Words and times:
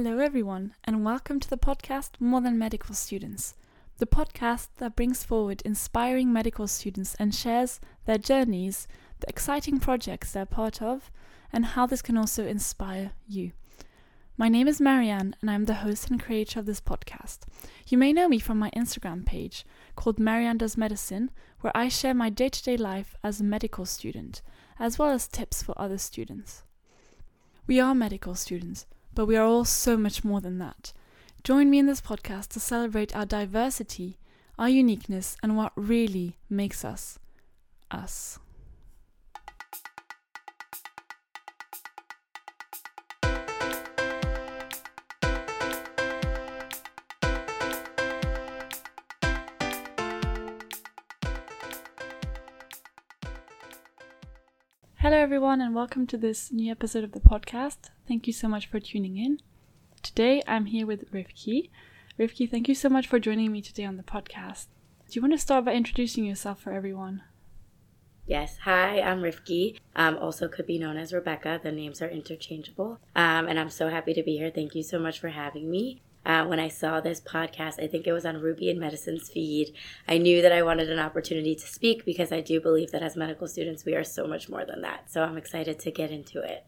Hello, 0.00 0.20
everyone, 0.20 0.74
and 0.84 1.04
welcome 1.04 1.40
to 1.40 1.50
the 1.50 1.58
podcast 1.58 2.10
More 2.20 2.40
Than 2.40 2.56
Medical 2.56 2.94
Students, 2.94 3.56
the 3.96 4.06
podcast 4.06 4.68
that 4.76 4.94
brings 4.94 5.24
forward 5.24 5.60
inspiring 5.64 6.32
medical 6.32 6.68
students 6.68 7.16
and 7.16 7.34
shares 7.34 7.80
their 8.06 8.16
journeys, 8.16 8.86
the 9.18 9.28
exciting 9.28 9.80
projects 9.80 10.30
they're 10.30 10.46
part 10.46 10.80
of, 10.80 11.10
and 11.52 11.64
how 11.64 11.84
this 11.84 12.00
can 12.00 12.16
also 12.16 12.46
inspire 12.46 13.10
you. 13.26 13.50
My 14.36 14.48
name 14.48 14.68
is 14.68 14.80
Marianne, 14.80 15.34
and 15.40 15.50
I'm 15.50 15.64
the 15.64 15.82
host 15.82 16.08
and 16.08 16.22
creator 16.22 16.60
of 16.60 16.66
this 16.66 16.80
podcast. 16.80 17.38
You 17.88 17.98
may 17.98 18.12
know 18.12 18.28
me 18.28 18.38
from 18.38 18.56
my 18.56 18.70
Instagram 18.76 19.26
page 19.26 19.66
called 19.96 20.20
Marianne 20.20 20.58
Does 20.58 20.76
Medicine, 20.76 21.32
where 21.60 21.76
I 21.76 21.88
share 21.88 22.14
my 22.14 22.30
day 22.30 22.50
to 22.50 22.62
day 22.62 22.76
life 22.76 23.16
as 23.24 23.40
a 23.40 23.44
medical 23.44 23.84
student, 23.84 24.42
as 24.78 24.96
well 24.96 25.10
as 25.10 25.26
tips 25.26 25.60
for 25.60 25.74
other 25.76 25.98
students. 25.98 26.62
We 27.66 27.80
are 27.80 27.96
medical 27.96 28.36
students 28.36 28.86
but 29.18 29.26
we 29.26 29.34
are 29.34 29.44
all 29.44 29.64
so 29.64 29.96
much 29.96 30.22
more 30.22 30.40
than 30.40 30.58
that. 30.58 30.92
Join 31.42 31.68
me 31.70 31.80
in 31.80 31.86
this 31.86 32.00
podcast 32.00 32.50
to 32.50 32.60
celebrate 32.60 33.16
our 33.16 33.26
diversity, 33.26 34.16
our 34.56 34.68
uniqueness, 34.68 35.36
and 35.42 35.56
what 35.56 35.72
really 35.74 36.36
makes 36.48 36.84
us 36.84 37.18
us. 37.90 38.38
Everyone, 55.28 55.60
and 55.60 55.74
welcome 55.74 56.06
to 56.06 56.16
this 56.16 56.50
new 56.50 56.70
episode 56.70 57.04
of 57.04 57.12
the 57.12 57.20
podcast. 57.20 57.90
Thank 58.08 58.26
you 58.26 58.32
so 58.32 58.48
much 58.48 58.66
for 58.66 58.80
tuning 58.80 59.18
in. 59.18 59.40
Today, 60.02 60.42
I'm 60.46 60.64
here 60.64 60.86
with 60.86 61.12
Rivkie. 61.12 61.68
Rivkie, 62.18 62.50
thank 62.50 62.66
you 62.66 62.74
so 62.74 62.88
much 62.88 63.06
for 63.06 63.18
joining 63.18 63.52
me 63.52 63.60
today 63.60 63.84
on 63.84 63.98
the 63.98 64.02
podcast. 64.02 64.68
Do 65.06 65.10
you 65.12 65.20
want 65.20 65.34
to 65.34 65.38
start 65.38 65.66
by 65.66 65.74
introducing 65.74 66.24
yourself 66.24 66.62
for 66.62 66.72
everyone? 66.72 67.24
Yes. 68.26 68.56
Hi, 68.64 69.02
I'm 69.02 69.20
Rivkie. 69.20 69.78
Um, 69.94 70.16
also 70.16 70.48
could 70.48 70.66
be 70.66 70.78
known 70.78 70.96
as 70.96 71.12
Rebecca. 71.12 71.60
The 71.62 71.72
names 71.72 72.00
are 72.00 72.08
interchangeable. 72.08 72.98
Um, 73.14 73.48
and 73.48 73.60
I'm 73.60 73.68
so 73.68 73.90
happy 73.90 74.14
to 74.14 74.22
be 74.22 74.38
here. 74.38 74.50
Thank 74.50 74.74
you 74.74 74.82
so 74.82 74.98
much 74.98 75.20
for 75.20 75.28
having 75.28 75.70
me 75.70 76.00
uh, 76.28 76.44
when 76.44 76.60
I 76.60 76.68
saw 76.68 77.00
this 77.00 77.20
podcast. 77.20 77.82
I 77.82 77.88
think 77.88 78.06
it 78.06 78.12
was 78.12 78.26
on 78.26 78.40
Ruby 78.40 78.70
and 78.70 78.78
Medicine's 78.78 79.30
feed. 79.30 79.74
I 80.06 80.18
knew 80.18 80.42
that 80.42 80.52
I 80.52 80.62
wanted 80.62 80.90
an 80.90 80.98
opportunity 80.98 81.56
to 81.56 81.66
speak 81.66 82.04
because 82.04 82.30
I 82.30 82.42
do 82.42 82.60
believe 82.60 82.92
that 82.92 83.02
as 83.02 83.16
medical 83.16 83.48
students, 83.48 83.84
we 83.84 83.94
are 83.94 84.04
so 84.04 84.26
much 84.26 84.48
more 84.48 84.64
than 84.64 84.82
that. 84.82 85.10
So 85.10 85.24
I'm 85.24 85.38
excited 85.38 85.80
to 85.80 85.90
get 85.90 86.10
into 86.10 86.40
it. 86.40 86.66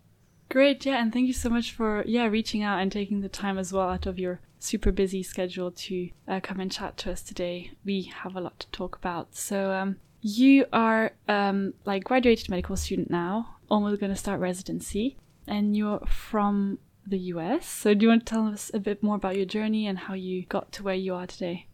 Great, 0.49 0.85
yeah, 0.85 1.01
and 1.01 1.13
thank 1.13 1.29
you 1.29 1.33
so 1.33 1.49
much 1.49 1.71
for 1.71 2.03
yeah 2.09 2.27
reaching 2.27 2.61
out 2.65 2.81
and 2.81 2.91
taking 2.91 3.21
the 3.21 3.29
time 3.29 3.57
as 3.57 3.73
well 3.73 3.89
out 3.89 4.07
of 4.07 4.19
your 4.19 4.41
super 4.59 4.91
busy 4.91 5.23
schedule 5.23 5.71
to 5.71 6.11
uh, 6.27 6.41
come 6.41 6.59
and 6.59 6.73
chat 6.73 6.97
to 6.97 7.13
us 7.13 7.23
today. 7.23 7.71
We 7.85 8.03
have 8.23 8.35
a 8.35 8.41
lot 8.41 8.59
to 8.61 8.67
talk 8.71 8.97
about. 8.97 9.37
So 9.37 9.71
um, 9.71 9.97
you 10.23 10.67
are 10.73 11.13
um, 11.29 11.75
like 11.85 12.03
graduated 12.03 12.49
medical 12.49 12.77
student 12.77 13.11
now, 13.11 13.59
almost 13.71 14.01
going 14.01 14.11
to 14.11 14.19
start 14.19 14.41
residency, 14.41 15.17
and 15.47 15.77
you're 15.77 16.01
from 16.01 16.79
the 17.11 17.19
US. 17.35 17.67
So, 17.67 17.95
do 17.95 18.05
you 18.05 18.09
want 18.09 18.27
to 18.27 18.31
tell 18.31 18.47
us 18.47 18.71
a 18.73 18.81
bit 18.81 19.03
more 19.03 19.17
about 19.17 19.37
your 19.37 19.47
journey 19.47 19.87
and 19.87 19.99
how 19.99 20.15
you 20.15 20.45
got 20.47 20.73
to 20.73 20.83
where 20.83 20.95
you 20.95 21.15
are 21.15 21.27
today? 21.27 21.67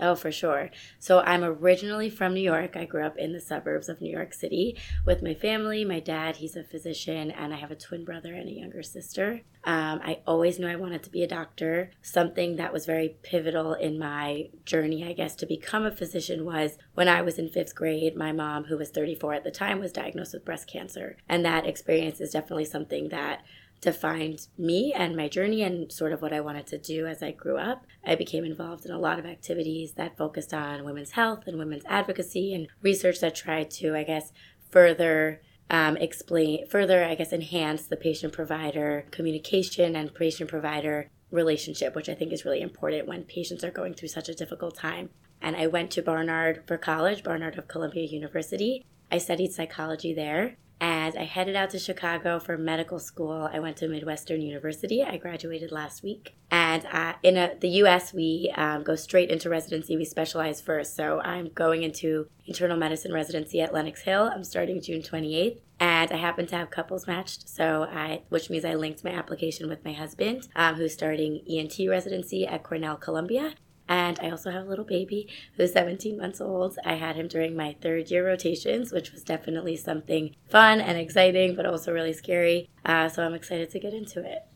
Oh, 0.00 0.14
for 0.14 0.32
sure. 0.32 0.70
So 0.98 1.20
I'm 1.20 1.44
originally 1.44 2.08
from 2.08 2.32
New 2.32 2.40
York. 2.40 2.76
I 2.76 2.86
grew 2.86 3.04
up 3.04 3.18
in 3.18 3.32
the 3.32 3.40
suburbs 3.40 3.90
of 3.90 4.00
New 4.00 4.10
York 4.10 4.32
City 4.32 4.78
with 5.04 5.22
my 5.22 5.34
family. 5.34 5.84
My 5.84 6.00
dad, 6.00 6.36
he's 6.36 6.56
a 6.56 6.64
physician, 6.64 7.30
and 7.30 7.52
I 7.52 7.58
have 7.58 7.70
a 7.70 7.76
twin 7.76 8.04
brother 8.04 8.34
and 8.34 8.48
a 8.48 8.52
younger 8.52 8.82
sister. 8.82 9.42
Um, 9.64 10.00
I 10.02 10.20
always 10.26 10.58
knew 10.58 10.66
I 10.66 10.76
wanted 10.76 11.02
to 11.02 11.10
be 11.10 11.22
a 11.22 11.28
doctor. 11.28 11.90
Something 12.00 12.56
that 12.56 12.72
was 12.72 12.86
very 12.86 13.16
pivotal 13.22 13.74
in 13.74 13.98
my 13.98 14.48
journey, 14.64 15.04
I 15.04 15.12
guess, 15.12 15.36
to 15.36 15.46
become 15.46 15.84
a 15.84 15.94
physician 15.94 16.46
was 16.46 16.78
when 16.94 17.08
I 17.08 17.20
was 17.20 17.38
in 17.38 17.50
fifth 17.50 17.74
grade, 17.74 18.16
my 18.16 18.32
mom, 18.32 18.64
who 18.64 18.78
was 18.78 18.90
34 18.90 19.34
at 19.34 19.44
the 19.44 19.50
time, 19.50 19.78
was 19.78 19.92
diagnosed 19.92 20.32
with 20.32 20.44
breast 20.44 20.66
cancer. 20.66 21.18
And 21.28 21.44
that 21.44 21.66
experience 21.66 22.18
is 22.20 22.30
definitely 22.30 22.64
something 22.64 23.10
that 23.10 23.44
defined 23.82 24.46
me 24.56 24.94
and 24.96 25.16
my 25.16 25.28
journey 25.28 25.62
and 25.62 25.92
sort 25.92 26.12
of 26.12 26.22
what 26.22 26.32
I 26.32 26.40
wanted 26.40 26.66
to 26.68 26.78
do 26.78 27.06
as 27.06 27.22
I 27.22 27.32
grew 27.32 27.58
up. 27.58 27.84
I 28.06 28.14
became 28.14 28.44
involved 28.44 28.86
in 28.86 28.92
a 28.92 28.98
lot 28.98 29.18
of 29.18 29.26
activities 29.26 29.92
that 29.94 30.16
focused 30.16 30.54
on 30.54 30.84
women's 30.84 31.10
health 31.10 31.42
and 31.46 31.58
women's 31.58 31.84
advocacy 31.86 32.54
and 32.54 32.68
research 32.80 33.20
that 33.20 33.34
tried 33.34 33.70
to, 33.72 33.94
I 33.94 34.04
guess, 34.04 34.32
further 34.70 35.42
um, 35.68 35.96
explain, 35.96 36.66
further, 36.68 37.04
I 37.04 37.16
guess, 37.16 37.32
enhance 37.32 37.86
the 37.86 37.96
patient 37.96 38.32
provider 38.32 39.04
communication 39.10 39.96
and 39.96 40.14
patient 40.14 40.48
provider 40.48 41.10
relationship, 41.32 41.96
which 41.96 42.08
I 42.08 42.14
think 42.14 42.32
is 42.32 42.44
really 42.44 42.60
important 42.60 43.08
when 43.08 43.24
patients 43.24 43.64
are 43.64 43.70
going 43.70 43.94
through 43.94 44.08
such 44.08 44.28
a 44.28 44.34
difficult 44.34 44.76
time. 44.76 45.10
And 45.40 45.56
I 45.56 45.66
went 45.66 45.90
to 45.92 46.02
Barnard 46.02 46.62
for 46.68 46.78
college, 46.78 47.24
Barnard 47.24 47.58
of 47.58 47.66
Columbia 47.66 48.04
University. 48.04 48.84
I 49.10 49.18
studied 49.18 49.52
psychology 49.52 50.14
there 50.14 50.56
and 50.82 51.16
I 51.16 51.22
headed 51.22 51.54
out 51.54 51.70
to 51.70 51.78
Chicago 51.78 52.40
for 52.40 52.58
medical 52.58 52.98
school. 52.98 53.48
I 53.52 53.60
went 53.60 53.76
to 53.76 53.88
Midwestern 53.88 54.42
University. 54.42 55.04
I 55.04 55.16
graduated 55.16 55.70
last 55.70 56.02
week. 56.02 56.34
And 56.50 56.84
uh, 56.86 57.12
in 57.22 57.36
a, 57.36 57.54
the 57.60 57.68
US, 57.84 58.12
we 58.12 58.52
um, 58.56 58.82
go 58.82 58.96
straight 58.96 59.30
into 59.30 59.48
residency. 59.48 59.96
We 59.96 60.04
specialize 60.04 60.60
first. 60.60 60.96
So 60.96 61.20
I'm 61.20 61.50
going 61.54 61.84
into 61.84 62.26
internal 62.46 62.76
medicine 62.76 63.12
residency 63.12 63.60
at 63.60 63.72
Lenox 63.72 64.02
Hill. 64.02 64.24
I'm 64.34 64.42
starting 64.42 64.82
June 64.82 65.02
28th. 65.02 65.60
And 65.78 66.10
I 66.10 66.16
happen 66.16 66.48
to 66.48 66.56
have 66.56 66.70
couples 66.70 67.06
matched, 67.08 67.48
so 67.48 67.84
I, 67.84 68.22
which 68.28 68.50
means 68.50 68.64
I 68.64 68.74
linked 68.74 69.02
my 69.02 69.10
application 69.10 69.68
with 69.68 69.84
my 69.84 69.92
husband, 69.92 70.46
um, 70.54 70.76
who's 70.76 70.92
starting 70.92 71.42
ENT 71.48 71.74
residency 71.88 72.46
at 72.46 72.62
Cornell 72.62 72.94
Columbia, 72.96 73.54
and 73.88 74.18
I 74.20 74.30
also 74.30 74.50
have 74.50 74.66
a 74.66 74.68
little 74.68 74.84
baby 74.84 75.28
who's 75.56 75.72
17 75.72 76.16
months 76.16 76.40
old. 76.40 76.78
I 76.84 76.94
had 76.94 77.16
him 77.16 77.28
during 77.28 77.56
my 77.56 77.76
third 77.80 78.10
year 78.10 78.26
rotations, 78.26 78.92
which 78.92 79.12
was 79.12 79.22
definitely 79.22 79.76
something 79.76 80.34
fun 80.48 80.80
and 80.80 80.98
exciting, 80.98 81.54
but 81.54 81.66
also 81.66 81.92
really 81.92 82.12
scary. 82.12 82.68
Uh, 82.84 83.08
so 83.08 83.24
I'm 83.24 83.34
excited 83.34 83.70
to 83.70 83.78
get 83.78 83.92
into 83.92 84.20
it. 84.20 84.46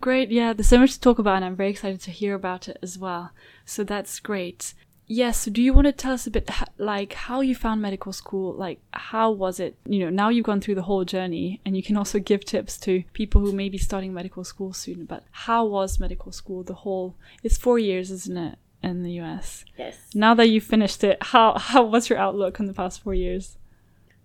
Great. 0.00 0.30
Yeah, 0.30 0.52
there's 0.52 0.68
so 0.68 0.78
much 0.78 0.94
to 0.94 1.00
talk 1.00 1.18
about, 1.18 1.36
and 1.36 1.44
I'm 1.44 1.56
very 1.56 1.70
excited 1.70 2.00
to 2.02 2.10
hear 2.10 2.34
about 2.34 2.68
it 2.68 2.78
as 2.82 2.98
well. 2.98 3.30
So 3.64 3.82
that's 3.82 4.20
great. 4.20 4.74
Yes. 5.06 5.38
So 5.38 5.50
do 5.50 5.62
you 5.62 5.72
want 5.72 5.86
to 5.86 5.92
tell 5.92 6.12
us 6.12 6.26
a 6.26 6.30
bit, 6.30 6.50
like, 6.78 7.12
how 7.12 7.40
you 7.40 7.54
found 7.54 7.80
medical 7.80 8.12
school? 8.12 8.52
Like, 8.52 8.80
how 8.92 9.30
was 9.30 9.60
it? 9.60 9.76
You 9.86 10.00
know, 10.00 10.10
now 10.10 10.28
you've 10.28 10.44
gone 10.44 10.60
through 10.60 10.74
the 10.74 10.82
whole 10.82 11.04
journey, 11.04 11.60
and 11.64 11.76
you 11.76 11.82
can 11.82 11.96
also 11.96 12.18
give 12.18 12.44
tips 12.44 12.76
to 12.78 13.04
people 13.12 13.40
who 13.40 13.52
may 13.52 13.68
be 13.68 13.78
starting 13.78 14.12
medical 14.12 14.42
school 14.44 14.72
soon. 14.72 15.04
But 15.04 15.24
how 15.30 15.64
was 15.64 16.00
medical 16.00 16.32
school? 16.32 16.62
The 16.62 16.74
whole 16.74 17.14
it's 17.42 17.56
four 17.56 17.78
years, 17.78 18.10
isn't 18.10 18.36
it, 18.36 18.58
in 18.82 19.04
the 19.04 19.12
U.S. 19.12 19.64
Yes. 19.78 19.96
Now 20.14 20.34
that 20.34 20.48
you've 20.48 20.64
finished 20.64 21.04
it, 21.04 21.18
how 21.22 21.56
how 21.58 21.84
what's 21.84 22.10
your 22.10 22.18
outlook 22.18 22.58
on 22.58 22.66
the 22.66 22.74
past 22.74 23.02
four 23.02 23.14
years? 23.14 23.56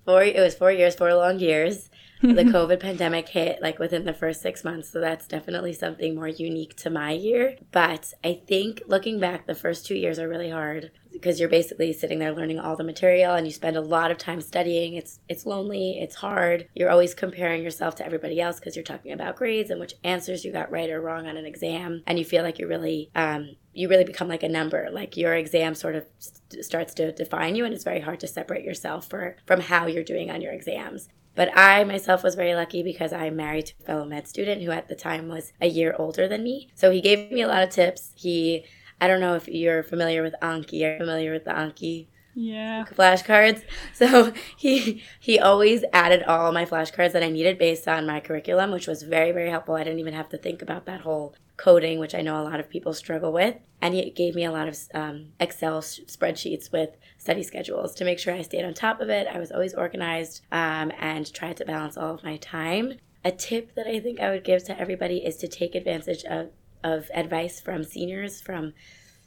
Four. 0.05 0.23
It 0.23 0.39
was 0.39 0.55
four 0.55 0.71
years, 0.71 0.95
four 0.95 1.13
long 1.13 1.39
years. 1.39 1.90
The 2.21 2.43
COVID 2.43 2.79
pandemic 2.79 3.29
hit 3.29 3.61
like 3.61 3.79
within 3.79 4.05
the 4.05 4.13
first 4.13 4.41
six 4.41 4.63
months. 4.63 4.89
So 4.89 4.99
that's 4.99 5.27
definitely 5.27 5.73
something 5.73 6.15
more 6.15 6.27
unique 6.27 6.75
to 6.77 6.89
my 6.89 7.11
year. 7.11 7.57
But 7.71 8.13
I 8.23 8.41
think 8.47 8.83
looking 8.87 9.19
back, 9.19 9.47
the 9.47 9.55
first 9.55 9.85
two 9.85 9.95
years 9.95 10.19
are 10.19 10.29
really 10.29 10.49
hard 10.49 10.91
because 11.11 11.39
you're 11.39 11.49
basically 11.49 11.91
sitting 11.93 12.19
there 12.19 12.33
learning 12.33 12.59
all 12.59 12.75
the 12.75 12.83
material 12.83 13.35
and 13.35 13.45
you 13.45 13.51
spend 13.51 13.75
a 13.75 13.81
lot 13.81 14.11
of 14.11 14.17
time 14.17 14.41
studying. 14.41 14.93
It's 14.93 15.19
it's 15.27 15.45
lonely, 15.45 15.99
it's 15.99 16.15
hard. 16.15 16.67
You're 16.73 16.89
always 16.89 17.13
comparing 17.13 17.63
yourself 17.63 17.95
to 17.95 18.05
everybody 18.05 18.39
else 18.39 18.59
because 18.59 18.75
you're 18.75 18.83
talking 18.83 19.11
about 19.11 19.35
grades 19.35 19.69
and 19.69 19.79
which 19.79 19.95
answers 20.03 20.45
you 20.45 20.51
got 20.51 20.71
right 20.71 20.89
or 20.89 21.01
wrong 21.01 21.27
on 21.27 21.37
an 21.37 21.45
exam. 21.45 22.03
And 22.07 22.17
you 22.17 22.25
feel 22.25 22.43
like 22.43 22.59
you're 22.59 22.69
really 22.69 23.09
um, 23.15 23.55
you 23.73 23.87
really 23.87 24.03
become 24.03 24.27
like 24.27 24.43
a 24.43 24.49
number 24.49 24.89
like 24.91 25.15
your 25.15 25.33
exam 25.33 25.73
sort 25.75 25.95
of 25.95 26.05
st- 26.19 26.63
starts 26.63 26.93
to 26.93 27.11
define 27.13 27.55
you 27.55 27.63
and 27.63 27.73
it's 27.73 27.83
very 27.83 28.01
hard 28.01 28.19
to 28.19 28.27
separate 28.27 28.65
yourself 28.65 29.07
for, 29.07 29.37
from 29.45 29.61
how 29.61 29.87
you're 29.87 30.03
doing 30.03 30.29
on 30.29 30.41
your 30.41 30.51
exams 30.51 31.07
but 31.35 31.55
I 31.57 31.83
myself 31.83 32.23
was 32.23 32.35
very 32.35 32.55
lucky 32.55 32.83
because 32.83 33.13
I'm 33.13 33.35
married 33.35 33.67
to 33.67 33.73
a 33.79 33.85
fellow 33.85 34.05
med 34.05 34.27
student 34.27 34.61
who 34.61 34.71
at 34.71 34.87
the 34.87 34.95
time 34.95 35.27
was 35.27 35.53
a 35.61 35.67
year 35.67 35.95
older 35.97 36.27
than 36.27 36.43
me. 36.43 36.69
So 36.75 36.91
he 36.91 37.01
gave 37.01 37.31
me 37.31 37.41
a 37.41 37.47
lot 37.47 37.63
of 37.63 37.69
tips. 37.69 38.11
He, 38.15 38.65
I 38.99 39.07
don't 39.07 39.21
know 39.21 39.35
if 39.35 39.47
you're 39.47 39.83
familiar 39.83 40.21
with 40.21 40.35
Anki. 40.41 40.83
Are 40.85 40.93
you 40.93 40.97
familiar 40.97 41.31
with 41.31 41.45
the 41.45 41.51
Anki? 41.51 42.07
Yeah. 42.33 42.85
Flashcards. 42.85 43.63
So 43.93 44.33
he 44.57 45.03
he 45.19 45.39
always 45.39 45.83
added 45.93 46.23
all 46.23 46.51
my 46.51 46.65
flashcards 46.65 47.11
that 47.11 47.23
I 47.23 47.29
needed 47.29 47.57
based 47.57 47.87
on 47.87 48.07
my 48.07 48.19
curriculum, 48.19 48.71
which 48.71 48.87
was 48.87 49.03
very 49.03 49.31
very 49.31 49.49
helpful. 49.49 49.75
I 49.75 49.83
didn't 49.83 49.99
even 49.99 50.13
have 50.13 50.29
to 50.29 50.37
think 50.37 50.61
about 50.61 50.85
that 50.85 51.01
whole 51.01 51.35
coding, 51.61 51.99
which 51.99 52.15
I 52.15 52.21
know 52.21 52.41
a 52.41 52.43
lot 52.43 52.59
of 52.59 52.69
people 52.69 52.93
struggle 52.93 53.31
with. 53.31 53.55
And 53.81 53.93
he 53.93 54.09
gave 54.09 54.33
me 54.35 54.45
a 54.45 54.51
lot 54.51 54.67
of 54.67 54.77
um, 54.93 55.27
Excel 55.39 55.81
spreadsheets 55.81 56.71
with 56.71 56.89
study 57.17 57.43
schedules 57.43 57.93
to 57.95 58.05
make 58.05 58.19
sure 58.19 58.33
I 58.33 58.41
stayed 58.41 58.65
on 58.65 58.73
top 58.73 58.99
of 58.99 59.09
it. 59.09 59.27
I 59.27 59.37
was 59.37 59.51
always 59.51 59.75
organized 59.75 60.41
um, 60.51 60.91
and 60.99 61.31
tried 61.31 61.57
to 61.57 61.65
balance 61.65 61.97
all 61.97 62.15
of 62.15 62.23
my 62.23 62.37
time. 62.37 62.93
A 63.23 63.31
tip 63.31 63.75
that 63.75 63.85
I 63.85 63.99
think 63.99 64.19
I 64.19 64.31
would 64.31 64.43
give 64.43 64.63
to 64.65 64.79
everybody 64.79 65.17
is 65.17 65.37
to 65.37 65.47
take 65.47 65.75
advantage 65.75 66.23
of, 66.25 66.49
of 66.83 67.11
advice 67.13 67.61
from 67.61 67.83
seniors, 67.83 68.41
from 68.41 68.73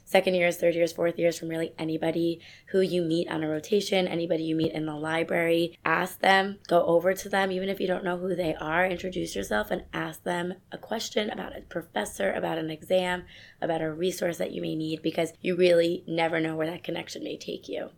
second 0.05 0.35
years, 0.35 0.57
third 0.57 0.75
years, 0.75 0.93
fourth 0.93 1.19
years 1.19 1.37
from 1.37 1.49
really 1.49 1.73
anybody 1.77 2.39
who 2.67 2.79
you 2.79 3.01
meet 3.01 3.29
on 3.29 3.43
a 3.43 3.49
rotation, 3.49 4.07
anybody 4.07 4.43
you 4.43 4.55
meet 4.55 4.71
in 4.71 4.85
the 4.85 4.95
library. 4.95 5.77
Ask 5.83 6.19
them, 6.19 6.59
go 6.67 6.85
over 6.85 7.13
to 7.13 7.27
them, 7.27 7.51
even 7.51 7.67
if 7.67 7.79
you 7.79 7.87
don't 7.87 8.03
know 8.03 8.17
who 8.17 8.35
they 8.35 8.55
are, 8.55 8.85
introduce 8.85 9.35
yourself 9.35 9.71
and 9.71 9.83
ask 9.93 10.23
them 10.23 10.53
a 10.71 10.77
question 10.77 11.29
about 11.29 11.57
a 11.57 11.61
professor, 11.61 12.31
about 12.31 12.57
an 12.57 12.69
exam, 12.69 13.23
about 13.61 13.81
a 13.81 13.91
resource 13.91 14.37
that 14.37 14.51
you 14.51 14.61
may 14.61 14.75
need 14.75 15.01
because 15.01 15.33
you 15.41 15.55
really 15.55 16.03
never 16.07 16.39
know 16.39 16.55
where 16.55 16.67
that 16.67 16.83
connection 16.83 17.23
may 17.23 17.37
take 17.37 17.67
you. 17.67 17.89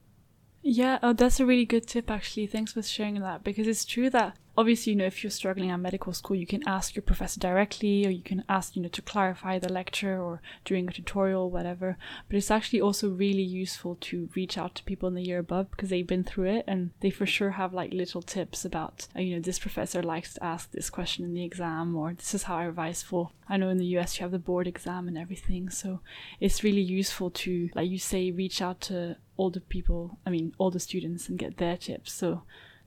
Yeah, 0.63 0.99
oh, 1.03 1.13
that's 1.13 1.39
a 1.39 1.45
really 1.45 1.65
good 1.65 1.87
tip, 1.87 2.09
actually. 2.09 2.47
Thanks 2.47 2.73
for 2.73 2.81
sharing 2.81 3.19
that 3.21 3.43
because 3.43 3.67
it's 3.67 3.85
true 3.85 4.09
that 4.09 4.37
obviously, 4.57 4.91
you 4.91 4.97
know, 4.97 5.05
if 5.05 5.23
you're 5.23 5.29
struggling 5.29 5.69
at 5.69 5.79
medical 5.79 6.11
school, 6.11 6.35
you 6.35 6.47
can 6.47 6.67
ask 6.67 6.95
your 6.95 7.03
professor 7.03 7.39
directly 7.39 8.05
or 8.05 8.09
you 8.09 8.23
can 8.23 8.43
ask, 8.49 8.75
you 8.75 8.81
know, 8.81 8.89
to 8.89 9.01
clarify 9.03 9.59
the 9.59 9.71
lecture 9.71 10.19
or 10.19 10.41
during 10.65 10.89
a 10.89 10.91
tutorial, 10.91 11.51
whatever. 11.51 11.95
But 12.27 12.37
it's 12.37 12.49
actually 12.49 12.81
also 12.81 13.09
really 13.09 13.43
useful 13.43 13.97
to 14.01 14.29
reach 14.35 14.57
out 14.57 14.73
to 14.75 14.83
people 14.83 15.07
in 15.07 15.13
the 15.13 15.23
year 15.23 15.37
above 15.37 15.69
because 15.69 15.89
they've 15.89 16.07
been 16.07 16.23
through 16.23 16.49
it 16.49 16.65
and 16.67 16.89
they 17.01 17.11
for 17.11 17.27
sure 17.27 17.51
have 17.51 17.73
like 17.73 17.93
little 17.93 18.23
tips 18.23 18.65
about, 18.65 19.07
uh, 19.15 19.21
you 19.21 19.35
know, 19.35 19.41
this 19.41 19.59
professor 19.59 20.01
likes 20.01 20.33
to 20.33 20.43
ask 20.43 20.71
this 20.71 20.89
question 20.89 21.23
in 21.23 21.35
the 21.35 21.43
exam 21.43 21.95
or 21.95 22.13
this 22.13 22.33
is 22.33 22.43
how 22.43 22.57
I 22.57 22.65
revise 22.65 23.03
for. 23.03 23.29
I 23.47 23.57
know 23.57 23.69
in 23.69 23.77
the 23.77 23.97
US 23.97 24.17
you 24.17 24.23
have 24.23 24.31
the 24.31 24.39
board 24.39 24.67
exam 24.67 25.07
and 25.07 25.17
everything. 25.17 25.69
So 25.69 25.99
it's 26.39 26.63
really 26.63 26.81
useful 26.81 27.29
to, 27.29 27.69
like 27.75 27.89
you 27.89 27.99
say, 27.99 28.31
reach 28.31 28.61
out 28.61 28.81
to 28.81 29.17
older 29.37 29.59
people, 29.59 30.17
I 30.25 30.31
mean, 30.31 30.55
older 30.57 30.79
students 30.79 31.29
and 31.29 31.37
get 31.37 31.57
their 31.57 31.77
tips. 31.77 32.11
So 32.11 32.41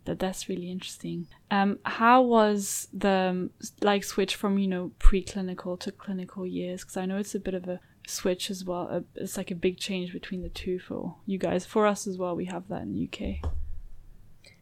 that 0.04 0.18
that's 0.18 0.48
really 0.48 0.70
interesting. 0.70 1.26
Um, 1.50 1.78
how 1.84 2.22
was 2.22 2.88
the 2.92 3.50
like 3.80 4.04
switch 4.04 4.34
from 4.34 4.58
you 4.58 4.68
know 4.68 4.92
preclinical 4.98 5.78
to 5.80 5.92
clinical 5.92 6.46
years? 6.46 6.82
Because 6.82 6.96
I 6.96 7.06
know 7.06 7.18
it's 7.18 7.34
a 7.34 7.40
bit 7.40 7.54
of 7.54 7.68
a 7.68 7.80
switch 8.06 8.50
as 8.50 8.64
well. 8.64 9.04
It's 9.14 9.36
like 9.36 9.50
a 9.50 9.54
big 9.54 9.78
change 9.78 10.12
between 10.12 10.42
the 10.42 10.48
two 10.48 10.78
for 10.78 11.16
you 11.26 11.38
guys. 11.38 11.66
For 11.66 11.86
us 11.86 12.06
as 12.06 12.18
well, 12.18 12.34
we 12.34 12.46
have 12.46 12.68
that 12.68 12.82
in 12.82 12.92
the 12.92 13.08
UK. 13.08 13.50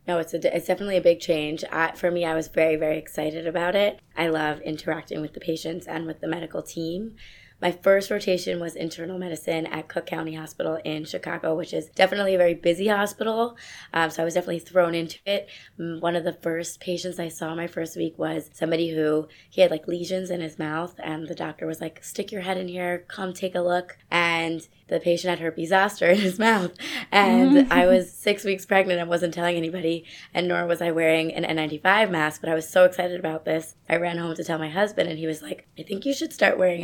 No, 0.06 0.18
it's 0.18 0.32
a, 0.32 0.56
it's 0.56 0.66
definitely 0.66 0.96
a 0.96 1.02
big 1.02 1.20
change. 1.20 1.64
I, 1.70 1.92
for 1.92 2.10
me, 2.10 2.24
I 2.24 2.34
was 2.34 2.48
very 2.48 2.76
very 2.76 2.98
excited 2.98 3.46
about 3.46 3.74
it. 3.74 4.00
I 4.16 4.28
love 4.28 4.60
interacting 4.62 5.20
with 5.20 5.34
the 5.34 5.40
patients 5.40 5.86
and 5.86 6.06
with 6.06 6.20
the 6.20 6.28
medical 6.28 6.62
team. 6.62 7.16
My 7.60 7.72
first 7.72 8.08
rotation 8.08 8.60
was 8.60 8.76
internal 8.76 9.18
medicine 9.18 9.66
at 9.66 9.88
Cook 9.88 10.06
County 10.06 10.34
Hospital 10.34 10.78
in 10.84 11.04
Chicago, 11.04 11.56
which 11.56 11.72
is 11.72 11.88
definitely 11.88 12.36
a 12.36 12.38
very 12.38 12.54
busy 12.54 12.86
hospital. 12.86 13.56
Um, 13.92 14.10
so 14.10 14.22
I 14.22 14.24
was 14.24 14.34
definitely 14.34 14.60
thrown 14.60 14.94
into 14.94 15.18
it. 15.26 15.48
Mm, 15.78 16.00
one 16.00 16.14
of 16.14 16.22
the 16.22 16.32
first 16.32 16.78
patients 16.78 17.18
I 17.18 17.26
saw 17.28 17.56
my 17.56 17.66
first 17.66 17.96
week 17.96 18.16
was 18.16 18.48
somebody 18.52 18.90
who 18.90 19.26
he 19.50 19.60
had 19.60 19.72
like 19.72 19.88
lesions 19.88 20.30
in 20.30 20.40
his 20.40 20.56
mouth, 20.56 20.94
and 21.02 21.26
the 21.26 21.34
doctor 21.34 21.66
was 21.66 21.80
like, 21.80 22.04
"Stick 22.04 22.30
your 22.30 22.42
head 22.42 22.58
in 22.58 22.68
here, 22.68 23.04
come 23.08 23.32
take 23.32 23.56
a 23.56 23.60
look." 23.60 23.98
And 24.08 24.66
the 24.88 25.00
patient 25.00 25.30
had 25.30 25.40
herpes 25.40 25.70
zoster 25.70 26.06
in 26.10 26.18
his 26.18 26.38
mouth. 26.38 26.72
And 27.10 27.72
I 27.72 27.86
was 27.86 28.12
six 28.12 28.44
weeks 28.44 28.66
pregnant 28.66 29.00
and 29.00 29.08
wasn't 29.08 29.34
telling 29.34 29.56
anybody, 29.56 30.04
and 30.32 30.46
nor 30.46 30.64
was 30.66 30.80
I 30.80 30.90
wearing 30.90 31.32
an 31.32 31.44
N95 31.44 32.10
mask. 32.10 32.40
But 32.40 32.50
I 32.50 32.54
was 32.54 32.68
so 32.68 32.84
excited 32.84 33.18
about 33.18 33.44
this. 33.44 33.74
I 33.88 33.96
ran 33.96 34.18
home 34.18 34.34
to 34.36 34.44
tell 34.44 34.58
my 34.58 34.68
husband, 34.68 35.08
and 35.08 35.18
he 35.18 35.26
was 35.26 35.42
like, 35.42 35.66
I 35.78 35.82
think 35.82 36.04
you 36.04 36.14
should 36.14 36.32
start 36.32 36.58
wearing 36.58 36.82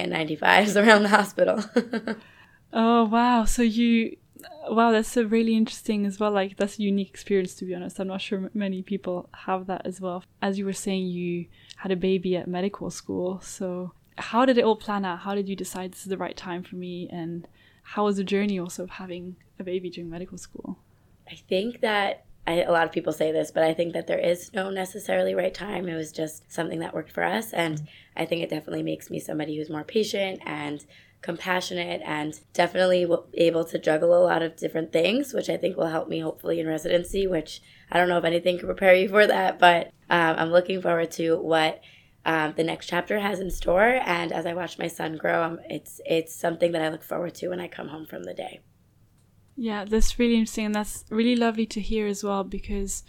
N95s 0.64 0.87
around 0.87 1.02
the 1.02 1.08
hospital. 1.08 1.64
oh, 2.72 3.05
wow. 3.05 3.44
So 3.44 3.62
you. 3.62 4.16
Wow, 4.69 4.93
that's 4.93 5.16
a 5.16 5.26
really 5.26 5.56
interesting 5.56 6.05
as 6.05 6.20
well. 6.20 6.31
Like 6.31 6.58
that's 6.58 6.78
a 6.78 6.82
unique 6.82 7.08
experience 7.08 7.55
to 7.56 7.64
be 7.64 7.75
honest. 7.75 7.99
I'm 7.99 8.08
not 8.08 8.20
sure 8.20 8.50
many 8.52 8.82
people 8.82 9.31
have 9.32 9.66
that 9.69 9.87
as 9.87 10.02
well. 10.02 10.22
As 10.43 10.58
you 10.58 10.66
were 10.66 10.75
saying, 10.75 11.06
you 11.06 11.46
had 11.76 11.93
a 11.93 11.96
baby 11.96 12.37
at 12.37 12.46
medical 12.46 12.90
school. 12.90 13.40
So 13.40 13.93
how 14.19 14.44
did 14.44 14.58
it 14.58 14.64
all 14.64 14.76
plan 14.76 15.05
out? 15.05 15.20
How 15.20 15.34
did 15.34 15.49
you 15.49 15.56
decide 15.56 15.93
this 15.93 16.02
is 16.02 16.08
the 16.08 16.19
right 16.19 16.37
time 16.37 16.62
for 16.62 16.76
me? 16.76 17.08
And 17.10 17.49
how 17.82 18.05
was 18.05 18.17
the 18.17 18.25
journey 18.25 18.58
also 18.58 18.82
of 18.82 18.90
having 18.90 19.37
a 19.58 19.64
baby 19.64 19.88
during 19.88 20.10
medical 20.10 20.37
school? 20.37 20.78
I 21.31 21.37
think 21.49 21.81
that 21.81 22.25
I, 22.46 22.62
a 22.62 22.73
lot 22.73 22.85
of 22.85 22.93
people 22.93 23.12
say 23.12 23.32
this, 23.32 23.50
but 23.50 23.62
I 23.62 23.73
think 23.73 23.94
that 23.94 24.06
there 24.06 24.19
is 24.19 24.52
no 24.52 24.70
necessarily 24.70 25.35
right 25.35 25.55
time. 25.55 25.88
It 25.88 25.96
was 25.96 26.12
just 26.12 26.50
something 26.52 26.81
that 26.81 26.94
worked 26.94 27.12
for 27.12 27.25
us. 27.25 27.52
And 27.52 27.88
I 28.17 28.26
think 28.26 28.43
it 28.43 28.50
definitely 28.50 28.82
makes 28.82 29.11
me 29.11 29.19
somebody 29.19 29.56
who's 29.56 29.70
more 29.70 29.85
patient 29.85 30.41
and 30.44 30.85
compassionate 31.23 32.02
and 32.05 32.38
definitely 32.52 33.08
able 33.32 33.64
to 33.64 33.79
juggle 33.79 34.14
a 34.14 34.23
lot 34.23 34.43
of 34.43 34.56
different 34.56 34.93
things, 34.93 35.32
which 35.32 35.49
I 35.49 35.56
think 35.56 35.76
will 35.76 35.87
help 35.87 36.06
me 36.06 36.20
hopefully 36.20 36.61
in 36.61 36.67
residency, 36.67 37.26
which 37.26 37.62
I 37.91 37.99
don't 37.99 38.11
know 38.11 38.19
if 38.19 38.25
anything 38.25 38.58
can 38.58 38.67
prepare 38.67 38.94
you 38.94 39.08
for 39.08 39.26
that, 39.26 39.58
but 39.58 39.87
um, 40.11 40.37
I'm 40.38 40.50
looking 40.50 40.82
forward 40.82 41.11
to 41.12 41.37
what 41.38 41.81
um, 42.26 42.52
the 42.56 42.64
next 42.64 42.88
chapter 42.88 43.20
has 43.20 43.41
in 43.41 43.50
store. 43.50 44.00
And 44.05 44.32
as 44.32 44.44
I 44.44 44.52
watch 44.52 44.79
my 44.79 44.88
son 44.88 45.17
grow, 45.17 45.43
um, 45.43 45.61
it's 45.69 46.00
it's 46.05 46.35
something 46.35 46.73
that 46.73 46.82
I 46.82 46.91
look 46.91 47.02
forward 47.02 47.35
to 47.37 47.49
when 47.49 47.61
I 47.61 47.69
come 47.69 47.88
home 47.88 48.05
from 48.06 48.25
the 48.25 48.35
day. 48.35 48.61
Yeah, 49.56 49.84
that's 49.84 50.18
really 50.18 50.34
interesting, 50.34 50.66
and 50.66 50.74
that's 50.74 51.04
really 51.10 51.36
lovely 51.36 51.66
to 51.66 51.80
hear 51.80 52.06
as 52.06 52.24
well. 52.24 52.44
Because 52.44 53.04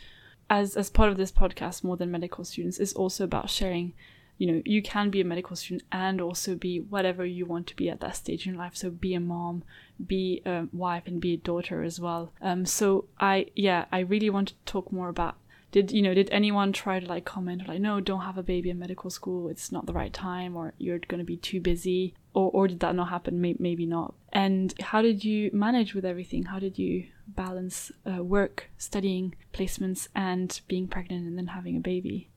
as 0.50 0.78
as 0.78 0.90
part 0.90 1.10
of 1.10 1.18
this 1.18 1.32
podcast, 1.32 1.84
more 1.84 1.98
than 1.98 2.12
medical 2.12 2.44
students, 2.44 2.80
is 2.80 2.94
also 2.94 3.24
about 3.24 3.50
sharing. 3.50 3.94
You 4.38 4.52
know, 4.52 4.62
you 4.66 4.82
can 4.82 5.10
be 5.12 5.22
a 5.22 5.26
medical 5.26 5.56
student 5.56 5.84
and 5.94 6.20
also 6.20 6.56
be 6.56 6.82
whatever 6.82 7.26
you 7.26 7.46
want 7.46 7.68
to 7.68 7.76
be 7.76 7.90
at 7.90 8.02
that 8.02 8.18
stage 8.18 8.46
in 8.46 8.56
life. 8.56 8.76
So 8.76 8.90
be 8.90 9.14
a 9.14 9.20
mom, 9.22 9.64
be 10.06 10.42
a 10.46 10.68
wife, 10.74 11.04
and 11.08 11.22
be 11.22 11.36
a 11.36 11.38
daughter 11.38 11.84
as 11.84 12.02
well. 12.02 12.34
Um, 12.42 12.66
so 12.66 13.06
I 13.18 13.48
yeah, 13.56 13.86
I 13.94 14.00
really 14.00 14.30
want 14.30 14.50
to 14.50 14.56
talk 14.66 14.92
more 14.92 15.10
about 15.10 15.38
did 15.72 15.92
you 15.92 16.02
know 16.02 16.14
did 16.14 16.30
anyone 16.32 16.72
try 16.72 17.02
to 17.02 17.06
like 17.06 17.26
comment 17.26 17.68
like 17.68 17.82
no 17.82 18.00
don't 18.00 18.22
have 18.22 18.38
a 18.38 18.44
baby 18.44 18.70
in 18.70 18.80
medical 18.80 19.10
school 19.10 19.50
it's 19.50 19.74
not 19.74 19.86
the 19.86 19.92
right 19.92 20.14
time 20.14 20.56
or 20.56 20.74
you're 20.78 21.00
going 21.00 21.20
to 21.20 21.26
be 21.26 21.36
too 21.36 21.60
busy 21.60 22.14
or, 22.34 22.50
or 22.52 22.68
did 22.70 22.80
that 22.80 22.96
not 22.96 23.10
happen 23.10 23.42
maybe 23.60 23.86
not 23.86 24.14
and 24.36 24.74
how 24.82 25.02
did 25.02 25.24
you 25.24 25.50
manage 25.54 25.96
with 25.96 26.04
everything? 26.04 26.44
How 26.44 26.60
did 26.60 26.78
you 26.78 27.08
balance 27.26 27.90
uh, 28.06 28.22
work 28.22 28.70
studying 28.78 29.34
placements 29.54 30.10
and 30.14 30.60
being 30.68 30.90
pregnant 30.90 31.26
and 31.26 31.38
then 31.38 31.48
having 31.48 31.78
a 31.78 31.80
baby 31.80 32.30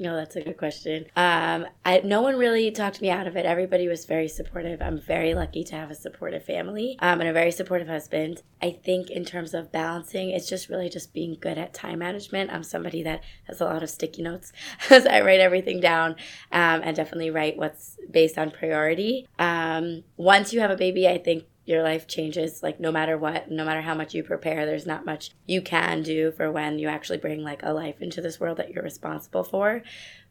no, 0.00 0.14
that's 0.14 0.36
a 0.36 0.42
good 0.42 0.56
question. 0.56 1.06
Um, 1.16 1.66
I, 1.84 2.00
no 2.04 2.22
one 2.22 2.36
really 2.36 2.70
talked 2.70 3.02
me 3.02 3.10
out 3.10 3.26
of 3.26 3.36
it. 3.36 3.44
Everybody 3.44 3.88
was 3.88 4.04
very 4.04 4.28
supportive. 4.28 4.80
I'm 4.80 5.00
very 5.00 5.34
lucky 5.34 5.64
to 5.64 5.74
have 5.74 5.90
a 5.90 5.94
supportive 5.94 6.44
family 6.44 6.96
um, 7.00 7.20
and 7.20 7.28
a 7.28 7.32
very 7.32 7.50
supportive 7.50 7.88
husband. 7.88 8.42
I 8.62 8.70
think 8.70 9.10
in 9.10 9.24
terms 9.24 9.54
of 9.54 9.72
balancing, 9.72 10.30
it's 10.30 10.48
just 10.48 10.68
really 10.68 10.88
just 10.88 11.12
being 11.12 11.36
good 11.40 11.58
at 11.58 11.74
time 11.74 11.98
management. 11.98 12.52
I'm 12.52 12.62
somebody 12.62 13.02
that 13.02 13.22
has 13.44 13.60
a 13.60 13.64
lot 13.64 13.82
of 13.82 13.90
sticky 13.90 14.22
notes 14.22 14.52
as 14.90 15.04
I 15.04 15.20
write 15.20 15.40
everything 15.40 15.80
down 15.80 16.12
um, 16.52 16.82
and 16.84 16.94
definitely 16.94 17.30
write 17.30 17.56
what's 17.56 17.96
based 18.10 18.38
on 18.38 18.50
priority. 18.52 19.26
Um, 19.38 20.04
once 20.16 20.52
you 20.52 20.60
have 20.60 20.70
a 20.70 20.76
baby, 20.76 21.08
I 21.08 21.18
think 21.18 21.44
your 21.68 21.82
life 21.82 22.06
changes 22.06 22.62
like 22.62 22.80
no 22.80 22.90
matter 22.90 23.18
what 23.18 23.50
no 23.50 23.64
matter 23.64 23.82
how 23.82 23.94
much 23.94 24.14
you 24.14 24.22
prepare 24.22 24.64
there's 24.64 24.86
not 24.86 25.04
much 25.04 25.32
you 25.46 25.60
can 25.60 26.02
do 26.02 26.32
for 26.32 26.50
when 26.50 26.78
you 26.78 26.88
actually 26.88 27.18
bring 27.18 27.44
like 27.44 27.62
a 27.62 27.72
life 27.72 28.00
into 28.00 28.22
this 28.22 28.40
world 28.40 28.56
that 28.56 28.70
you're 28.70 28.82
responsible 28.82 29.44
for 29.44 29.82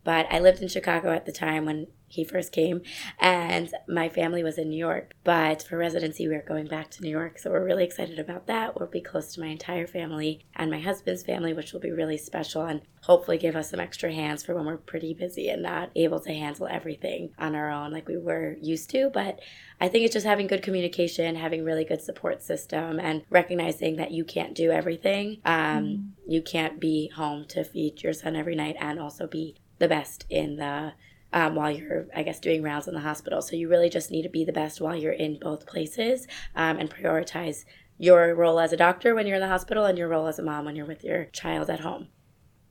but 0.07 0.25
i 0.31 0.39
lived 0.39 0.61
in 0.61 0.67
chicago 0.67 1.11
at 1.11 1.25
the 1.25 1.31
time 1.31 1.65
when 1.65 1.85
he 2.09 2.23
first 2.23 2.51
came, 2.51 2.81
and 3.19 3.69
my 3.87 4.07
family 4.07 4.41
was 4.41 4.57
in 4.57 4.69
New 4.69 4.77
York. 4.77 5.13
But 5.23 5.61
for 5.61 5.77
residency, 5.77 6.27
we 6.27 6.35
are 6.35 6.41
going 6.41 6.67
back 6.67 6.89
to 6.91 7.03
New 7.03 7.09
York, 7.09 7.37
so 7.37 7.51
we're 7.51 7.65
really 7.65 7.83
excited 7.83 8.17
about 8.17 8.47
that. 8.47 8.79
We'll 8.79 8.87
be 8.87 9.01
close 9.01 9.33
to 9.33 9.41
my 9.41 9.47
entire 9.47 9.87
family 9.87 10.45
and 10.55 10.71
my 10.71 10.79
husband's 10.79 11.23
family, 11.23 11.53
which 11.53 11.73
will 11.73 11.81
be 11.81 11.91
really 11.91 12.17
special 12.17 12.63
and 12.63 12.81
hopefully 13.01 13.37
give 13.37 13.55
us 13.55 13.69
some 13.69 13.79
extra 13.79 14.13
hands 14.13 14.43
for 14.43 14.55
when 14.55 14.65
we're 14.65 14.77
pretty 14.77 15.13
busy 15.13 15.49
and 15.49 15.61
not 15.61 15.91
able 15.95 16.19
to 16.21 16.33
handle 16.33 16.67
everything 16.67 17.31
on 17.37 17.55
our 17.55 17.69
own 17.69 17.91
like 17.91 18.07
we 18.07 18.17
were 18.17 18.55
used 18.61 18.89
to. 18.91 19.09
But 19.13 19.39
I 19.79 19.89
think 19.89 20.05
it's 20.05 20.13
just 20.13 20.25
having 20.25 20.47
good 20.47 20.63
communication, 20.63 21.35
having 21.35 21.63
really 21.63 21.83
good 21.83 22.01
support 22.01 22.41
system, 22.41 22.99
and 22.99 23.23
recognizing 23.29 23.97
that 23.97 24.11
you 24.11 24.23
can't 24.23 24.55
do 24.55 24.71
everything. 24.71 25.41
Um, 25.45 25.83
mm. 25.83 26.09
You 26.25 26.41
can't 26.41 26.79
be 26.79 27.09
home 27.09 27.45
to 27.49 27.63
feed 27.63 28.01
your 28.01 28.13
son 28.13 28.35
every 28.35 28.55
night 28.55 28.77
and 28.79 28.99
also 28.99 29.27
be 29.27 29.55
the 29.79 29.87
best 29.87 30.25
in 30.29 30.57
the 30.57 30.93
um, 31.33 31.55
while 31.55 31.71
you're, 31.71 32.07
I 32.15 32.23
guess, 32.23 32.39
doing 32.39 32.63
rounds 32.63 32.87
in 32.87 32.93
the 32.93 33.01
hospital. 33.01 33.41
So 33.41 33.55
you 33.55 33.69
really 33.69 33.89
just 33.89 34.11
need 34.11 34.23
to 34.23 34.29
be 34.29 34.45
the 34.45 34.53
best 34.53 34.81
while 34.81 34.95
you're 34.95 35.11
in 35.11 35.39
both 35.39 35.67
places 35.67 36.27
um, 36.55 36.77
and 36.77 36.89
prioritize 36.89 37.65
your 37.97 38.33
role 38.35 38.59
as 38.59 38.71
a 38.71 38.77
doctor 38.77 39.15
when 39.15 39.25
you're 39.25 39.35
in 39.35 39.41
the 39.41 39.47
hospital 39.47 39.85
and 39.85 39.97
your 39.97 40.07
role 40.07 40.27
as 40.27 40.39
a 40.39 40.43
mom 40.43 40.65
when 40.65 40.75
you're 40.75 40.85
with 40.85 41.03
your 41.03 41.25
child 41.25 41.69
at 41.69 41.81
home. 41.81 42.07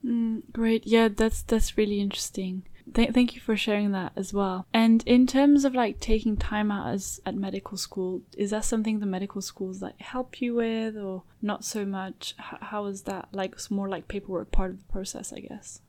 Mm, 0.05 0.43
great. 0.53 0.87
Yeah, 0.87 1.09
that's 1.09 1.43
that's 1.43 1.77
really 1.77 2.01
interesting. 2.01 2.63
Th- 2.95 3.13
thank 3.13 3.35
you 3.35 3.41
for 3.41 3.57
sharing 3.57 3.91
that 3.93 4.13
as 4.15 4.33
well. 4.33 4.67
And 4.73 5.03
in 5.05 5.27
terms 5.27 5.65
of 5.65 5.75
like 5.75 5.99
taking 5.99 6.37
time 6.37 6.71
out 6.71 6.95
as 6.95 7.21
at 7.27 7.35
medical 7.35 7.77
school, 7.77 8.23
is 8.39 8.51
that 8.51 8.65
something 8.65 9.01
the 9.01 9.07
medical 9.07 9.43
schools 9.43 9.83
like 9.83 10.01
help 10.01 10.41
you 10.41 10.55
with, 10.55 10.97
or 10.97 11.25
not 11.43 11.65
so 11.65 11.85
much? 11.85 12.37
H- 12.39 12.61
how 12.61 12.87
is 12.87 13.03
that 13.03 13.29
like? 13.33 13.55
It's 13.55 13.71
more 13.71 13.89
like 13.89 14.07
paperwork 14.07 14.53
part 14.53 14.71
of 14.71 14.79
the 14.79 14.93
process, 14.93 15.33
I 15.33 15.41
guess 15.41 15.81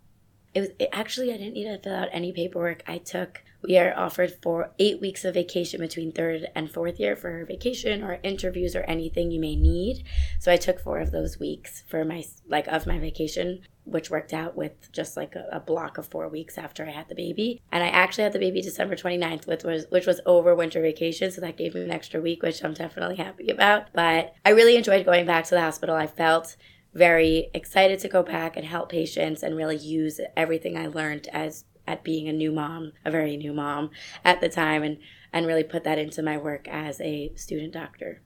it 0.58 0.62
was 0.62 0.70
it, 0.80 0.90
actually 0.92 1.32
I 1.32 1.38
didn't 1.38 1.54
need 1.54 1.66
to 1.66 1.78
fill 1.78 1.96
out 1.96 2.10
any 2.12 2.32
paperwork. 2.32 2.82
I 2.88 2.98
took 2.98 3.44
we 3.64 3.78
are 3.78 3.94
offered 3.96 4.34
for 4.42 4.72
eight 4.80 5.00
weeks 5.02 5.24
of 5.24 5.36
vacation 5.36 5.80
between 5.82 6.12
third 6.12 6.48
and 6.56 6.72
fourth 6.72 7.00
year 7.00 7.16
for 7.16 7.46
vacation 7.46 8.04
or 8.04 8.20
interviews 8.24 8.76
or 8.76 8.82
anything 8.84 9.30
you 9.30 9.40
may 9.40 9.56
need. 9.56 10.04
So 10.40 10.52
I 10.52 10.58
took 10.58 10.80
four 10.80 11.00
of 11.00 11.12
those 11.12 11.40
weeks 11.40 11.84
for 11.88 12.04
my 12.04 12.24
like 12.48 12.68
of 12.68 12.88
my 12.88 12.98
vacation, 12.98 13.62
which 13.84 14.10
worked 14.10 14.34
out 14.34 14.56
with 14.56 14.92
just 14.92 15.16
like 15.16 15.36
a, 15.36 15.46
a 15.52 15.60
block 15.60 16.00
of 16.00 16.08
four 16.08 16.28
weeks 16.28 16.58
after 16.58 16.88
I 16.88 16.92
had 16.92 17.08
the 17.08 17.16
baby. 17.16 17.62
And 17.72 17.84
I 17.84 17.90
actually 17.90 18.24
had 18.24 18.34
the 18.34 18.40
baby 18.40 18.62
December 18.62 18.96
29th, 18.96 19.46
which 19.46 19.64
was 19.64 19.86
which 19.92 20.08
was 20.08 20.22
over 20.26 20.56
winter 20.56 20.82
vacation, 20.82 21.32
so 21.32 21.42
that 21.42 21.58
gave 21.58 21.76
me 21.76 21.84
an 21.84 21.92
extra 21.92 22.20
week, 22.20 22.42
which 22.42 22.64
I'm 22.64 22.74
definitely 22.74 23.18
happy 23.18 23.50
about. 23.50 23.94
But 23.94 24.34
I 24.44 24.52
really 24.52 24.76
enjoyed 24.76 25.06
going 25.06 25.28
back 25.28 25.46
to 25.46 25.56
the 25.56 25.62
hospital. 25.62 25.96
I 25.96 26.08
felt 26.08 26.56
very 26.98 27.50
excited 27.54 28.00
to 28.00 28.08
go 28.08 28.24
back 28.24 28.58
and 28.58 28.66
help 28.66 28.90
patients 28.90 29.44
and 29.44 29.56
really 29.56 29.78
use 29.78 30.20
everything 30.36 30.76
I 30.76 30.88
learned 30.88 31.28
as 31.32 31.66
at 31.86 32.04
being 32.04 32.28
a 32.28 32.34
new 32.34 32.52
mom, 32.52 32.92
a 33.06 33.12
very 33.12 33.38
new 33.38 33.54
mom 33.54 33.92
at 34.26 34.42
the 34.42 34.50
time, 34.50 34.84
and 34.84 34.98
and 35.32 35.46
really 35.46 35.64
put 35.64 35.84
that 35.84 36.00
into 36.00 36.24
my 36.24 36.38
work 36.38 36.68
as 36.68 37.00
a 37.02 37.32
student 37.36 37.74
doctor. 37.74 38.22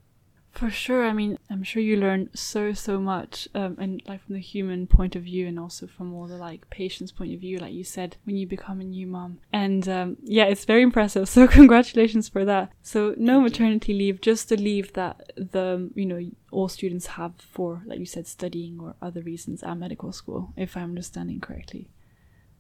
For 0.51 0.69
sure. 0.69 1.05
I 1.05 1.13
mean, 1.13 1.37
I'm 1.49 1.63
sure 1.63 1.81
you 1.81 1.95
learn 1.95 2.29
so 2.35 2.73
so 2.73 2.99
much, 2.99 3.47
um, 3.55 3.77
and 3.79 4.03
like 4.05 4.23
from 4.25 4.35
the 4.35 4.41
human 4.41 4.85
point 4.85 5.15
of 5.15 5.23
view, 5.23 5.47
and 5.47 5.57
also 5.57 5.87
from 5.87 6.13
all 6.13 6.27
the 6.27 6.35
like 6.35 6.69
patient's 6.69 7.11
point 7.11 7.33
of 7.33 7.39
view, 7.39 7.57
like 7.57 7.73
you 7.73 7.85
said, 7.85 8.17
when 8.25 8.35
you 8.35 8.45
become 8.45 8.81
a 8.81 8.83
new 8.83 9.07
mom. 9.07 9.39
And 9.53 9.87
um, 9.87 10.17
yeah, 10.21 10.45
it's 10.45 10.65
very 10.65 10.81
impressive. 10.81 11.29
So 11.29 11.47
congratulations 11.59 12.27
for 12.27 12.43
that. 12.45 12.73
So 12.81 13.15
no 13.17 13.39
maternity 13.39 13.93
leave, 13.93 14.19
just 14.19 14.49
the 14.49 14.57
leave 14.57 14.91
that 14.93 15.31
the 15.37 15.89
you 15.95 16.05
know 16.05 16.29
all 16.51 16.67
students 16.67 17.07
have 17.07 17.33
for, 17.37 17.81
like 17.85 17.99
you 17.99 18.05
said, 18.05 18.27
studying 18.27 18.79
or 18.79 18.95
other 19.01 19.21
reasons 19.21 19.63
at 19.63 19.77
medical 19.77 20.11
school, 20.11 20.53
if 20.57 20.75
I'm 20.75 20.83
understanding 20.89 21.39
correctly. 21.39 21.87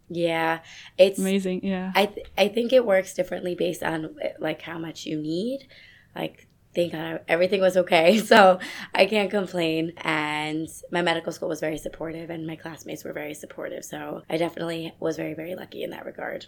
Yeah, 0.07 0.59
it's 0.97 1.19
amazing. 1.19 1.65
Yeah, 1.65 1.91
I 1.93 2.05
th- 2.05 2.27
I 2.37 2.47
think 2.47 2.71
it 2.73 2.85
works 2.85 3.13
differently 3.13 3.53
based 3.53 3.83
on 3.83 4.15
like 4.39 4.61
how 4.61 4.77
much 4.77 5.05
you 5.05 5.17
need. 5.17 5.67
Like, 6.15 6.47
thank 6.73 6.93
God 6.93 7.21
everything 7.27 7.61
was 7.61 7.77
okay, 7.77 8.17
so 8.31 8.59
I 8.93 9.05
can't 9.05 9.29
complain. 9.29 9.93
And 9.97 10.67
my 10.91 11.01
medical 11.01 11.31
school 11.31 11.49
was 11.49 11.59
very 11.59 11.77
supportive, 11.77 12.29
and 12.29 12.47
my 12.47 12.55
classmates 12.55 13.03
were 13.03 13.13
very 13.13 13.33
supportive. 13.33 13.83
So 13.85 14.23
I 14.29 14.37
definitely 14.37 14.93
was 14.99 15.17
very 15.17 15.33
very 15.33 15.55
lucky 15.55 15.83
in 15.83 15.89
that 15.91 16.05
regard. 16.05 16.47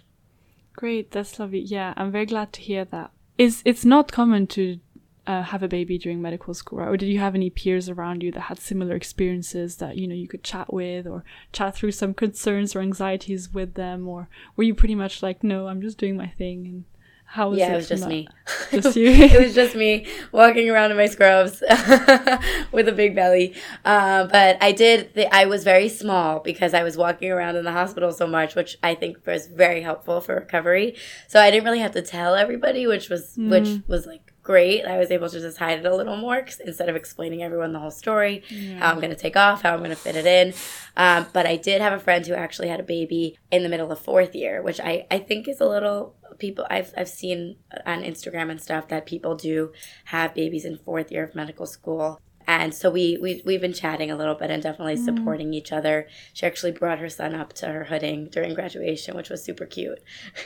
Great, 0.75 1.12
that's 1.12 1.39
lovely. 1.39 1.60
Yeah, 1.60 1.94
I'm 1.98 2.12
very 2.12 2.25
glad 2.25 2.53
to 2.53 2.62
hear 2.62 2.86
that. 2.86 3.12
Is 3.38 3.62
it's 3.65 3.86
not 3.86 4.12
common 4.12 4.48
to 4.48 4.80
uh, 5.25 5.42
have 5.42 5.63
a 5.63 5.68
baby 5.68 5.98
during 5.98 6.22
medical 6.22 6.53
school, 6.53 6.80
right? 6.80 6.89
Or 6.89 6.98
did 6.98 7.08
you 7.08 7.20
have 7.20 7.36
any 7.36 7.50
peers 7.50 7.88
around 7.89 8.24
you 8.24 8.32
that 8.32 8.42
had 8.42 8.60
similar 8.60 8.96
experiences 8.96 9.77
that 9.77 9.98
you 9.98 10.08
know 10.08 10.15
you 10.15 10.27
could 10.27 10.44
chat 10.44 10.74
with 10.74 11.08
or 11.08 11.24
chat 11.51 11.75
through 11.75 11.92
some 11.92 12.13
concerns 12.13 12.75
or 12.75 12.82
anxieties 12.82 13.53
with 13.53 13.75
them, 13.75 14.08
or 14.08 14.30
were 14.56 14.63
you 14.63 14.75
pretty 14.75 14.96
much 14.96 15.24
like, 15.24 15.44
no, 15.44 15.68
I'm 15.68 15.82
just 15.82 15.98
doing 15.98 16.18
my 16.18 16.27
thing 16.27 16.65
and 16.65 16.86
how 17.34 17.50
was 17.50 17.58
yeah, 17.58 17.70
it? 17.70 17.74
it 17.74 17.75
was 17.78 17.90
just 17.90 18.08
me. 18.08 18.28
Just 18.72 18.96
you. 18.96 19.08
it 19.08 19.42
was 19.42 19.56
just 19.56 19.75
me 19.75 20.06
walking 20.32 20.70
around 20.70 20.92
in 20.92 20.98
my 20.98 21.08
scrubs 21.08 21.62
with 22.72 22.88
a 22.88 22.94
big 22.96 23.16
belly. 23.16 23.56
Uh, 23.84 24.28
but 24.28 24.62
I 24.62 24.72
did. 24.72 25.16
The, 25.16 25.34
I 25.34 25.46
was 25.46 25.63
very 25.63 25.90
small 25.90 26.42
because 26.42 26.75
I 26.75 26.84
was 26.84 26.96
walking 26.96 27.32
around 27.32 27.56
in 27.56 27.66
the 27.66 27.72
hospital 27.72 28.12
so 28.12 28.28
much, 28.28 28.54
which 28.54 28.78
I 28.84 28.94
think 28.94 29.25
was 29.25 29.48
very 29.48 29.82
helpful 29.82 30.22
for 30.22 30.36
recovery. 30.36 30.96
So 31.28 31.40
I 31.40 31.50
didn't 31.50 31.66
really 31.66 31.80
have 31.80 31.94
to 31.94 32.04
tell 32.04 32.36
everybody, 32.36 32.86
which 32.86 33.10
was 33.10 33.36
mm. 33.36 33.50
which 33.50 33.82
was 33.88 34.06
like 34.06 34.33
great. 34.43 34.85
I 34.85 34.97
was 34.97 35.09
able 35.09 35.29
to 35.29 35.39
just 35.39 35.57
hide 35.57 35.79
it 35.79 35.85
a 35.85 35.95
little 35.95 36.17
more 36.17 36.45
instead 36.65 36.89
of 36.89 36.95
explaining 36.95 37.41
everyone 37.41 37.71
the 37.71 37.79
whole 37.79 37.91
story, 37.91 38.43
yeah. 38.50 38.79
how 38.79 38.91
I'm 38.91 38.97
going 39.00 39.09
to 39.09 39.15
take 39.15 39.38
off, 39.38 39.62
how 39.62 39.73
I'm 39.73 39.79
going 39.79 39.89
to 39.89 39.95
fit 39.95 40.15
it 40.15 40.25
in. 40.25 40.53
Um, 40.97 41.25
but 41.33 41.45
I 41.45 41.55
did 41.55 41.81
have 41.81 41.93
a 41.93 42.00
friend 42.00 42.25
who 42.27 42.33
actually 42.33 42.67
had 42.67 42.79
a 42.79 42.83
baby 42.83 43.38
in 43.51 43.63
the 43.63 43.69
middle 43.69 43.91
of 43.91 44.00
fourth 44.00 44.35
year, 44.35 44.62
which 44.62 44.79
I, 44.79 45.07
I 45.09 45.19
think 45.19 45.47
is 45.47 45.62
a 45.62 45.67
little 45.67 46.15
people 46.38 46.67
I've, 46.69 46.93
I've 46.97 47.09
seen 47.09 47.55
on 47.85 48.03
Instagram 48.03 48.51
and 48.51 48.62
stuff 48.62 48.89
that 48.89 49.05
people 49.05 49.35
do 49.35 49.71
have 50.05 50.35
babies 50.35 50.65
in 50.65 50.77
fourth 50.77 51.12
year 51.12 51.23
of 51.23 51.35
medical 51.35 51.65
school. 51.65 52.19
And 52.45 52.75
so 52.75 52.89
we, 52.89 53.17
we, 53.21 53.41
we've 53.45 53.62
been 53.62 53.71
chatting 53.71 54.12
a 54.12 54.17
little 54.17 54.35
bit 54.35 54.51
and 54.51 54.62
definitely 54.62 54.97
mm. 54.97 55.05
supporting 55.05 55.53
each 55.53 55.71
other. 55.71 56.09
She 56.33 56.45
actually 56.45 56.73
brought 56.73 57.00
her 57.00 57.07
son 57.07 57.33
up 57.33 57.53
to 57.53 57.67
her 57.67 57.85
hooding 57.85 58.27
during 58.27 58.53
graduation, 58.53 59.15
which 59.15 59.29
was 59.29 59.41
super 59.41 59.65
cute. 59.65 60.00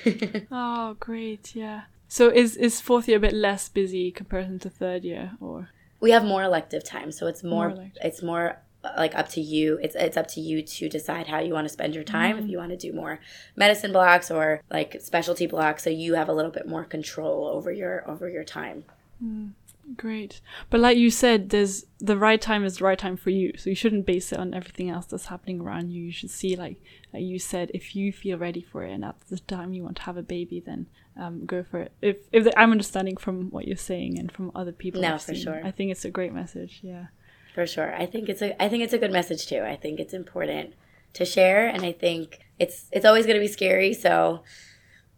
oh, 0.51 0.95
great. 0.99 1.55
Yeah. 1.55 1.83
So 2.07 2.29
is 2.29 2.55
is 2.55 2.81
fourth 2.81 3.07
year 3.07 3.17
a 3.17 3.21
bit 3.21 3.33
less 3.33 3.69
busy 3.69 4.11
comparison 4.11 4.59
to 4.59 4.69
third 4.69 5.03
year, 5.03 5.31
or 5.41 5.69
we 5.99 6.11
have 6.11 6.23
more 6.23 6.43
elective 6.43 6.83
time, 6.83 7.11
so 7.11 7.27
it's 7.27 7.43
more, 7.43 7.69
more 7.69 7.91
it's 8.01 8.21
more 8.21 8.59
uh, 8.83 8.93
like 8.97 9.15
up 9.15 9.27
to 9.29 9.41
you. 9.41 9.79
It's 9.81 9.95
it's 9.95 10.17
up 10.17 10.27
to 10.29 10.41
you 10.41 10.61
to 10.61 10.89
decide 10.89 11.27
how 11.27 11.39
you 11.39 11.53
want 11.53 11.65
to 11.65 11.73
spend 11.73 11.95
your 11.95 12.03
time. 12.03 12.37
Mm. 12.37 12.43
If 12.43 12.49
you 12.49 12.57
want 12.57 12.71
to 12.71 12.77
do 12.77 12.93
more 12.93 13.19
medicine 13.55 13.91
blocks 13.91 14.31
or 14.31 14.61
like 14.69 14.97
specialty 15.01 15.47
blocks, 15.47 15.83
so 15.83 15.89
you 15.89 16.13
have 16.15 16.29
a 16.29 16.33
little 16.33 16.51
bit 16.51 16.67
more 16.67 16.85
control 16.85 17.47
over 17.47 17.71
your 17.71 18.09
over 18.09 18.29
your 18.29 18.43
time. 18.43 18.85
Mm. 19.23 19.51
Great. 19.95 20.41
But 20.69 20.81
like 20.81 20.97
you 20.97 21.09
said, 21.09 21.49
there's 21.49 21.85
the 21.99 22.17
right 22.17 22.41
time 22.41 22.65
is 22.65 22.77
the 22.77 22.83
right 22.83 22.99
time 22.99 23.15
for 23.15 23.29
you. 23.29 23.53
So 23.57 23.69
you 23.69 23.75
shouldn't 23.75 24.05
base 24.05 24.33
it 24.33 24.39
on 24.39 24.53
everything 24.53 24.89
else 24.89 25.05
that's 25.05 25.27
happening 25.27 25.61
around 25.61 25.91
you. 25.91 26.03
You 26.03 26.11
should 26.11 26.29
see 26.29 26.57
like, 26.57 26.81
like 27.13 27.23
you 27.23 27.39
said, 27.39 27.71
if 27.73 27.95
you 27.95 28.11
feel 28.11 28.37
ready 28.37 28.61
for 28.61 28.83
it 28.83 28.91
and 28.91 29.05
at 29.05 29.15
the 29.29 29.39
time 29.39 29.73
you 29.73 29.83
want 29.83 29.97
to 29.97 30.03
have 30.03 30.17
a 30.17 30.23
baby, 30.23 30.59
then 30.59 30.87
um, 31.17 31.45
go 31.45 31.63
for 31.63 31.79
it. 31.79 31.91
If 32.01 32.17
if 32.31 32.43
the, 32.45 32.59
I'm 32.59 32.71
understanding 32.71 33.17
from 33.17 33.49
what 33.49 33.67
you're 33.67 33.77
saying 33.77 34.17
and 34.17 34.31
from 34.31 34.51
other 34.55 34.71
people, 34.71 35.01
no, 35.01 35.15
I've 35.15 35.21
for 35.21 35.33
seen, 35.33 35.43
sure. 35.43 35.61
I 35.63 35.71
think 35.71 35.91
it's 35.91 36.05
a 36.05 36.11
great 36.11 36.33
message. 36.33 36.79
Yeah, 36.81 37.07
for 37.53 37.65
sure. 37.65 37.95
I 37.95 38.05
think 38.05 38.29
it's 38.29 38.41
a 38.41 38.61
I 38.61 38.69
think 38.69 38.83
it's 38.83 38.93
a 38.93 38.97
good 38.97 39.11
message 39.11 39.47
too. 39.47 39.61
I 39.61 39.75
think 39.75 39.99
it's 39.99 40.13
important 40.13 40.73
to 41.13 41.25
share, 41.25 41.67
and 41.67 41.83
I 41.83 41.91
think 41.91 42.39
it's 42.59 42.85
it's 42.91 43.05
always 43.05 43.25
going 43.25 43.37
to 43.37 43.41
be 43.41 43.47
scary. 43.47 43.93
So 43.93 44.43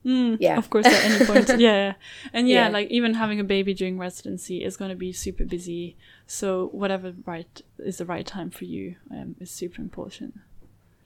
Mm, 0.05 0.37
yeah, 0.39 0.57
of 0.57 0.69
course, 0.69 0.85
at 0.85 1.03
any 1.03 1.25
point. 1.25 1.49
yeah, 1.59 1.93
and 2.31 2.47
yeah, 2.47 2.65
yeah, 2.65 2.69
like 2.69 2.89
even 2.89 3.15
having 3.15 3.39
a 3.39 3.43
baby 3.43 3.73
during 3.73 3.97
residency 3.97 4.63
is 4.63 4.77
going 4.77 4.89
to 4.89 4.95
be 4.95 5.11
super 5.11 5.43
busy. 5.43 5.97
So 6.25 6.69
whatever 6.71 7.13
right 7.25 7.61
is 7.79 7.97
the 7.97 8.05
right 8.05 8.25
time 8.25 8.49
for 8.49 8.65
you 8.65 8.95
um, 9.11 9.35
is 9.39 9.51
super 9.51 9.81
important. 9.81 10.39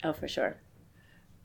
Oh, 0.03 0.13
for 0.13 0.27
sure. 0.27 0.57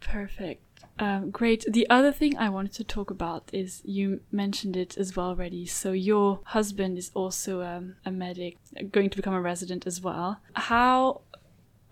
Perfect. 0.00 0.62
Um, 0.98 1.30
great. 1.30 1.64
The 1.68 1.88
other 1.88 2.12
thing 2.12 2.36
I 2.36 2.48
wanted 2.48 2.72
to 2.74 2.84
talk 2.84 3.10
about 3.10 3.50
is 3.52 3.82
you 3.84 4.20
mentioned 4.32 4.76
it 4.76 4.98
as 4.98 5.14
well 5.16 5.28
already. 5.28 5.64
So 5.66 5.92
your 5.92 6.40
husband 6.44 6.98
is 6.98 7.10
also 7.14 7.62
um, 7.62 7.96
a 8.04 8.10
medic, 8.10 8.56
going 8.90 9.10
to 9.10 9.16
become 9.16 9.34
a 9.34 9.40
resident 9.40 9.86
as 9.86 10.00
well. 10.00 10.40
How 10.54 11.20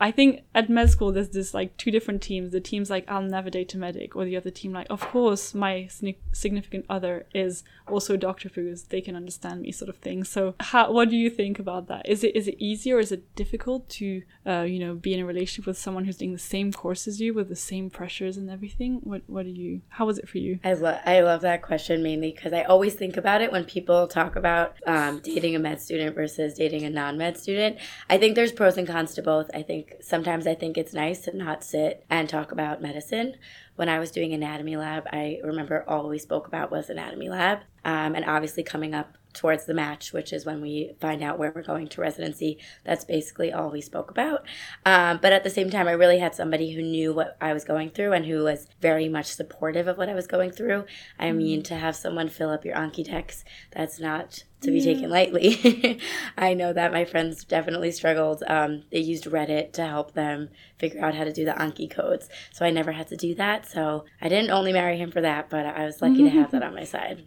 I 0.00 0.10
think 0.10 0.42
at 0.54 0.68
med 0.68 0.90
school 0.90 1.12
there's 1.12 1.30
this 1.30 1.54
like 1.54 1.76
two 1.76 1.90
different 1.90 2.22
teams. 2.22 2.52
The 2.52 2.60
team's 2.60 2.90
like 2.90 3.04
I'll 3.08 3.22
never 3.22 3.50
date 3.50 3.74
a 3.74 3.78
medic, 3.78 4.14
or 4.14 4.24
the 4.24 4.36
other 4.36 4.50
team 4.50 4.72
like 4.72 4.86
of 4.90 5.00
course 5.00 5.54
my 5.54 5.88
significant 6.32 6.84
other 6.88 7.26
is 7.34 7.64
also 7.88 8.14
a 8.14 8.18
doctor 8.18 8.48
because 8.48 8.84
they 8.84 9.00
can 9.00 9.16
understand 9.16 9.62
me, 9.62 9.72
sort 9.72 9.88
of 9.88 9.96
thing. 9.96 10.24
So 10.24 10.54
how 10.60 10.92
what 10.92 11.08
do 11.08 11.16
you 11.16 11.30
think 11.30 11.58
about 11.58 11.88
that? 11.88 12.08
Is 12.08 12.24
it 12.24 12.36
is 12.36 12.48
it 12.48 12.56
easy 12.58 12.92
Or 12.92 13.00
is 13.00 13.12
it 13.12 13.34
difficult 13.34 13.88
to 13.90 14.22
uh, 14.46 14.62
you 14.62 14.78
know 14.78 14.94
be 14.94 15.14
in 15.14 15.20
a 15.20 15.26
relationship 15.26 15.66
with 15.66 15.78
someone 15.78 16.04
who's 16.04 16.16
doing 16.16 16.32
the 16.32 16.38
same 16.38 16.72
course 16.72 17.08
as 17.08 17.20
you 17.20 17.32
with 17.32 17.48
the 17.48 17.56
same 17.56 17.88
pressures 17.90 18.36
and 18.36 18.50
everything? 18.50 19.00
What 19.02 19.22
what 19.26 19.44
do 19.44 19.50
you? 19.50 19.80
How 19.88 20.06
was 20.06 20.18
it 20.18 20.28
for 20.28 20.38
you? 20.38 20.58
I 20.64 20.74
love 20.74 21.00
I 21.06 21.20
love 21.20 21.40
that 21.42 21.62
question 21.62 22.02
mainly 22.02 22.32
because 22.32 22.52
I 22.52 22.64
always 22.64 22.94
think 22.94 23.16
about 23.16 23.40
it 23.40 23.50
when 23.50 23.64
people 23.64 24.06
talk 24.06 24.36
about 24.36 24.76
um, 24.86 25.20
dating 25.20 25.56
a 25.56 25.58
med 25.58 25.80
student 25.80 26.14
versus 26.14 26.54
dating 26.54 26.84
a 26.84 26.90
non 26.90 27.16
med 27.16 27.36
student. 27.36 27.78
I 28.10 28.18
think 28.18 28.34
there's 28.34 28.52
pros 28.52 28.76
and 28.76 28.86
cons 28.86 29.14
to 29.14 29.22
both. 29.22 29.50
I 29.54 29.62
think 29.62 29.85
sometimes 30.00 30.46
I 30.46 30.54
think 30.54 30.76
it's 30.76 30.92
nice 30.92 31.20
to 31.22 31.36
not 31.36 31.64
sit 31.64 32.04
and 32.10 32.28
talk 32.28 32.52
about 32.52 32.82
medicine. 32.82 33.36
When 33.76 33.88
I 33.88 33.98
was 33.98 34.10
doing 34.10 34.32
anatomy 34.32 34.76
lab, 34.76 35.04
I 35.12 35.40
remember 35.42 35.84
all 35.88 36.08
we 36.08 36.18
spoke 36.18 36.46
about 36.46 36.70
was 36.70 36.90
anatomy 36.90 37.28
lab. 37.28 37.60
Um, 37.84 38.14
and 38.14 38.24
obviously, 38.24 38.62
coming 38.62 38.94
up 38.94 39.16
towards 39.36 39.66
the 39.66 39.74
match, 39.74 40.12
which 40.12 40.32
is 40.32 40.44
when 40.44 40.60
we 40.60 40.94
find 41.00 41.22
out 41.22 41.38
where 41.38 41.52
we're 41.54 41.62
going 41.62 41.86
to 41.88 42.00
residency. 42.00 42.58
That's 42.84 43.04
basically 43.04 43.52
all 43.52 43.70
we 43.70 43.80
spoke 43.80 44.10
about. 44.10 44.44
Um, 44.84 45.18
but 45.22 45.32
at 45.32 45.44
the 45.44 45.50
same 45.50 45.70
time, 45.70 45.86
I 45.86 45.92
really 45.92 46.18
had 46.18 46.34
somebody 46.34 46.72
who 46.72 46.82
knew 46.82 47.12
what 47.12 47.36
I 47.40 47.52
was 47.52 47.64
going 47.64 47.90
through 47.90 48.12
and 48.12 48.26
who 48.26 48.42
was 48.44 48.66
very 48.80 49.08
much 49.08 49.26
supportive 49.26 49.86
of 49.86 49.98
what 49.98 50.08
I 50.08 50.14
was 50.14 50.26
going 50.26 50.50
through. 50.50 50.84
I 51.18 51.26
mm-hmm. 51.26 51.38
mean, 51.38 51.62
to 51.64 51.76
have 51.76 51.94
someone 51.94 52.28
fill 52.28 52.50
up 52.50 52.64
your 52.64 52.74
Anki 52.74 53.04
decks, 53.04 53.44
that's 53.70 54.00
not 54.00 54.44
to 54.62 54.70
be 54.70 54.78
yeah. 54.78 54.94
taken 54.94 55.10
lightly. 55.10 56.00
I 56.38 56.54
know 56.54 56.72
that 56.72 56.92
my 56.92 57.04
friends 57.04 57.44
definitely 57.44 57.92
struggled. 57.92 58.42
Um, 58.46 58.84
they 58.90 59.00
used 59.00 59.24
Reddit 59.24 59.72
to 59.74 59.86
help 59.86 60.14
them 60.14 60.48
figure 60.78 61.04
out 61.04 61.14
how 61.14 61.24
to 61.24 61.32
do 61.32 61.44
the 61.44 61.52
Anki 61.52 61.90
codes. 61.90 62.28
So 62.52 62.64
I 62.64 62.70
never 62.70 62.92
had 62.92 63.08
to 63.08 63.16
do 63.16 63.34
that. 63.34 63.66
So 63.68 64.04
I 64.20 64.28
didn't 64.28 64.50
only 64.50 64.72
marry 64.72 64.96
him 64.96 65.10
for 65.10 65.20
that, 65.20 65.50
but 65.50 65.66
I 65.66 65.84
was 65.84 66.00
lucky 66.00 66.24
to 66.24 66.30
have 66.30 66.50
that 66.52 66.62
on 66.62 66.74
my 66.74 66.84
side. 66.96 67.26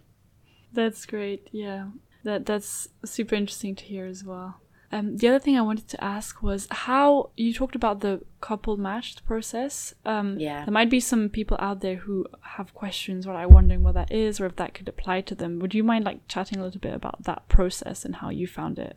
That's 0.72 1.06
great. 1.06 1.48
Yeah, 1.52 1.88
that 2.24 2.46
that's 2.46 2.88
super 3.04 3.34
interesting 3.34 3.74
to 3.76 3.84
hear 3.84 4.06
as 4.06 4.24
well. 4.24 4.60
Um, 4.92 5.18
the 5.18 5.28
other 5.28 5.38
thing 5.38 5.56
I 5.56 5.62
wanted 5.62 5.86
to 5.88 6.02
ask 6.02 6.42
was 6.42 6.66
how 6.70 7.30
you 7.36 7.54
talked 7.54 7.76
about 7.76 8.00
the 8.00 8.22
couple 8.40 8.76
matched 8.76 9.24
process. 9.24 9.94
Um, 10.04 10.38
yeah, 10.38 10.64
there 10.64 10.72
might 10.72 10.90
be 10.90 11.00
some 11.00 11.28
people 11.28 11.56
out 11.60 11.80
there 11.80 11.96
who 11.96 12.26
have 12.40 12.74
questions 12.74 13.26
or 13.26 13.34
are 13.34 13.48
wondering 13.48 13.82
what 13.82 13.94
that 13.94 14.10
is 14.10 14.40
or 14.40 14.46
if 14.46 14.56
that 14.56 14.74
could 14.74 14.88
apply 14.88 15.20
to 15.22 15.34
them. 15.34 15.60
Would 15.60 15.74
you 15.74 15.84
mind 15.84 16.04
like 16.04 16.26
chatting 16.26 16.58
a 16.58 16.64
little 16.64 16.80
bit 16.80 16.94
about 16.94 17.22
that 17.24 17.46
process 17.48 18.04
and 18.04 18.16
how 18.16 18.30
you 18.30 18.48
found 18.48 18.78
it? 18.78 18.96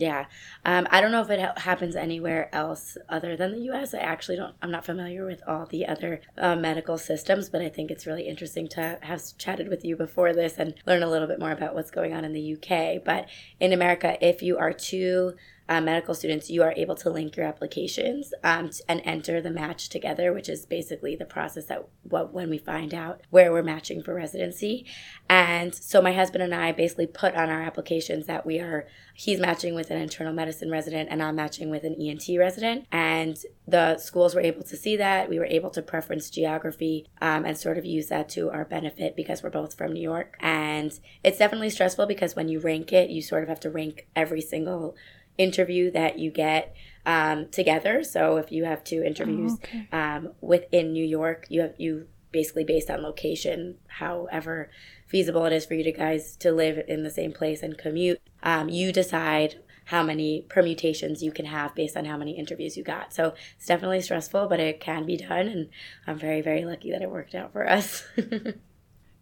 Yeah. 0.00 0.26
Um, 0.64 0.86
I 0.90 1.00
don't 1.00 1.12
know 1.12 1.22
if 1.22 1.30
it 1.30 1.40
ha- 1.40 1.54
happens 1.56 1.96
anywhere 1.96 2.48
else 2.54 2.96
other 3.08 3.36
than 3.36 3.52
the 3.52 3.70
US. 3.72 3.94
I 3.94 3.98
actually 3.98 4.36
don't, 4.36 4.54
I'm 4.62 4.70
not 4.70 4.84
familiar 4.84 5.24
with 5.24 5.42
all 5.46 5.66
the 5.66 5.86
other 5.86 6.20
uh, 6.36 6.56
medical 6.56 6.98
systems, 6.98 7.48
but 7.48 7.62
I 7.62 7.68
think 7.68 7.90
it's 7.90 8.06
really 8.06 8.28
interesting 8.28 8.68
to 8.68 8.98
have 9.02 9.22
chatted 9.38 9.68
with 9.68 9.84
you 9.84 9.96
before 9.96 10.32
this 10.32 10.54
and 10.58 10.74
learn 10.86 11.02
a 11.02 11.10
little 11.10 11.28
bit 11.28 11.40
more 11.40 11.52
about 11.52 11.74
what's 11.74 11.90
going 11.90 12.14
on 12.14 12.24
in 12.24 12.32
the 12.32 12.54
UK. 12.54 13.04
But 13.04 13.28
in 13.60 13.72
America, 13.72 14.16
if 14.26 14.42
you 14.42 14.58
are 14.58 14.72
too 14.72 15.34
uh, 15.68 15.80
medical 15.80 16.14
students, 16.14 16.48
you 16.48 16.62
are 16.62 16.72
able 16.76 16.94
to 16.96 17.10
link 17.10 17.36
your 17.36 17.46
applications 17.46 18.32
um, 18.42 18.70
and 18.88 19.02
enter 19.04 19.40
the 19.40 19.50
match 19.50 19.88
together, 19.88 20.32
which 20.32 20.48
is 20.48 20.64
basically 20.64 21.14
the 21.14 21.24
process 21.24 21.66
that 21.66 21.86
what 22.02 22.32
when 22.32 22.48
we 22.48 22.58
find 22.58 22.94
out 22.94 23.20
where 23.30 23.52
we're 23.52 23.62
matching 23.62 24.02
for 24.02 24.14
residency. 24.14 24.86
And 25.28 25.74
so 25.74 26.00
my 26.00 26.12
husband 26.12 26.42
and 26.42 26.54
I 26.54 26.72
basically 26.72 27.06
put 27.06 27.34
on 27.34 27.50
our 27.50 27.62
applications 27.62 28.26
that 28.26 28.46
we 28.46 28.58
are 28.60 28.86
he's 29.14 29.40
matching 29.40 29.74
with 29.74 29.90
an 29.90 30.00
internal 30.00 30.32
medicine 30.32 30.70
resident 30.70 31.08
and 31.10 31.22
I'm 31.22 31.34
matching 31.34 31.70
with 31.70 31.82
an 31.84 31.96
ENT 32.00 32.28
resident. 32.38 32.86
And 32.92 33.36
the 33.66 33.98
schools 33.98 34.34
were 34.34 34.40
able 34.40 34.62
to 34.62 34.76
see 34.76 34.96
that. 34.96 35.28
We 35.28 35.38
were 35.38 35.44
able 35.46 35.70
to 35.70 35.82
preference 35.82 36.30
geography 36.30 37.06
um, 37.20 37.44
and 37.44 37.58
sort 37.58 37.78
of 37.78 37.84
use 37.84 38.06
that 38.08 38.28
to 38.30 38.50
our 38.50 38.64
benefit 38.64 39.16
because 39.16 39.42
we're 39.42 39.50
both 39.50 39.76
from 39.76 39.92
New 39.92 40.00
York. 40.00 40.36
And 40.40 40.98
it's 41.24 41.38
definitely 41.38 41.70
stressful 41.70 42.06
because 42.06 42.36
when 42.36 42.48
you 42.48 42.60
rank 42.60 42.92
it, 42.92 43.10
you 43.10 43.20
sort 43.20 43.42
of 43.42 43.48
have 43.48 43.60
to 43.60 43.70
rank 43.70 44.06
every 44.14 44.40
single 44.40 44.94
interview 45.38 45.90
that 45.92 46.18
you 46.18 46.30
get 46.30 46.74
um, 47.06 47.48
together. 47.48 48.04
So 48.04 48.36
if 48.36 48.52
you 48.52 48.64
have 48.64 48.84
two 48.84 49.02
interviews 49.02 49.52
oh, 49.52 49.60
okay. 49.64 49.88
um, 49.92 50.32
within 50.40 50.92
New 50.92 51.04
York, 51.04 51.46
you 51.48 51.62
have 51.62 51.74
you 51.78 52.08
basically 52.30 52.64
based 52.64 52.90
on 52.90 53.02
location, 53.02 53.76
however 53.86 54.70
feasible 55.06 55.46
it 55.46 55.52
is 55.54 55.64
for 55.64 55.72
you 55.72 55.82
to 55.84 55.92
guys 55.92 56.36
to 56.36 56.52
live 56.52 56.78
in 56.86 57.02
the 57.02 57.10
same 57.10 57.32
place 57.32 57.62
and 57.62 57.78
commute. 57.78 58.20
Um, 58.42 58.68
you 58.68 58.92
decide 58.92 59.62
how 59.86 60.02
many 60.02 60.44
permutations 60.50 61.22
you 61.22 61.32
can 61.32 61.46
have 61.46 61.74
based 61.74 61.96
on 61.96 62.04
how 62.04 62.18
many 62.18 62.38
interviews 62.38 62.76
you 62.76 62.84
got. 62.84 63.14
So 63.14 63.32
it's 63.56 63.64
definitely 63.64 64.02
stressful, 64.02 64.46
but 64.46 64.60
it 64.60 64.80
can 64.80 65.06
be 65.06 65.16
done, 65.16 65.48
and 65.48 65.68
I'm 66.06 66.18
very 66.18 66.42
very 66.42 66.66
lucky 66.66 66.90
that 66.90 67.00
it 67.00 67.10
worked 67.10 67.34
out 67.34 67.52
for 67.52 67.66
us. 67.68 68.04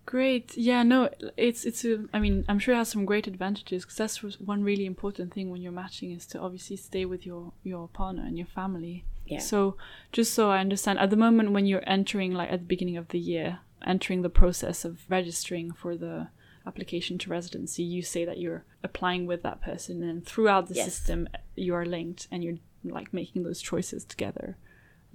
Great. 0.06 0.56
Yeah, 0.56 0.84
no, 0.84 1.10
it's 1.36 1.64
it's 1.64 1.84
a, 1.84 2.04
I 2.14 2.20
mean, 2.20 2.44
I'm 2.48 2.60
sure 2.60 2.75
it 2.75 2.78
has 2.78 2.88
some 2.88 3.04
great 3.04 3.26
advantages 3.26 3.84
because 3.84 3.96
that's 3.96 4.22
one 4.38 4.62
really 4.62 4.86
important 4.86 5.34
thing 5.34 5.50
when 5.50 5.60
you're 5.60 5.72
matching 5.72 6.12
is 6.12 6.26
to 6.26 6.38
obviously 6.38 6.76
stay 6.76 7.04
with 7.04 7.26
your 7.26 7.52
your 7.64 7.88
partner 7.88 8.22
and 8.22 8.38
your 8.38 8.46
family. 8.46 9.04
Yeah. 9.26 9.40
So, 9.40 9.76
just 10.12 10.32
so 10.32 10.48
I 10.50 10.60
understand, 10.60 11.00
at 11.00 11.10
the 11.10 11.16
moment 11.16 11.50
when 11.50 11.66
you're 11.66 11.82
entering 11.88 12.32
like 12.32 12.52
at 12.52 12.60
the 12.60 12.66
beginning 12.66 12.96
of 12.96 13.08
the 13.08 13.18
year, 13.18 13.58
entering 13.84 14.22
the 14.22 14.30
process 14.30 14.84
of 14.84 15.00
registering 15.08 15.72
for 15.72 15.96
the 15.96 16.28
application 16.64 17.18
to 17.18 17.30
residency, 17.30 17.82
you 17.82 18.02
say 18.02 18.25
that 18.25 18.38
you're 18.38 18.64
applying 18.84 19.26
with 19.26 19.42
that 19.42 19.60
person 19.60 20.04
and 20.04 20.25
throughout 20.25 20.68
the 20.68 20.75
yes. 20.75 20.84
system 20.84 21.28
you 21.56 21.75
are 21.75 21.84
linked 21.84 22.28
and 22.30 22.44
you're 22.44 22.58
like 22.84 23.12
making 23.12 23.42
those 23.42 23.60
choices 23.60 24.04
together. 24.04 24.56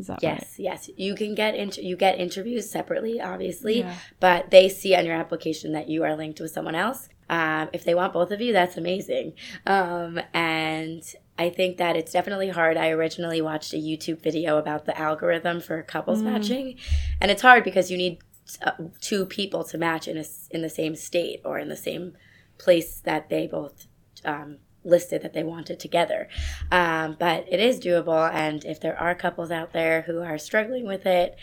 Is 0.02 0.08
that 0.08 0.24
yes, 0.24 0.42
right? 0.42 0.52
yes. 0.58 0.90
You 0.98 1.14
can 1.16 1.36
get 1.36 1.54
into 1.56 1.84
you 1.84 1.96
get 1.96 2.20
interviews 2.20 2.70
separately, 2.70 3.22
obviously, 3.22 3.80
yeah. 3.80 3.96
but 4.20 4.50
they 4.50 4.68
see 4.68 4.96
on 4.96 5.06
your 5.06 5.16
application 5.16 5.74
that 5.74 5.88
you 5.88 6.04
are 6.04 6.16
linked 6.16 6.40
with 6.40 6.52
someone 6.52 6.74
else. 6.76 7.08
Um, 7.30 7.70
if 7.72 7.86
they 7.86 7.94
want 7.94 8.12
both 8.12 8.32
of 8.32 8.42
you, 8.42 8.52
that's 8.52 8.78
amazing. 8.78 9.34
Um, 9.68 10.20
and 10.34 11.04
I 11.38 11.50
think 11.50 11.78
that 11.78 11.96
it's 11.96 12.12
definitely 12.12 12.50
hard. 12.50 12.78
I 12.78 12.90
originally 12.90 13.42
watched 13.42 13.74
a 13.74 13.78
YouTube 13.78 14.22
video 14.22 14.58
about 14.58 14.86
the 14.86 15.00
algorithm 15.00 15.62
for 15.62 15.84
couples 15.84 16.22
mm. 16.22 16.26
matching, 16.26 16.78
and 17.22 17.30
it's 17.30 17.44
hard 17.44 17.64
because 17.64 17.92
you 17.92 17.98
need 17.98 18.20
uh, 18.64 18.72
two 19.00 19.26
people 19.28 19.64
to 19.66 19.78
match 19.78 20.08
in 20.08 20.18
a, 20.18 20.26
in 20.50 20.64
the 20.64 20.70
same 20.70 20.96
state 20.96 21.42
or 21.46 21.60
in 21.60 21.70
the 21.70 21.78
same 21.78 22.18
place 22.58 23.00
that 23.02 23.30
they 23.30 23.46
both 23.46 23.86
um, 24.26 24.58
listed 24.84 25.22
that 25.22 25.34
they 25.34 25.44
wanted 25.44 25.80
together. 25.80 26.28
Um, 26.72 27.16
but 27.20 27.46
it 27.52 27.60
is 27.60 27.80
doable, 27.80 28.32
and 28.32 28.64
if 28.66 28.80
there 28.80 28.98
are 28.98 29.16
couples 29.16 29.52
out 29.52 29.74
there 29.74 30.04
who 30.04 30.22
are 30.22 30.38
struggling 30.38 30.86
with 30.86 31.06
it, 31.06 31.36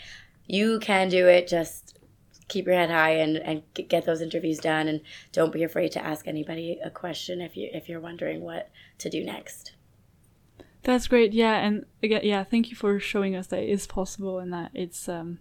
you 0.47 0.79
can 0.79 1.09
do 1.09 1.27
it. 1.27 1.47
Just 1.47 1.97
keep 2.47 2.65
your 2.65 2.75
head 2.75 2.89
high 2.89 3.11
and, 3.11 3.37
and 3.37 3.63
get 3.73 4.05
those 4.05 4.21
interviews 4.21 4.59
done, 4.59 4.87
and 4.87 5.01
don't 5.31 5.53
be 5.53 5.63
afraid 5.63 5.91
to 5.93 6.03
ask 6.03 6.27
anybody 6.27 6.79
a 6.83 6.89
question 6.89 7.41
if 7.41 7.55
you 7.55 7.69
if 7.73 7.87
you're 7.87 7.99
wondering 7.99 8.41
what 8.41 8.69
to 8.97 9.09
do 9.09 9.23
next. 9.23 9.73
That's 10.83 11.07
great. 11.07 11.33
Yeah, 11.33 11.55
and 11.55 11.85
again, 12.01 12.21
yeah, 12.23 12.43
thank 12.43 12.69
you 12.69 12.75
for 12.75 12.99
showing 12.99 13.35
us 13.35 13.47
that 13.47 13.63
it 13.63 13.69
is 13.69 13.85
possible 13.85 14.39
and 14.39 14.51
that 14.53 14.71
it's 14.73 15.09
um, 15.09 15.39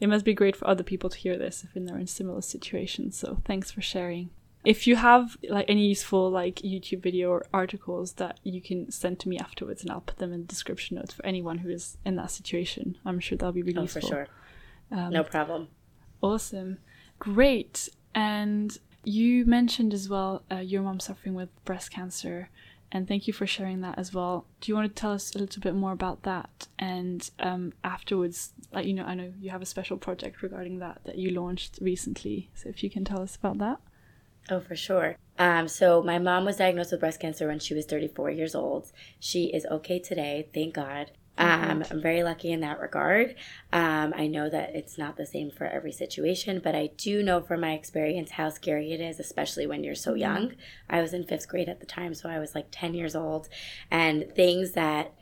it 0.00 0.08
must 0.08 0.24
be 0.24 0.34
great 0.34 0.56
for 0.56 0.68
other 0.68 0.82
people 0.82 1.10
to 1.10 1.18
hear 1.18 1.36
this 1.36 1.64
if 1.64 1.70
they're 1.74 1.98
in 1.98 2.06
similar 2.06 2.42
situations. 2.42 3.16
So 3.16 3.40
thanks 3.44 3.70
for 3.70 3.80
sharing 3.80 4.30
if 4.64 4.86
you 4.86 4.96
have 4.96 5.36
like 5.48 5.66
any 5.68 5.86
useful 5.88 6.30
like 6.30 6.56
YouTube 6.56 7.02
video 7.02 7.30
or 7.30 7.46
articles 7.52 8.14
that 8.14 8.40
you 8.42 8.60
can 8.60 8.90
send 8.90 9.20
to 9.20 9.28
me 9.28 9.38
afterwards, 9.38 9.82
and 9.82 9.90
I'll 9.90 10.00
put 10.00 10.18
them 10.18 10.32
in 10.32 10.40
the 10.40 10.46
description 10.46 10.96
notes 10.96 11.12
for 11.12 11.24
anyone 11.24 11.58
who 11.58 11.68
is 11.68 11.98
in 12.04 12.16
that 12.16 12.30
situation. 12.30 12.96
I'm 13.04 13.20
sure 13.20 13.36
that'll 13.36 13.52
be 13.52 13.62
really 13.62 13.78
oh, 13.78 13.82
useful. 13.82 14.02
for 14.02 14.08
sure. 14.08 14.28
Um, 14.90 15.12
no 15.12 15.22
problem. 15.22 15.68
Awesome, 16.22 16.78
great. 17.18 17.90
And 18.14 18.76
you 19.04 19.44
mentioned 19.44 19.92
as 19.92 20.08
well 20.08 20.42
uh, 20.50 20.56
your 20.56 20.82
mom 20.82 20.98
suffering 20.98 21.34
with 21.34 21.50
breast 21.66 21.90
cancer, 21.90 22.48
and 22.90 23.06
thank 23.06 23.26
you 23.26 23.34
for 23.34 23.46
sharing 23.46 23.82
that 23.82 23.98
as 23.98 24.14
well. 24.14 24.46
Do 24.62 24.72
you 24.72 24.76
want 24.76 24.94
to 24.94 24.98
tell 24.98 25.12
us 25.12 25.34
a 25.34 25.38
little 25.38 25.60
bit 25.60 25.74
more 25.74 25.92
about 25.92 26.22
that? 26.22 26.68
And 26.78 27.28
um, 27.38 27.74
afterwards, 27.82 28.54
like 28.72 28.86
you 28.86 28.94
know, 28.94 29.04
I 29.04 29.14
know 29.14 29.30
you 29.38 29.50
have 29.50 29.62
a 29.62 29.66
special 29.66 29.98
project 29.98 30.40
regarding 30.42 30.78
that 30.78 31.02
that 31.04 31.18
you 31.18 31.30
launched 31.30 31.78
recently. 31.82 32.50
So 32.54 32.70
if 32.70 32.82
you 32.82 32.88
can 32.88 33.04
tell 33.04 33.20
us 33.20 33.36
about 33.36 33.58
that. 33.58 33.78
Oh, 34.50 34.60
for 34.60 34.76
sure. 34.76 35.16
Um, 35.38 35.68
so 35.68 36.02
my 36.02 36.18
mom 36.18 36.44
was 36.44 36.56
diagnosed 36.56 36.92
with 36.92 37.00
breast 37.00 37.20
cancer 37.20 37.48
when 37.48 37.58
she 37.58 37.74
was 37.74 37.86
34 37.86 38.30
years 38.30 38.54
old. 38.54 38.92
She 39.18 39.46
is 39.46 39.66
okay 39.66 39.98
today, 39.98 40.48
thank 40.52 40.74
God. 40.74 41.12
Um, 41.36 41.82
I'm 41.90 42.00
very 42.00 42.22
lucky 42.22 42.52
in 42.52 42.60
that 42.60 42.78
regard. 42.78 43.34
Um, 43.72 44.14
I 44.16 44.28
know 44.28 44.48
that 44.48 44.76
it's 44.76 44.96
not 44.96 45.16
the 45.16 45.26
same 45.26 45.50
for 45.50 45.66
every 45.66 45.90
situation, 45.90 46.60
but 46.62 46.76
I 46.76 46.90
do 46.96 47.24
know 47.24 47.40
from 47.40 47.60
my 47.60 47.72
experience 47.72 48.32
how 48.32 48.50
scary 48.50 48.92
it 48.92 49.00
is, 49.00 49.18
especially 49.18 49.66
when 49.66 49.82
you're 49.82 49.96
so 49.96 50.12
mm-hmm. 50.12 50.20
young. 50.20 50.52
I 50.88 51.00
was 51.00 51.12
in 51.12 51.24
fifth 51.24 51.48
grade 51.48 51.68
at 51.68 51.80
the 51.80 51.86
time, 51.86 52.14
so 52.14 52.28
I 52.28 52.38
was 52.38 52.54
like 52.54 52.68
10 52.70 52.94
years 52.94 53.16
old, 53.16 53.48
and 53.90 54.32
things 54.36 54.72
that 54.72 55.12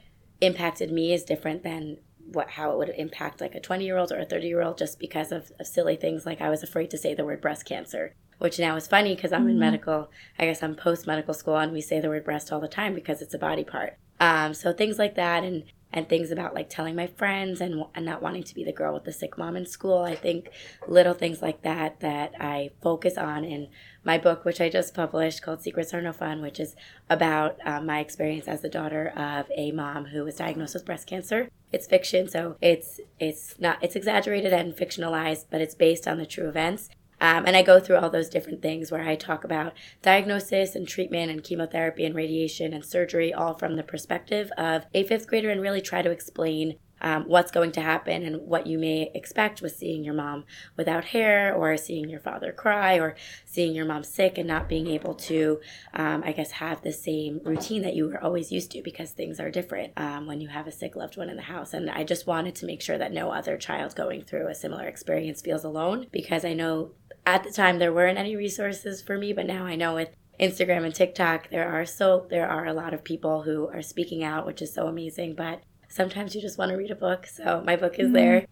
impacted 0.42 0.92
me 0.92 1.14
is 1.14 1.24
different 1.24 1.62
than 1.62 1.98
what 2.32 2.50
how 2.50 2.72
it 2.72 2.78
would 2.78 2.88
impact 2.90 3.40
like 3.40 3.54
a 3.54 3.60
20 3.60 3.84
year 3.84 3.98
old 3.98 4.12
or 4.12 4.18
a 4.18 4.24
30 4.24 4.46
year 4.46 4.62
old 4.62 4.78
just 4.78 4.98
because 4.98 5.32
of, 5.32 5.50
of 5.58 5.66
silly 5.66 5.96
things 5.96 6.24
like 6.24 6.40
I 6.40 6.50
was 6.50 6.62
afraid 6.62 6.90
to 6.90 6.98
say 6.98 7.14
the 7.14 7.24
word 7.24 7.40
breast 7.40 7.64
cancer 7.66 8.14
which 8.42 8.58
now 8.58 8.74
is 8.74 8.88
funny 8.88 9.14
because 9.14 9.32
I'm 9.32 9.42
mm-hmm. 9.42 9.50
in 9.50 9.58
medical. 9.60 10.10
I 10.36 10.46
guess 10.46 10.64
I'm 10.64 10.74
post 10.74 11.06
medical 11.06 11.32
school, 11.32 11.56
and 11.56 11.72
we 11.72 11.80
say 11.80 12.00
the 12.00 12.08
word 12.08 12.24
breast 12.24 12.52
all 12.52 12.58
the 12.58 12.66
time 12.66 12.92
because 12.92 13.22
it's 13.22 13.34
a 13.34 13.38
body 13.38 13.62
part. 13.62 13.96
Um, 14.18 14.52
so 14.52 14.72
things 14.72 14.98
like 14.98 15.14
that, 15.14 15.44
and 15.44 15.62
and 15.92 16.08
things 16.08 16.30
about 16.30 16.54
like 16.54 16.70
telling 16.70 16.96
my 16.96 17.06
friends 17.06 17.60
and, 17.60 17.84
and 17.94 18.04
not 18.04 18.22
wanting 18.22 18.42
to 18.42 18.54
be 18.54 18.64
the 18.64 18.72
girl 18.72 18.94
with 18.94 19.04
the 19.04 19.12
sick 19.12 19.36
mom 19.38 19.56
in 19.56 19.66
school. 19.66 19.98
I 19.98 20.16
think 20.16 20.48
little 20.88 21.14
things 21.14 21.40
like 21.42 21.62
that 21.62 22.00
that 22.00 22.32
I 22.40 22.70
focus 22.82 23.16
on 23.16 23.44
in 23.44 23.68
my 24.02 24.18
book, 24.18 24.44
which 24.44 24.60
I 24.60 24.68
just 24.68 24.94
published 24.94 25.42
called 25.42 25.62
Secrets 25.62 25.94
Are 25.94 26.02
No 26.02 26.12
Fun, 26.12 26.42
which 26.42 26.58
is 26.58 26.74
about 27.10 27.58
um, 27.64 27.86
my 27.86 28.00
experience 28.00 28.48
as 28.48 28.62
the 28.62 28.68
daughter 28.68 29.08
of 29.14 29.46
a 29.54 29.70
mom 29.70 30.06
who 30.06 30.24
was 30.24 30.36
diagnosed 30.36 30.74
with 30.74 30.86
breast 30.86 31.06
cancer. 31.06 31.48
It's 31.70 31.86
fiction, 31.86 32.28
so 32.28 32.56
it's 32.60 33.00
it's 33.20 33.54
not 33.60 33.78
it's 33.82 33.94
exaggerated 33.94 34.52
and 34.52 34.74
fictionalized, 34.74 35.44
but 35.50 35.60
it's 35.60 35.74
based 35.74 36.08
on 36.08 36.18
the 36.18 36.26
true 36.26 36.48
events. 36.48 36.88
Um, 37.22 37.46
and 37.46 37.56
I 37.56 37.62
go 37.62 37.78
through 37.78 37.98
all 37.98 38.10
those 38.10 38.28
different 38.28 38.62
things 38.62 38.90
where 38.90 39.02
I 39.02 39.14
talk 39.14 39.44
about 39.44 39.74
diagnosis 40.02 40.74
and 40.74 40.88
treatment 40.88 41.30
and 41.30 41.44
chemotherapy 41.44 42.04
and 42.04 42.16
radiation 42.16 42.74
and 42.74 42.84
surgery, 42.84 43.32
all 43.32 43.54
from 43.54 43.76
the 43.76 43.84
perspective 43.84 44.50
of 44.58 44.86
a 44.92 45.04
fifth 45.04 45.28
grader, 45.28 45.48
and 45.48 45.62
really 45.62 45.80
try 45.80 46.02
to 46.02 46.10
explain 46.10 46.78
um, 47.02 47.24
what's 47.24 47.50
going 47.50 47.72
to 47.72 47.80
happen 47.80 48.22
and 48.22 48.46
what 48.46 48.66
you 48.66 48.78
may 48.78 49.10
expect 49.14 49.60
with 49.60 49.76
seeing 49.76 50.04
your 50.04 50.14
mom 50.14 50.44
without 50.76 51.06
hair 51.06 51.52
or 51.54 51.76
seeing 51.76 52.08
your 52.08 52.20
father 52.20 52.52
cry 52.52 52.98
or 52.98 53.16
seeing 53.44 53.74
your 53.74 53.84
mom 53.84 54.04
sick 54.04 54.38
and 54.38 54.46
not 54.46 54.68
being 54.68 54.86
able 54.86 55.14
to, 55.14 55.60
um, 55.94 56.22
I 56.24 56.32
guess, 56.32 56.52
have 56.52 56.82
the 56.82 56.92
same 56.92 57.40
routine 57.44 57.82
that 57.82 57.94
you 57.94 58.06
were 58.06 58.22
always 58.22 58.52
used 58.52 58.70
to 58.72 58.82
because 58.82 59.10
things 59.10 59.40
are 59.40 59.50
different 59.50 59.92
um, 59.96 60.26
when 60.26 60.40
you 60.40 60.48
have 60.48 60.66
a 60.66 60.72
sick 60.72 60.96
loved 60.96 61.16
one 61.16 61.28
in 61.28 61.36
the 61.36 61.42
house. 61.42 61.74
And 61.74 61.90
I 61.90 62.04
just 62.04 62.26
wanted 62.26 62.54
to 62.56 62.66
make 62.66 62.80
sure 62.80 62.98
that 62.98 63.12
no 63.12 63.32
other 63.32 63.56
child 63.56 63.96
going 63.96 64.22
through 64.22 64.48
a 64.48 64.54
similar 64.54 64.86
experience 64.86 65.42
feels 65.42 65.64
alone 65.64 66.06
because 66.12 66.44
I 66.44 66.54
know 66.54 66.92
at 67.26 67.44
the 67.44 67.52
time 67.52 67.78
there 67.78 67.92
weren't 67.92 68.18
any 68.18 68.36
resources 68.36 69.02
for 69.02 69.18
me, 69.18 69.32
but 69.32 69.46
now 69.46 69.64
I 69.64 69.76
know 69.76 69.94
with 69.94 70.10
Instagram 70.40 70.84
and 70.84 70.94
TikTok 70.94 71.50
there 71.50 71.68
are 71.68 71.86
so 71.86 72.26
there 72.30 72.48
are 72.48 72.66
a 72.66 72.72
lot 72.72 72.94
of 72.94 73.04
people 73.04 73.42
who 73.42 73.68
are 73.68 73.82
speaking 73.82 74.24
out, 74.24 74.46
which 74.46 74.62
is 74.62 74.74
so 74.74 74.86
amazing, 74.86 75.34
but 75.34 75.62
sometimes 75.88 76.34
you 76.34 76.40
just 76.40 76.58
want 76.58 76.70
to 76.70 76.76
read 76.76 76.90
a 76.90 76.96
book. 76.96 77.26
So 77.26 77.62
my 77.64 77.76
book 77.76 77.98
is 77.98 78.08
mm. 78.08 78.14
there. 78.14 78.46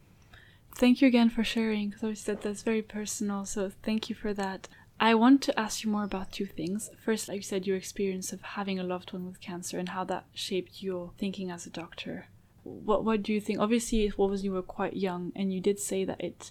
Thank 0.76 1.02
you 1.02 1.08
again 1.08 1.30
for 1.30 1.42
sharing 1.42 1.90
because 1.90 2.04
I 2.04 2.14
said 2.14 2.42
that's 2.42 2.62
very 2.62 2.82
personal. 2.82 3.44
So 3.44 3.70
thank 3.82 4.08
you 4.08 4.14
for 4.14 4.32
that. 4.34 4.68
I 5.00 5.14
want 5.14 5.42
to 5.42 5.58
ask 5.58 5.82
you 5.82 5.90
more 5.90 6.04
about 6.04 6.30
two 6.30 6.44
things. 6.44 6.90
First, 7.02 7.28
like 7.28 7.36
you 7.36 7.42
said, 7.42 7.66
your 7.66 7.76
experience 7.76 8.32
of 8.32 8.42
having 8.42 8.78
a 8.78 8.84
loved 8.84 9.12
one 9.14 9.26
with 9.26 9.40
cancer 9.40 9.78
and 9.78 9.88
how 9.88 10.04
that 10.04 10.26
shaped 10.34 10.82
your 10.82 11.12
thinking 11.18 11.50
as 11.50 11.66
a 11.66 11.70
doctor. 11.70 12.26
What 12.62 13.04
what 13.04 13.22
do 13.22 13.32
you 13.32 13.40
think? 13.40 13.58
Obviously, 13.58 14.04
it 14.04 14.18
was 14.18 14.44
you 14.44 14.52
were 14.52 14.62
quite 14.62 14.96
young, 14.96 15.32
and 15.34 15.52
you 15.52 15.60
did 15.60 15.78
say 15.78 16.04
that 16.04 16.20
it 16.20 16.50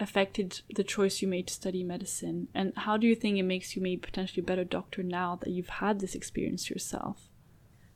affected 0.00 0.60
the 0.74 0.84
choice 0.84 1.22
you 1.22 1.28
made 1.28 1.46
to 1.48 1.54
study 1.54 1.84
medicine? 1.84 2.48
And 2.54 2.72
how 2.76 2.96
do 2.96 3.06
you 3.06 3.14
think 3.14 3.38
it 3.38 3.42
makes 3.44 3.76
you 3.76 3.82
maybe 3.82 4.00
potentially 4.00 4.42
a 4.42 4.46
better 4.46 4.64
doctor 4.64 5.02
now 5.02 5.36
that 5.36 5.50
you've 5.50 5.68
had 5.68 6.00
this 6.00 6.14
experience 6.14 6.70
yourself? 6.70 7.28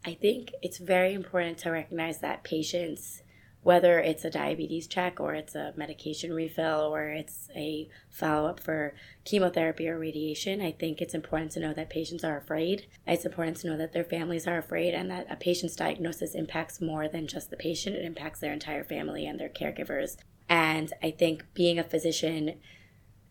I 0.04 0.14
think 0.14 0.52
it's 0.62 0.78
very 0.78 1.12
important 1.12 1.58
to 1.58 1.70
recognize 1.70 2.18
that 2.20 2.44
patients 2.44 3.22
whether 3.62 3.98
it's 3.98 4.24
a 4.24 4.30
diabetes 4.30 4.86
check 4.86 5.20
or 5.20 5.34
it's 5.34 5.54
a 5.54 5.74
medication 5.76 6.32
refill 6.32 6.94
or 6.94 7.08
it's 7.10 7.50
a 7.56 7.88
follow 8.08 8.48
up 8.48 8.60
for 8.60 8.94
chemotherapy 9.24 9.88
or 9.88 9.98
radiation, 9.98 10.62
I 10.62 10.72
think 10.72 11.00
it's 11.00 11.14
important 11.14 11.52
to 11.52 11.60
know 11.60 11.74
that 11.74 11.90
patients 11.90 12.24
are 12.24 12.38
afraid. 12.38 12.86
It's 13.06 13.26
important 13.26 13.58
to 13.58 13.66
know 13.66 13.76
that 13.76 13.92
their 13.92 14.04
families 14.04 14.46
are 14.46 14.58
afraid 14.58 14.94
and 14.94 15.10
that 15.10 15.26
a 15.30 15.36
patient's 15.36 15.76
diagnosis 15.76 16.34
impacts 16.34 16.80
more 16.80 17.08
than 17.08 17.26
just 17.26 17.50
the 17.50 17.56
patient, 17.56 17.96
it 17.96 18.04
impacts 18.04 18.40
their 18.40 18.52
entire 18.52 18.84
family 18.84 19.26
and 19.26 19.38
their 19.38 19.48
caregivers. 19.48 20.16
And 20.48 20.92
I 21.02 21.10
think 21.10 21.44
being 21.54 21.78
a 21.78 21.84
physician, 21.84 22.54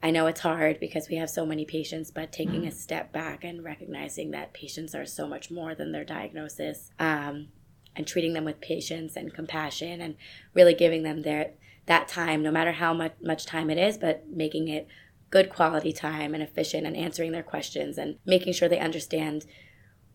I 0.03 0.11
know 0.11 0.27
it's 0.27 0.41
hard 0.41 0.79
because 0.79 1.09
we 1.09 1.15
have 1.15 1.29
so 1.29 1.45
many 1.45 1.65
patients, 1.65 2.11
but 2.11 2.31
taking 2.31 2.67
a 2.67 2.71
step 2.71 3.11
back 3.11 3.43
and 3.43 3.63
recognizing 3.63 4.31
that 4.31 4.53
patients 4.53 4.93
are 4.93 5.05
so 5.05 5.27
much 5.27 5.49
more 5.49 5.73
than 5.73 5.91
their 5.91 6.05
diagnosis. 6.05 6.91
Um, 6.99 7.49
and 7.97 8.07
treating 8.07 8.33
them 8.33 8.45
with 8.45 8.61
patience 8.61 9.15
and 9.15 9.33
compassion 9.33 9.99
and 9.99 10.15
really 10.53 10.73
giving 10.73 11.03
them 11.03 11.23
their 11.23 11.51
that 11.87 12.07
time 12.07 12.43
no 12.43 12.51
matter 12.51 12.73
how 12.73 12.93
much, 12.93 13.13
much 13.21 13.45
time 13.45 13.69
it 13.69 13.77
is 13.77 13.97
but 13.97 14.27
making 14.29 14.67
it 14.67 14.87
good 15.29 15.49
quality 15.49 15.91
time 15.91 16.33
and 16.33 16.43
efficient 16.43 16.85
and 16.85 16.95
answering 16.95 17.31
their 17.31 17.43
questions 17.43 17.97
and 17.97 18.17
making 18.25 18.53
sure 18.53 18.69
they 18.69 18.79
understand 18.79 19.45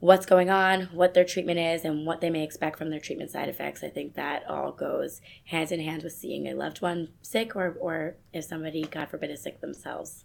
what's 0.02 0.26
going 0.26 0.50
on, 0.50 0.82
what 0.92 1.14
their 1.14 1.24
treatment 1.24 1.60
is, 1.60 1.84
and 1.84 2.04
what 2.04 2.20
they 2.20 2.28
may 2.28 2.42
expect 2.42 2.76
from 2.76 2.90
their 2.90 2.98
treatment 2.98 3.30
side 3.30 3.48
effects. 3.48 3.84
I 3.84 3.88
think 3.88 4.14
that 4.14 4.44
all 4.48 4.72
goes 4.72 5.20
hand 5.44 5.70
in 5.70 5.78
hand 5.78 6.02
with 6.02 6.12
seeing 6.12 6.48
a 6.48 6.54
loved 6.54 6.82
one 6.82 7.10
sick 7.22 7.54
or, 7.54 7.76
or 7.80 8.16
if 8.32 8.44
somebody, 8.44 8.82
God 8.82 9.10
forbid, 9.10 9.30
is 9.30 9.44
sick 9.44 9.60
themselves. 9.60 10.24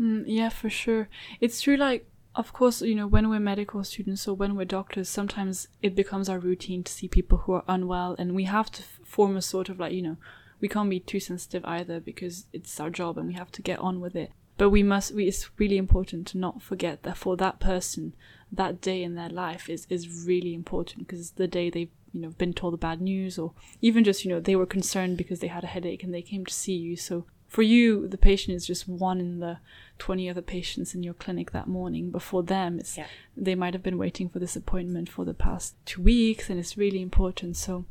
Mm, 0.00 0.22
yeah, 0.28 0.50
for 0.50 0.70
sure. 0.70 1.08
It's 1.40 1.60
true, 1.60 1.76
like, 1.76 2.08
of 2.36 2.52
course, 2.52 2.80
you 2.80 2.94
know, 2.94 3.08
when 3.08 3.28
we're 3.28 3.40
medical 3.40 3.82
students 3.82 4.28
or 4.28 4.36
when 4.36 4.54
we're 4.54 4.64
doctors, 4.66 5.08
sometimes 5.08 5.66
it 5.82 5.96
becomes 5.96 6.28
our 6.28 6.38
routine 6.38 6.84
to 6.84 6.92
see 6.92 7.08
people 7.08 7.38
who 7.38 7.54
are 7.54 7.64
unwell, 7.66 8.14
and 8.20 8.36
we 8.36 8.44
have 8.44 8.70
to 8.70 8.84
form 9.04 9.36
a 9.36 9.42
sort 9.42 9.68
of 9.68 9.80
like, 9.80 9.92
you 9.92 10.02
know, 10.02 10.16
we 10.60 10.68
can't 10.68 10.88
be 10.88 11.00
too 11.00 11.18
sensitive 11.18 11.64
either 11.64 11.98
because 11.98 12.46
it's 12.52 12.78
our 12.78 12.88
job 12.88 13.18
and 13.18 13.26
we 13.26 13.34
have 13.34 13.50
to 13.50 13.62
get 13.62 13.80
on 13.80 13.98
with 13.98 14.14
it. 14.14 14.30
But 14.62 14.70
we 14.70 14.84
must, 14.84 15.12
we, 15.12 15.26
it's 15.26 15.50
really 15.58 15.76
important 15.76 16.24
to 16.28 16.38
not 16.38 16.62
forget 16.62 17.02
that 17.02 17.16
for 17.16 17.36
that 17.36 17.58
person, 17.58 18.14
that 18.52 18.80
day 18.80 19.02
in 19.02 19.16
their 19.16 19.28
life 19.28 19.68
is, 19.68 19.88
is 19.90 20.24
really 20.24 20.54
important 20.54 21.04
because 21.04 21.18
it's 21.18 21.30
the 21.30 21.48
day 21.48 21.68
they've, 21.68 21.90
you 22.12 22.20
know, 22.20 22.28
been 22.28 22.52
told 22.52 22.74
the 22.74 22.78
bad 22.78 23.00
news 23.00 23.40
or 23.40 23.54
even 23.80 24.04
just, 24.04 24.24
you 24.24 24.30
know, 24.30 24.38
they 24.38 24.54
were 24.54 24.64
concerned 24.64 25.16
because 25.16 25.40
they 25.40 25.48
had 25.48 25.64
a 25.64 25.66
headache 25.66 26.04
and 26.04 26.14
they 26.14 26.22
came 26.22 26.46
to 26.46 26.54
see 26.54 26.76
you. 26.76 26.96
So 26.96 27.26
for 27.48 27.62
you, 27.62 28.06
the 28.06 28.16
patient 28.16 28.54
is 28.54 28.64
just 28.64 28.86
one 28.86 29.18
in 29.18 29.40
the 29.40 29.58
20 29.98 30.30
other 30.30 30.42
patients 30.42 30.94
in 30.94 31.02
your 31.02 31.14
clinic 31.14 31.50
that 31.50 31.66
morning. 31.66 32.12
But 32.12 32.22
for 32.22 32.44
them, 32.44 32.78
it's, 32.78 32.96
yeah. 32.96 33.08
they 33.36 33.56
might 33.56 33.74
have 33.74 33.82
been 33.82 33.98
waiting 33.98 34.28
for 34.28 34.38
this 34.38 34.54
appointment 34.54 35.08
for 35.08 35.24
the 35.24 35.34
past 35.34 35.74
two 35.86 36.02
weeks 36.02 36.48
and 36.48 36.60
it's 36.60 36.76
really 36.76 37.02
important. 37.02 37.56
So 37.56 37.84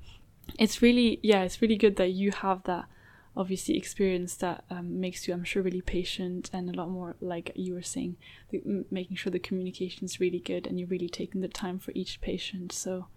it's 0.58 0.82
really, 0.82 1.20
yeah, 1.22 1.42
it's 1.42 1.62
really 1.62 1.76
good 1.76 1.98
that 1.98 2.14
you 2.14 2.32
have 2.32 2.64
that 2.64 2.86
obviously 3.36 3.78
experience 3.78 4.36
that 4.36 4.63
um, 4.70 5.00
makes 5.00 5.28
you, 5.28 5.34
I'm 5.34 5.44
sure, 5.44 5.63
really 5.63 5.82
patient 5.82 6.50
and 6.52 6.70
a 6.70 6.78
lot 6.78 6.89
more, 6.89 7.15
like 7.22 7.52
you 7.56 7.74
were 7.74 7.82
saying, 7.82 8.17
the, 8.50 8.62
m- 8.65 8.86
making 8.91 9.17
sure 9.17 9.32
the 9.32 9.39
communication 9.39 10.06
is 10.06 10.20
really 10.20 10.39
good 10.39 10.67
and 10.67 10.80
you're 10.80 10.89
really 10.89 11.10
taking 11.10 11.41
the 11.41 11.48
time 11.48 11.80
for 11.80 11.91
each 11.96 12.20
patient. 12.22 12.72
So 12.72 13.08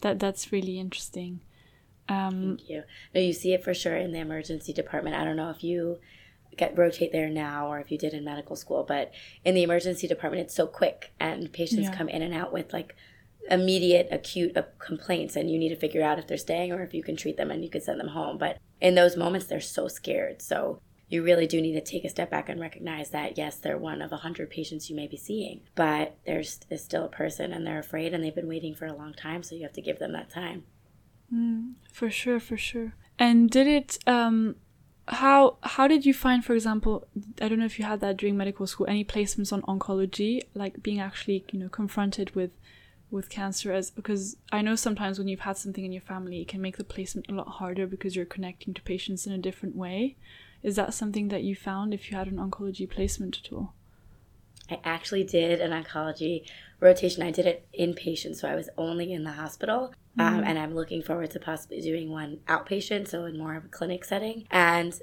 that 0.00 0.18
that's 0.18 0.52
really 0.52 0.78
interesting. 0.78 1.40
Um, 2.08 2.56
Thank 2.56 2.70
you. 2.70 2.82
No, 3.14 3.20
you 3.20 3.32
see 3.32 3.52
it 3.52 3.62
for 3.62 3.74
sure 3.74 3.96
in 3.96 4.12
the 4.12 4.18
emergency 4.18 4.72
department. 4.72 5.16
I 5.16 5.24
don't 5.24 5.36
know 5.36 5.50
if 5.50 5.62
you 5.62 5.98
get 6.56 6.76
rotate 6.76 7.12
there 7.12 7.28
now 7.28 7.68
or 7.68 7.78
if 7.80 7.90
you 7.90 7.98
did 7.98 8.14
in 8.14 8.24
medical 8.24 8.56
school, 8.56 8.84
but 8.86 9.12
in 9.44 9.54
the 9.54 9.62
emergency 9.62 10.08
department, 10.08 10.42
it's 10.42 10.54
so 10.54 10.66
quick 10.66 11.12
and 11.20 11.52
patients 11.52 11.84
yeah. 11.84 11.94
come 11.94 12.08
in 12.08 12.22
and 12.22 12.34
out 12.34 12.52
with 12.52 12.72
like 12.72 12.96
immediate 13.48 14.08
acute 14.10 14.56
uh, 14.56 14.62
complaints 14.78 15.36
and 15.36 15.50
you 15.50 15.58
need 15.58 15.70
to 15.70 15.76
figure 15.76 16.02
out 16.02 16.18
if 16.18 16.26
they're 16.26 16.36
staying 16.36 16.72
or 16.72 16.82
if 16.82 16.94
you 16.94 17.02
can 17.02 17.16
treat 17.16 17.36
them 17.36 17.50
and 17.50 17.64
you 17.64 17.70
can 17.70 17.80
send 17.80 17.98
them 17.98 18.08
home. 18.08 18.38
But 18.38 18.58
in 18.80 18.94
those 18.94 19.16
moments, 19.16 19.46
they're 19.46 19.60
so 19.60 19.88
scared. 19.88 20.42
So 20.42 20.80
you 21.08 21.22
really 21.22 21.46
do 21.46 21.60
need 21.60 21.72
to 21.72 21.80
take 21.80 22.04
a 22.04 22.08
step 22.08 22.30
back 22.30 22.48
and 22.48 22.60
recognize 22.60 23.10
that 23.10 23.36
yes, 23.36 23.56
they're 23.56 23.78
one 23.78 24.02
of 24.02 24.12
a 24.12 24.18
hundred 24.18 24.50
patients 24.50 24.88
you 24.88 24.96
may 24.96 25.06
be 25.06 25.16
seeing, 25.16 25.62
but 25.74 26.16
there's, 26.26 26.60
there's 26.68 26.84
still 26.84 27.04
a 27.04 27.08
person 27.08 27.52
and 27.52 27.66
they're 27.66 27.80
afraid 27.80 28.14
and 28.14 28.22
they've 28.22 28.34
been 28.34 28.48
waiting 28.48 28.74
for 28.74 28.86
a 28.86 28.94
long 28.94 29.14
time. 29.14 29.42
So 29.42 29.54
you 29.54 29.62
have 29.62 29.72
to 29.72 29.82
give 29.82 29.98
them 29.98 30.12
that 30.12 30.30
time. 30.30 30.64
Mm, 31.34 31.74
for 31.92 32.10
sure, 32.10 32.40
for 32.40 32.56
sure. 32.56 32.94
And 33.18 33.50
did 33.50 33.66
it? 33.66 33.98
Um, 34.06 34.56
how 35.08 35.56
how 35.62 35.88
did 35.88 36.06
you 36.06 36.14
find, 36.14 36.44
for 36.44 36.54
example, 36.54 37.06
I 37.40 37.48
don't 37.48 37.58
know 37.58 37.64
if 37.64 37.78
you 37.78 37.84
had 37.84 38.00
that 38.00 38.16
during 38.16 38.36
medical 38.36 38.66
school, 38.66 38.86
any 38.88 39.04
placements 39.04 39.52
on 39.52 39.62
oncology, 39.62 40.42
like 40.54 40.82
being 40.82 41.00
actually 41.00 41.44
you 41.52 41.58
know 41.58 41.68
confronted 41.68 42.34
with 42.34 42.50
with 43.10 43.28
cancer 43.28 43.72
as 43.72 43.90
because 43.90 44.36
I 44.52 44.62
know 44.62 44.76
sometimes 44.76 45.18
when 45.18 45.28
you've 45.28 45.40
had 45.40 45.56
something 45.56 45.84
in 45.84 45.92
your 45.92 46.02
family, 46.02 46.40
it 46.40 46.48
can 46.48 46.60
make 46.60 46.76
the 46.76 46.84
placement 46.84 47.28
a 47.28 47.34
lot 47.34 47.48
harder 47.48 47.86
because 47.86 48.16
you're 48.16 48.24
connecting 48.24 48.74
to 48.74 48.82
patients 48.82 49.26
in 49.26 49.32
a 49.32 49.38
different 49.38 49.76
way. 49.76 50.16
Is 50.62 50.76
that 50.76 50.94
something 50.94 51.28
that 51.28 51.42
you 51.42 51.54
found 51.54 51.94
if 51.94 52.10
you 52.10 52.16
had 52.16 52.28
an 52.28 52.36
oncology 52.36 52.88
placement 52.88 53.40
at 53.44 53.52
all? 53.52 53.74
I 54.70 54.78
actually 54.84 55.24
did 55.24 55.60
an 55.60 55.70
oncology 55.70 56.48
rotation. 56.78 57.22
I 57.22 57.30
did 57.30 57.46
it 57.46 57.66
inpatient, 57.78 58.36
so 58.36 58.48
I 58.48 58.54
was 58.54 58.68
only 58.78 59.12
in 59.12 59.24
the 59.24 59.32
hospital. 59.32 59.92
Um, 60.18 60.34
mm-hmm. 60.34 60.44
and 60.44 60.58
I'm 60.58 60.74
looking 60.74 61.02
forward 61.02 61.30
to 61.32 61.40
possibly 61.40 61.80
doing 61.80 62.10
one 62.10 62.38
outpatient, 62.48 63.08
so 63.08 63.24
in 63.26 63.38
more 63.38 63.54
of 63.54 63.64
a 63.64 63.68
clinic 63.68 64.04
setting. 64.04 64.46
And 64.50 64.98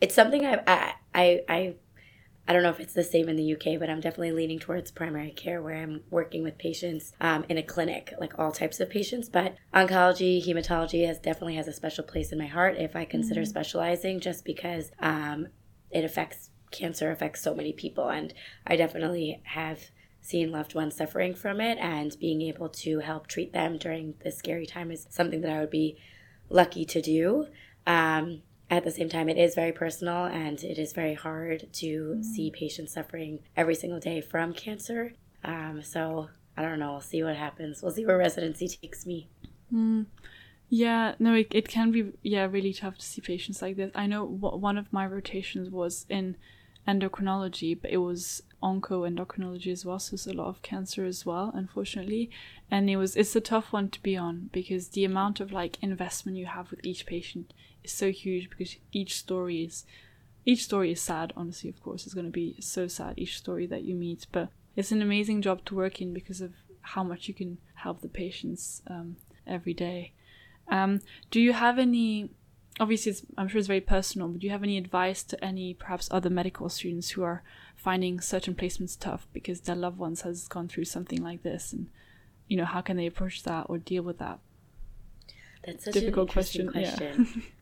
it's 0.00 0.14
something 0.14 0.46
I, 0.46 0.62
I, 0.66 0.94
I, 1.14 1.40
I, 1.48 1.74
I 2.48 2.54
don't 2.54 2.62
know 2.62 2.70
if 2.70 2.80
it's 2.80 2.94
the 2.94 3.04
same 3.04 3.28
in 3.28 3.36
the 3.36 3.52
UK, 3.52 3.78
but 3.78 3.90
I'm 3.90 4.00
definitely 4.00 4.32
leaning 4.32 4.58
towards 4.58 4.90
primary 4.90 5.32
care 5.32 5.60
where 5.60 5.76
I'm 5.76 6.00
working 6.08 6.42
with 6.42 6.56
patients 6.56 7.12
um, 7.20 7.44
in 7.50 7.58
a 7.58 7.62
clinic, 7.62 8.14
like 8.18 8.38
all 8.38 8.52
types 8.52 8.80
of 8.80 8.88
patients. 8.88 9.28
But 9.28 9.56
oncology, 9.74 10.42
hematology 10.42 11.06
has 11.06 11.18
definitely 11.18 11.56
has 11.56 11.68
a 11.68 11.74
special 11.74 12.04
place 12.04 12.32
in 12.32 12.38
my 12.38 12.46
heart 12.46 12.78
if 12.78 12.96
I 12.96 13.04
consider 13.04 13.42
mm-hmm. 13.42 13.50
specializing, 13.50 14.20
just 14.20 14.46
because 14.46 14.90
um, 14.98 15.48
it 15.90 16.04
affects 16.04 16.48
cancer 16.70 17.10
affects 17.10 17.42
so 17.42 17.54
many 17.54 17.74
people, 17.74 18.08
and 18.08 18.32
I 18.66 18.76
definitely 18.76 19.42
have 19.44 19.90
seeing 20.22 20.50
loved 20.50 20.74
ones 20.74 20.96
suffering 20.96 21.34
from 21.34 21.60
it 21.60 21.78
and 21.78 22.16
being 22.18 22.42
able 22.42 22.68
to 22.68 23.00
help 23.00 23.26
treat 23.26 23.52
them 23.52 23.78
during 23.78 24.14
this 24.24 24.36
scary 24.36 24.66
time 24.66 24.90
is 24.90 25.06
something 25.10 25.42
that 25.42 25.50
I 25.50 25.60
would 25.60 25.70
be 25.70 25.96
lucky 26.48 26.84
to 26.86 27.00
do. 27.00 27.46
Um, 27.86 28.42
at 28.70 28.84
the 28.84 28.90
same 28.90 29.08
time, 29.08 29.28
it 29.28 29.38
is 29.38 29.54
very 29.54 29.72
personal 29.72 30.24
and 30.24 30.62
it 30.62 30.78
is 30.78 30.92
very 30.92 31.14
hard 31.14 31.68
to 31.74 32.16
mm. 32.18 32.24
see 32.24 32.50
patients 32.50 32.92
suffering 32.92 33.40
every 33.56 33.74
single 33.74 33.98
day 33.98 34.20
from 34.20 34.52
cancer. 34.52 35.12
Um, 35.44 35.82
so 35.82 36.28
I 36.56 36.62
don't 36.62 36.78
know. 36.78 36.92
We'll 36.92 37.00
see 37.00 37.22
what 37.22 37.36
happens. 37.36 37.82
We'll 37.82 37.92
see 37.92 38.04
where 38.04 38.18
residency 38.18 38.68
takes 38.82 39.06
me. 39.06 39.28
Mm. 39.72 40.06
Yeah, 40.68 41.14
no, 41.18 41.34
it, 41.34 41.48
it 41.50 41.68
can 41.68 41.90
be 41.90 42.12
yeah 42.22 42.44
really 42.44 42.74
tough 42.74 42.98
to 42.98 43.04
see 43.04 43.22
patients 43.22 43.62
like 43.62 43.76
this. 43.76 43.90
I 43.94 44.06
know 44.06 44.24
one 44.24 44.76
of 44.76 44.92
my 44.92 45.06
rotations 45.06 45.70
was 45.70 46.04
in 46.10 46.36
endocrinology, 46.86 47.80
but 47.80 47.90
it 47.90 47.98
was 47.98 48.42
onco 48.62 49.08
endocrinology 49.08 49.72
as 49.72 49.86
well, 49.86 49.98
so 49.98 50.14
it's 50.14 50.26
a 50.26 50.32
lot 50.32 50.48
of 50.48 50.60
cancer 50.62 51.06
as 51.06 51.24
well, 51.24 51.52
unfortunately. 51.54 52.30
And 52.70 52.90
it 52.90 52.96
was 52.96 53.16
it's 53.16 53.34
a 53.34 53.40
tough 53.40 53.72
one 53.72 53.88
to 53.90 54.02
be 54.02 54.14
on 54.14 54.50
because 54.52 54.88
the 54.88 55.06
amount 55.06 55.40
of 55.40 55.52
like 55.52 55.82
investment 55.82 56.36
you 56.36 56.46
have 56.46 56.70
with 56.70 56.84
each 56.84 57.06
patient 57.06 57.54
is 57.88 57.92
so 57.92 58.10
huge 58.10 58.50
because 58.50 58.76
each 58.92 59.16
story 59.16 59.64
is 59.64 59.84
each 60.44 60.64
story 60.64 60.92
is 60.92 61.00
sad, 61.00 61.32
honestly, 61.36 61.68
of 61.68 61.82
course. 61.82 62.06
It's 62.06 62.14
gonna 62.14 62.30
be 62.30 62.56
so 62.60 62.86
sad 62.86 63.14
each 63.16 63.36
story 63.36 63.66
that 63.66 63.82
you 63.82 63.94
meet. 63.94 64.26
But 64.32 64.48
it's 64.76 64.92
an 64.92 65.02
amazing 65.02 65.42
job 65.42 65.64
to 65.66 65.74
work 65.74 66.00
in 66.00 66.14
because 66.14 66.40
of 66.40 66.52
how 66.80 67.02
much 67.02 67.28
you 67.28 67.34
can 67.34 67.58
help 67.74 68.00
the 68.00 68.08
patients 68.08 68.82
um, 68.86 69.16
every 69.46 69.74
day. 69.74 70.12
Um, 70.68 71.00
do 71.30 71.40
you 71.40 71.52
have 71.52 71.78
any 71.78 72.30
obviously 72.80 73.12
i'm 73.36 73.48
sure 73.48 73.58
it's 73.58 73.66
very 73.66 73.80
personal 73.80 74.28
but 74.28 74.40
do 74.40 74.46
you 74.46 74.52
have 74.52 74.62
any 74.62 74.78
advice 74.78 75.24
to 75.24 75.44
any 75.44 75.74
perhaps 75.74 76.06
other 76.12 76.30
medical 76.30 76.68
students 76.68 77.10
who 77.10 77.24
are 77.24 77.42
finding 77.74 78.20
certain 78.20 78.54
placements 78.54 78.96
tough 78.96 79.26
because 79.32 79.62
their 79.62 79.74
loved 79.74 79.98
ones 79.98 80.20
has 80.20 80.46
gone 80.46 80.68
through 80.68 80.84
something 80.84 81.20
like 81.20 81.42
this 81.42 81.72
and 81.72 81.88
you 82.46 82.56
know 82.56 82.64
how 82.64 82.80
can 82.80 82.96
they 82.96 83.06
approach 83.06 83.42
that 83.42 83.66
or 83.68 83.78
deal 83.78 84.04
with 84.04 84.18
that 84.18 84.38
that's 85.64 85.84
such 85.84 85.96
a 85.96 86.00
difficult 86.00 86.30
question, 86.30 86.70
question. 86.70 87.26
Yeah. 87.34 87.42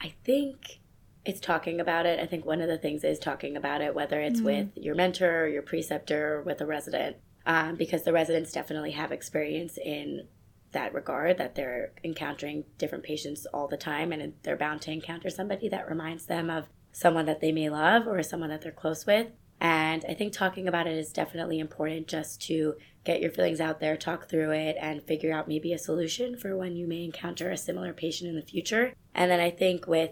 i 0.00 0.14
think 0.24 0.80
it's 1.24 1.40
talking 1.40 1.80
about 1.80 2.06
it 2.06 2.20
i 2.20 2.26
think 2.26 2.44
one 2.44 2.60
of 2.60 2.68
the 2.68 2.78
things 2.78 3.04
is 3.04 3.18
talking 3.18 3.56
about 3.56 3.80
it 3.80 3.94
whether 3.94 4.20
it's 4.20 4.38
mm-hmm. 4.38 4.46
with 4.46 4.68
your 4.76 4.94
mentor 4.94 5.42
or 5.42 5.48
your 5.48 5.62
preceptor 5.62 6.36
or 6.36 6.42
with 6.42 6.60
a 6.60 6.66
resident 6.66 7.16
um, 7.46 7.76
because 7.76 8.02
the 8.02 8.12
residents 8.12 8.52
definitely 8.52 8.90
have 8.90 9.12
experience 9.12 9.78
in 9.78 10.26
that 10.72 10.92
regard 10.92 11.38
that 11.38 11.54
they're 11.54 11.92
encountering 12.04 12.64
different 12.76 13.04
patients 13.04 13.46
all 13.46 13.68
the 13.68 13.76
time 13.76 14.12
and 14.12 14.34
they're 14.42 14.56
bound 14.56 14.82
to 14.82 14.92
encounter 14.92 15.30
somebody 15.30 15.68
that 15.68 15.88
reminds 15.88 16.26
them 16.26 16.50
of 16.50 16.66
someone 16.92 17.26
that 17.26 17.40
they 17.40 17.52
may 17.52 17.70
love 17.70 18.06
or 18.06 18.22
someone 18.22 18.50
that 18.50 18.62
they're 18.62 18.72
close 18.72 19.06
with. 19.06 19.28
And 19.60 20.04
I 20.08 20.14
think 20.14 20.32
talking 20.32 20.68
about 20.68 20.86
it 20.86 20.96
is 20.96 21.12
definitely 21.12 21.58
important 21.58 22.08
just 22.08 22.42
to 22.42 22.74
get 23.06 23.22
your 23.22 23.30
feelings 23.30 23.60
out 23.60 23.80
there, 23.80 23.96
talk 23.96 24.28
through 24.28 24.50
it, 24.50 24.76
and 24.80 25.02
figure 25.02 25.32
out 25.32 25.48
maybe 25.48 25.72
a 25.72 25.78
solution 25.78 26.36
for 26.36 26.56
when 26.56 26.76
you 26.76 26.86
may 26.86 27.04
encounter 27.04 27.50
a 27.50 27.56
similar 27.56 27.92
patient 27.92 28.28
in 28.28 28.36
the 28.36 28.42
future. 28.42 28.92
And 29.14 29.30
then 29.30 29.40
I 29.40 29.50
think 29.50 29.86
with 29.86 30.10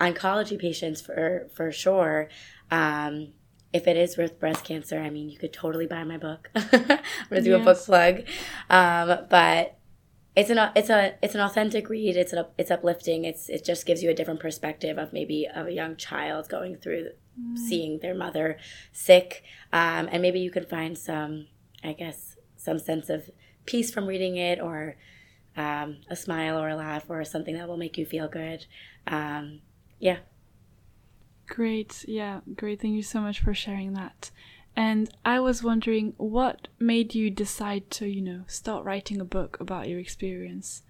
oncology 0.00 0.58
patients 0.58 1.00
for 1.00 1.48
for 1.54 1.72
sure. 1.72 2.28
Um, 2.70 3.32
if 3.72 3.86
it 3.86 3.96
is 3.96 4.18
with 4.18 4.38
breast 4.38 4.64
cancer, 4.64 5.00
I 5.00 5.08
mean, 5.08 5.30
you 5.30 5.38
could 5.38 5.52
totally 5.52 5.86
buy 5.86 6.04
my 6.04 6.18
book. 6.18 6.50
I'm 6.54 6.70
gonna 7.30 7.42
do 7.42 7.50
yes. 7.50 7.60
a 7.60 7.64
book 7.64 7.78
plug, 7.78 8.22
um, 8.68 9.26
but 9.30 9.78
it's 10.36 10.50
an 10.50 10.70
it's 10.76 10.90
a 10.90 11.14
it's 11.22 11.34
an 11.34 11.40
authentic 11.40 11.88
read. 11.88 12.16
It's 12.16 12.32
an, 12.32 12.44
it's 12.58 12.70
uplifting. 12.70 13.24
It's 13.24 13.48
it 13.48 13.64
just 13.64 13.86
gives 13.86 14.02
you 14.02 14.10
a 14.10 14.14
different 14.14 14.40
perspective 14.40 14.98
of 14.98 15.12
maybe 15.12 15.46
of 15.46 15.66
a 15.66 15.72
young 15.72 15.96
child 15.96 16.48
going 16.48 16.76
through 16.76 17.10
mm. 17.40 17.58
seeing 17.58 18.00
their 18.00 18.14
mother 18.14 18.58
sick, 18.92 19.42
um, 19.72 20.08
and 20.10 20.20
maybe 20.20 20.40
you 20.40 20.50
can 20.50 20.66
find 20.66 20.98
some, 20.98 21.46
I 21.82 21.92
guess, 21.92 22.36
some 22.56 22.78
sense 22.78 23.08
of 23.10 23.30
peace 23.66 23.92
from 23.92 24.06
reading 24.06 24.36
it, 24.36 24.60
or 24.60 24.96
um, 25.56 25.98
a 26.08 26.16
smile 26.16 26.58
or 26.58 26.68
a 26.68 26.76
laugh, 26.76 27.06
or 27.08 27.24
something 27.24 27.54
that 27.56 27.68
will 27.68 27.76
make 27.76 27.98
you 27.98 28.06
feel 28.06 28.28
good. 28.28 28.66
Um, 29.06 29.60
yeah. 29.98 30.18
Great. 31.46 32.04
Yeah, 32.08 32.40
great. 32.54 32.80
Thank 32.80 32.94
you 32.94 33.02
so 33.02 33.20
much 33.20 33.40
for 33.40 33.54
sharing 33.54 33.94
that. 33.94 34.30
And 34.74 35.10
I 35.24 35.38
was 35.40 35.62
wondering 35.62 36.14
what 36.16 36.68
made 36.78 37.14
you 37.14 37.30
decide 37.30 37.90
to, 37.92 38.06
you 38.06 38.22
know, 38.22 38.44
start 38.46 38.84
writing 38.84 39.20
a 39.20 39.24
book 39.24 39.58
about 39.60 39.88
your 39.88 39.98
experience? 39.98 40.82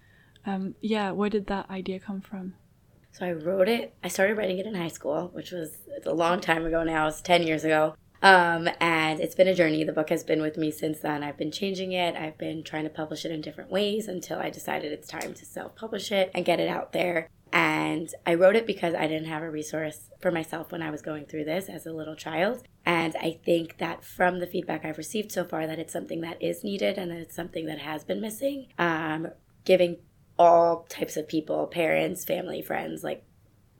Um, 0.45 0.75
yeah, 0.81 1.11
where 1.11 1.29
did 1.29 1.47
that 1.47 1.69
idea 1.69 1.99
come 1.99 2.21
from? 2.21 2.53
So 3.11 3.25
I 3.25 3.33
wrote 3.33 3.67
it, 3.67 3.93
I 4.03 4.07
started 4.07 4.37
writing 4.37 4.57
it 4.57 4.65
in 4.65 4.73
high 4.73 4.87
school, 4.87 5.29
which 5.33 5.51
was 5.51 5.77
a 6.05 6.13
long 6.13 6.41
time 6.41 6.65
ago 6.65 6.83
now, 6.83 7.07
it's 7.07 7.21
10 7.21 7.43
years 7.43 7.63
ago. 7.63 7.95
Um, 8.23 8.69
and 8.79 9.19
it's 9.19 9.35
been 9.35 9.49
a 9.49 9.53
journey. 9.53 9.83
The 9.83 9.91
book 9.91 10.09
has 10.09 10.23
been 10.23 10.41
with 10.41 10.57
me 10.57 10.71
since 10.71 10.99
then. 10.99 11.23
I've 11.23 11.37
been 11.37 11.51
changing 11.51 11.91
it. 11.91 12.15
I've 12.15 12.37
been 12.37 12.63
trying 12.63 12.85
to 12.85 12.89
publish 12.89 13.25
it 13.25 13.31
in 13.31 13.41
different 13.41 13.69
ways 13.69 14.07
until 14.07 14.39
I 14.39 14.49
decided 14.49 14.93
it's 14.93 15.09
time 15.09 15.33
to 15.33 15.45
self 15.45 15.75
publish 15.75 16.11
it 16.11 16.31
and 16.33 16.45
get 16.45 16.61
it 16.61 16.69
out 16.69 16.93
there. 16.93 17.27
And 17.51 18.09
I 18.25 18.33
wrote 18.33 18.55
it 18.55 18.65
because 18.65 18.95
I 18.95 19.07
didn't 19.07 19.27
have 19.27 19.43
a 19.43 19.51
resource 19.51 20.09
for 20.19 20.31
myself 20.31 20.71
when 20.71 20.81
I 20.81 20.89
was 20.89 21.03
going 21.03 21.25
through 21.25 21.43
this 21.43 21.67
as 21.67 21.85
a 21.85 21.91
little 21.91 22.15
child. 22.15 22.63
And 22.85 23.15
I 23.17 23.37
think 23.45 23.77
that 23.77 24.03
from 24.05 24.39
the 24.39 24.47
feedback 24.47 24.85
I've 24.85 24.97
received 24.97 25.31
so 25.31 25.43
far, 25.43 25.67
that 25.67 25.77
it's 25.77 25.93
something 25.93 26.21
that 26.21 26.41
is 26.41 26.63
needed 26.63 26.97
and 26.97 27.11
that 27.11 27.19
it's 27.19 27.35
something 27.35 27.65
that 27.65 27.79
has 27.79 28.03
been 28.05 28.21
missing. 28.21 28.67
Um, 28.79 29.27
giving 29.65 29.97
all 30.39 30.85
types 30.89 31.17
of 31.17 31.27
people, 31.27 31.67
parents, 31.67 32.25
family, 32.25 32.61
friends, 32.61 33.03
like 33.03 33.23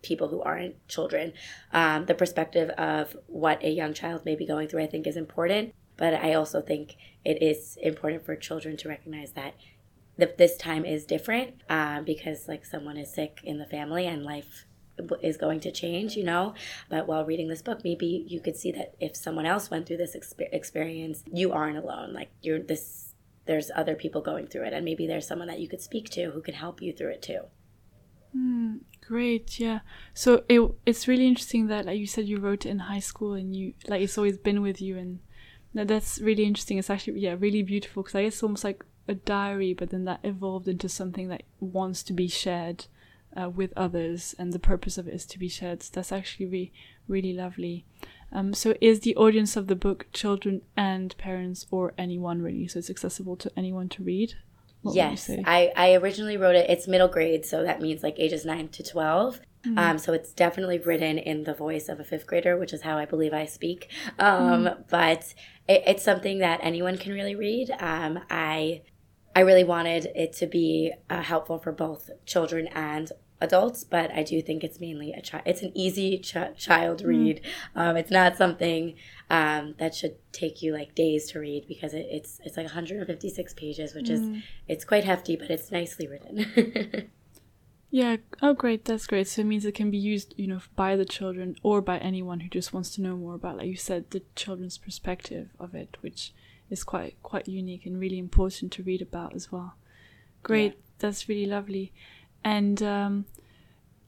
people 0.03 0.27
who 0.27 0.41
aren't 0.41 0.87
children, 0.87 1.33
um, 1.71 2.05
the 2.05 2.13
perspective 2.13 2.69
of 2.71 3.17
what 3.27 3.63
a 3.63 3.69
young 3.71 3.93
child 3.93 4.23
may 4.25 4.35
be 4.35 4.45
going 4.45 4.67
through, 4.67 4.83
I 4.83 4.87
think 4.87 5.07
is 5.07 5.17
important. 5.17 5.73
But 5.97 6.13
I 6.13 6.33
also 6.33 6.61
think 6.61 6.95
it 7.25 7.41
is 7.41 7.77
important 7.81 8.25
for 8.25 8.35
children 8.35 8.77
to 8.77 8.89
recognize 8.89 9.31
that 9.33 9.55
that 10.17 10.37
this 10.37 10.55
time 10.57 10.85
is 10.85 11.05
different 11.05 11.55
um, 11.69 12.03
because 12.03 12.47
like 12.47 12.63
someone 12.63 12.97
is 12.97 13.11
sick 13.11 13.39
in 13.43 13.57
the 13.57 13.65
family 13.65 14.05
and 14.05 14.23
life 14.23 14.65
is 15.23 15.37
going 15.37 15.59
to 15.61 15.71
change, 15.71 16.15
you 16.15 16.23
know. 16.23 16.53
But 16.89 17.07
while 17.07 17.25
reading 17.25 17.47
this 17.47 17.61
book, 17.61 17.81
maybe 17.83 18.25
you 18.27 18.39
could 18.39 18.55
see 18.55 18.71
that 18.73 18.93
if 18.99 19.15
someone 19.15 19.45
else 19.45 19.71
went 19.71 19.87
through 19.87 19.97
this 19.97 20.15
exp- 20.15 20.49
experience, 20.51 21.23
you 21.31 21.51
aren't 21.51 21.77
alone. 21.77 22.13
Like 22.13 22.29
you're 22.41 22.59
this. 22.59 23.15
There's 23.45 23.71
other 23.75 23.95
people 23.95 24.21
going 24.21 24.47
through 24.47 24.65
it, 24.65 24.73
and 24.73 24.85
maybe 24.85 25.05
there's 25.05 25.27
someone 25.27 25.49
that 25.49 25.59
you 25.59 25.67
could 25.67 25.81
speak 25.81 26.09
to 26.11 26.31
who 26.31 26.41
can 26.41 26.53
help 26.53 26.81
you 26.81 26.93
through 26.93 27.09
it 27.09 27.21
too. 27.21 27.41
Mm, 28.35 28.79
great, 29.05 29.59
yeah. 29.59 29.79
So 30.13 30.43
it 30.49 30.61
it's 30.85 31.07
really 31.07 31.27
interesting 31.27 31.67
that, 31.67 31.85
like 31.85 31.99
you 31.99 32.07
said, 32.07 32.27
you 32.27 32.37
wrote 32.37 32.65
in 32.65 32.79
high 32.79 32.99
school, 32.99 33.33
and 33.33 33.55
you 33.55 33.73
like 33.87 34.01
it's 34.01 34.17
always 34.17 34.37
been 34.37 34.61
with 34.61 34.81
you, 34.81 34.97
and 34.97 35.19
that, 35.73 35.87
that's 35.87 36.19
really 36.19 36.43
interesting. 36.45 36.77
It's 36.77 36.89
actually 36.89 37.19
yeah, 37.19 37.35
really 37.37 37.63
beautiful 37.63 38.03
because 38.03 38.15
I 38.15 38.23
guess 38.23 38.33
it's 38.35 38.43
almost 38.43 38.63
like 38.63 38.83
a 39.07 39.15
diary, 39.15 39.73
but 39.73 39.89
then 39.89 40.05
that 40.05 40.21
evolved 40.23 40.67
into 40.67 40.89
something 40.89 41.27
that 41.27 41.43
wants 41.59 42.03
to 42.03 42.13
be 42.13 42.27
shared 42.27 42.85
uh, 43.35 43.49
with 43.49 43.73
others, 43.75 44.33
and 44.39 44.51
the 44.53 44.59
purpose 44.59 44.97
of 44.97 45.07
it 45.07 45.13
is 45.13 45.25
to 45.27 45.39
be 45.39 45.49
shared. 45.49 45.83
So 45.83 45.91
that's 45.93 46.11
actually 46.11 46.47
really, 46.47 46.73
really 47.07 47.33
lovely. 47.33 47.85
Um, 48.31 48.53
so, 48.53 48.73
is 48.81 49.01
the 49.01 49.15
audience 49.15 49.55
of 49.55 49.67
the 49.67 49.75
book 49.75 50.07
children 50.11 50.61
and 50.75 51.15
parents, 51.17 51.67
or 51.69 51.93
anyone 51.99 52.41
really? 52.41 52.67
So 52.67 52.79
it's 52.79 52.89
accessible 52.89 53.35
to 53.37 53.51
anyone 53.55 53.89
to 53.89 54.03
read. 54.03 54.35
What 54.83 54.95
yes, 54.95 55.29
I, 55.45 55.71
I 55.75 55.95
originally 55.95 56.37
wrote 56.37 56.55
it. 56.55 56.69
It's 56.69 56.87
middle 56.87 57.07
grade, 57.07 57.45
so 57.45 57.63
that 57.63 57.81
means 57.81 58.03
like 58.03 58.15
ages 58.19 58.45
nine 58.45 58.67
to 58.69 58.83
12 58.83 59.39
mm-hmm. 59.65 59.79
Um, 59.79 59.97
so 59.97 60.13
it's 60.13 60.33
definitely 60.33 60.77
written 60.77 61.17
in 61.17 61.45
the 61.45 61.53
voice 61.53 61.87
of 61.87 61.99
a 61.99 62.03
fifth 62.03 62.27
grader, 62.27 62.57
which 62.57 62.73
is 62.73 62.81
how 62.81 62.97
I 62.97 63.05
believe 63.05 63.33
I 63.33 63.45
speak. 63.45 63.89
Um, 64.19 64.65
mm-hmm. 64.65 64.81
But 64.89 65.33
it, 65.67 65.83
it's 65.87 66.03
something 66.03 66.39
that 66.39 66.59
anyone 66.61 66.97
can 66.97 67.13
really 67.13 67.35
read. 67.35 67.71
Um, 67.79 68.19
I 68.29 68.81
I 69.35 69.39
really 69.41 69.63
wanted 69.63 70.11
it 70.15 70.33
to 70.33 70.47
be 70.47 70.93
uh, 71.09 71.21
helpful 71.21 71.57
for 71.57 71.71
both 71.71 72.09
children 72.25 72.67
and 72.67 73.11
adults, 73.43 73.83
but 73.83 74.11
I 74.11 74.23
do 74.23 74.41
think 74.41 74.63
it's 74.63 74.79
mainly 74.79 75.11
a 75.13 75.21
child. 75.21 75.43
It's 75.45 75.61
an 75.61 75.71
easy 75.75 76.17
ch- 76.17 76.57
child 76.57 76.99
mm-hmm. 76.99 77.07
read. 77.07 77.41
Mm. 77.75 77.81
Um, 77.81 77.97
it's 77.97 78.11
not 78.11 78.37
something 78.37 78.95
um, 79.29 79.75
that 79.77 79.93
should 79.93 80.15
take 80.31 80.61
you 80.61 80.73
like 80.73 80.95
days 80.95 81.29
to 81.31 81.39
read 81.39 81.65
because 81.67 81.93
it, 81.93 82.07
it's 82.09 82.39
it's 82.43 82.57
like 82.57 82.65
156 82.65 83.53
pages, 83.53 83.93
which 83.93 84.07
mm. 84.07 84.11
is 84.37 84.43
it's 84.67 84.85
quite 84.85 85.03
hefty, 85.03 85.35
but 85.35 85.49
it's 85.51 85.71
nicely 85.71 86.07
written. 86.07 87.11
yeah. 87.91 88.17
Oh, 88.41 88.53
great. 88.53 88.85
That's 88.85 89.07
great. 89.07 89.27
So 89.27 89.41
it 89.41 89.45
means 89.45 89.65
it 89.65 89.75
can 89.75 89.91
be 89.91 89.97
used, 89.97 90.33
you 90.37 90.47
know, 90.47 90.61
by 90.75 90.95
the 90.95 91.05
children 91.05 91.55
or 91.61 91.81
by 91.81 91.97
anyone 91.99 92.39
who 92.39 92.49
just 92.49 92.73
wants 92.73 92.95
to 92.95 93.01
know 93.01 93.15
more 93.15 93.35
about, 93.35 93.57
like 93.57 93.67
you 93.67 93.75
said, 93.75 94.11
the 94.11 94.23
children's 94.35 94.77
perspective 94.77 95.49
of 95.59 95.75
it, 95.75 95.97
which 96.01 96.33
is 96.69 96.83
quite 96.83 97.21
quite 97.21 97.47
unique 97.47 97.85
and 97.85 97.99
really 97.99 98.17
important 98.17 98.71
to 98.73 98.83
read 98.83 99.01
about 99.01 99.35
as 99.35 99.51
well. 99.51 99.75
Great, 100.41 100.73
yeah. 100.73 100.79
that's 100.99 101.29
really 101.29 101.45
lovely. 101.45 101.93
And 102.43 102.81
um, 102.83 103.25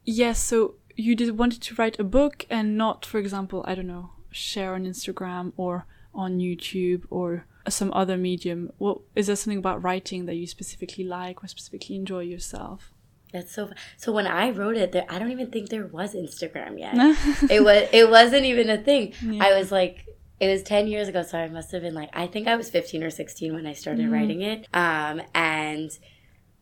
yes, 0.03 0.41
so 0.41 0.75
you 0.95 1.15
did 1.15 1.37
wanted 1.37 1.61
to 1.61 1.75
write 1.75 1.99
a 1.99 2.03
book 2.03 2.45
and 2.49 2.77
not, 2.77 3.05
for 3.05 3.17
example, 3.17 3.63
I 3.67 3.75
don't 3.75 3.87
know, 3.87 4.11
share 4.31 4.73
on 4.73 4.85
Instagram 4.85 5.53
or 5.57 5.85
on 6.13 6.39
YouTube 6.39 7.03
or 7.09 7.45
some 7.67 7.91
other 7.93 8.17
medium. 8.17 8.71
What 8.77 8.99
is 9.15 9.27
there 9.27 9.35
something 9.35 9.57
about 9.57 9.83
writing 9.83 10.25
that 10.25 10.35
you 10.35 10.47
specifically 10.47 11.03
like 11.03 11.43
or 11.43 11.47
specifically 11.47 11.95
enjoy 11.95 12.21
yourself? 12.21 12.91
That's 13.33 13.51
so. 13.51 13.71
So 13.97 14.13
when 14.13 14.27
I 14.27 14.49
wrote 14.51 14.77
it, 14.77 14.91
there 14.93 15.05
I 15.09 15.19
don't 15.19 15.31
even 15.31 15.51
think 15.51 15.69
there 15.69 15.85
was 15.85 16.13
Instagram 16.13 16.79
yet. 16.79 16.95
it 17.49 17.63
was. 17.63 17.89
It 17.91 18.09
wasn't 18.09 18.45
even 18.45 18.69
a 18.69 18.77
thing. 18.77 19.13
Yeah. 19.21 19.43
I 19.43 19.57
was 19.57 19.71
like, 19.71 20.05
it 20.39 20.47
was 20.47 20.63
10 20.63 20.87
years 20.87 21.07
ago 21.07 21.23
so 21.23 21.37
i 21.37 21.47
must 21.47 21.71
have 21.71 21.81
been 21.81 21.93
like 21.93 22.09
i 22.11 22.27
think 22.27 22.45
i 22.47 22.57
was 22.57 22.69
15 22.69 23.03
or 23.03 23.09
16 23.09 23.53
when 23.53 23.65
i 23.65 23.71
started 23.71 24.03
mm-hmm. 24.03 24.13
writing 24.13 24.41
it 24.41 24.67
um, 24.73 25.21
and 25.33 25.97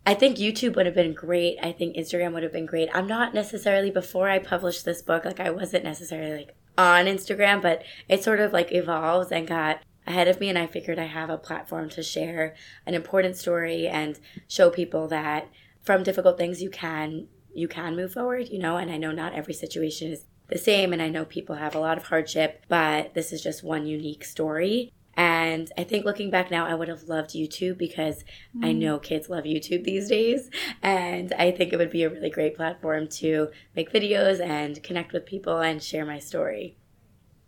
i 0.05 0.13
think 0.13 0.37
youtube 0.37 0.75
would 0.75 0.85
have 0.85 0.95
been 0.95 1.13
great 1.13 1.57
i 1.61 1.71
think 1.71 1.95
instagram 1.95 2.33
would 2.33 2.43
have 2.43 2.51
been 2.51 2.65
great 2.65 2.89
i'm 2.93 3.07
not 3.07 3.33
necessarily 3.33 3.89
before 3.91 4.29
i 4.29 4.39
published 4.39 4.85
this 4.85 5.01
book 5.01 5.25
like 5.25 5.39
i 5.39 5.49
wasn't 5.49 5.83
necessarily 5.83 6.37
like 6.37 6.55
on 6.77 7.05
instagram 7.05 7.61
but 7.61 7.83
it 8.09 8.23
sort 8.23 8.39
of 8.39 8.53
like 8.53 8.71
evolved 8.71 9.31
and 9.31 9.47
got 9.47 9.81
ahead 10.07 10.27
of 10.27 10.39
me 10.39 10.49
and 10.49 10.57
i 10.57 10.67
figured 10.67 10.99
i 10.99 11.05
have 11.05 11.29
a 11.29 11.37
platform 11.37 11.89
to 11.89 12.03
share 12.03 12.55
an 12.85 12.93
important 12.93 13.37
story 13.37 13.87
and 13.87 14.19
show 14.47 14.69
people 14.69 15.07
that 15.07 15.47
from 15.81 16.03
difficult 16.03 16.37
things 16.37 16.61
you 16.61 16.69
can 16.69 17.27
you 17.53 17.67
can 17.67 17.95
move 17.95 18.13
forward 18.13 18.49
you 18.49 18.59
know 18.59 18.77
and 18.77 18.91
i 18.91 18.97
know 18.97 19.11
not 19.11 19.33
every 19.33 19.53
situation 19.53 20.11
is 20.11 20.25
the 20.53 20.57
same. 20.57 20.93
And 20.93 21.01
I 21.01 21.09
know 21.09 21.25
people 21.25 21.55
have 21.55 21.75
a 21.75 21.79
lot 21.79 21.97
of 21.97 22.05
hardship, 22.05 22.63
but 22.67 23.13
this 23.13 23.33
is 23.33 23.41
just 23.41 23.63
one 23.63 23.85
unique 23.85 24.23
story. 24.23 24.93
And 25.15 25.71
I 25.77 25.83
think 25.83 26.05
looking 26.05 26.31
back 26.31 26.49
now, 26.49 26.65
I 26.65 26.73
would 26.73 26.87
have 26.87 27.03
loved 27.03 27.31
YouTube 27.31 27.77
because 27.77 28.23
mm. 28.55 28.65
I 28.65 28.71
know 28.71 28.97
kids 28.97 29.29
love 29.29 29.43
YouTube 29.43 29.83
these 29.83 30.09
days. 30.09 30.49
And 30.81 31.33
I 31.33 31.51
think 31.51 31.71
it 31.71 31.77
would 31.77 31.91
be 31.91 32.03
a 32.03 32.09
really 32.09 32.29
great 32.29 32.55
platform 32.55 33.07
to 33.09 33.49
make 33.75 33.93
videos 33.93 34.39
and 34.39 34.81
connect 34.81 35.13
with 35.13 35.25
people 35.25 35.59
and 35.59 35.81
share 35.83 36.05
my 36.05 36.19
story. 36.19 36.77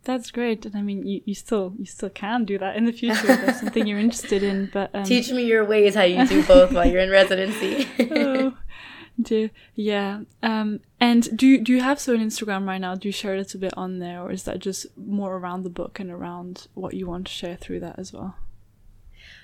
That's 0.05 0.29
great, 0.29 0.67
and 0.67 0.75
I 0.75 0.83
mean, 0.83 1.03
you, 1.03 1.21
you 1.25 1.33
still 1.33 1.73
you 1.79 1.85
still 1.87 2.11
can 2.11 2.45
do 2.45 2.59
that 2.59 2.75
in 2.75 2.85
the 2.85 2.91
future. 2.91 3.27
If 3.27 3.41
that's 3.43 3.59
something 3.59 3.87
you're 3.87 3.97
interested 4.07 4.43
in. 4.43 4.69
But 4.71 4.91
um... 4.93 5.03
teach 5.03 5.31
me 5.31 5.43
your 5.43 5.65
ways 5.65 5.95
how 5.95 6.03
you 6.03 6.27
do 6.27 6.43
both 6.43 6.71
while 6.71 6.85
you're 6.85 7.01
in 7.01 7.09
residency. 7.09 7.87
oh, 7.99 8.55
do 9.21 9.49
yeah. 9.75 10.21
Um, 10.41 10.79
and 10.99 11.37
do 11.37 11.59
do 11.59 11.73
you 11.73 11.81
have 11.81 11.99
so 11.99 12.13
on 12.13 12.19
Instagram 12.19 12.67
right 12.67 12.79
now? 12.79 12.95
Do 12.95 13.07
you 13.07 13.11
share 13.11 13.35
a 13.35 13.37
little 13.37 13.59
bit 13.59 13.73
on 13.77 13.99
there, 13.99 14.21
or 14.21 14.31
is 14.31 14.43
that 14.43 14.59
just 14.59 14.85
more 14.97 15.37
around 15.37 15.63
the 15.63 15.69
book 15.69 15.99
and 15.99 16.11
around 16.11 16.67
what 16.73 16.93
you 16.93 17.07
want 17.07 17.27
to 17.27 17.33
share 17.33 17.55
through 17.55 17.79
that 17.81 17.99
as 17.99 18.13
well? 18.13 18.35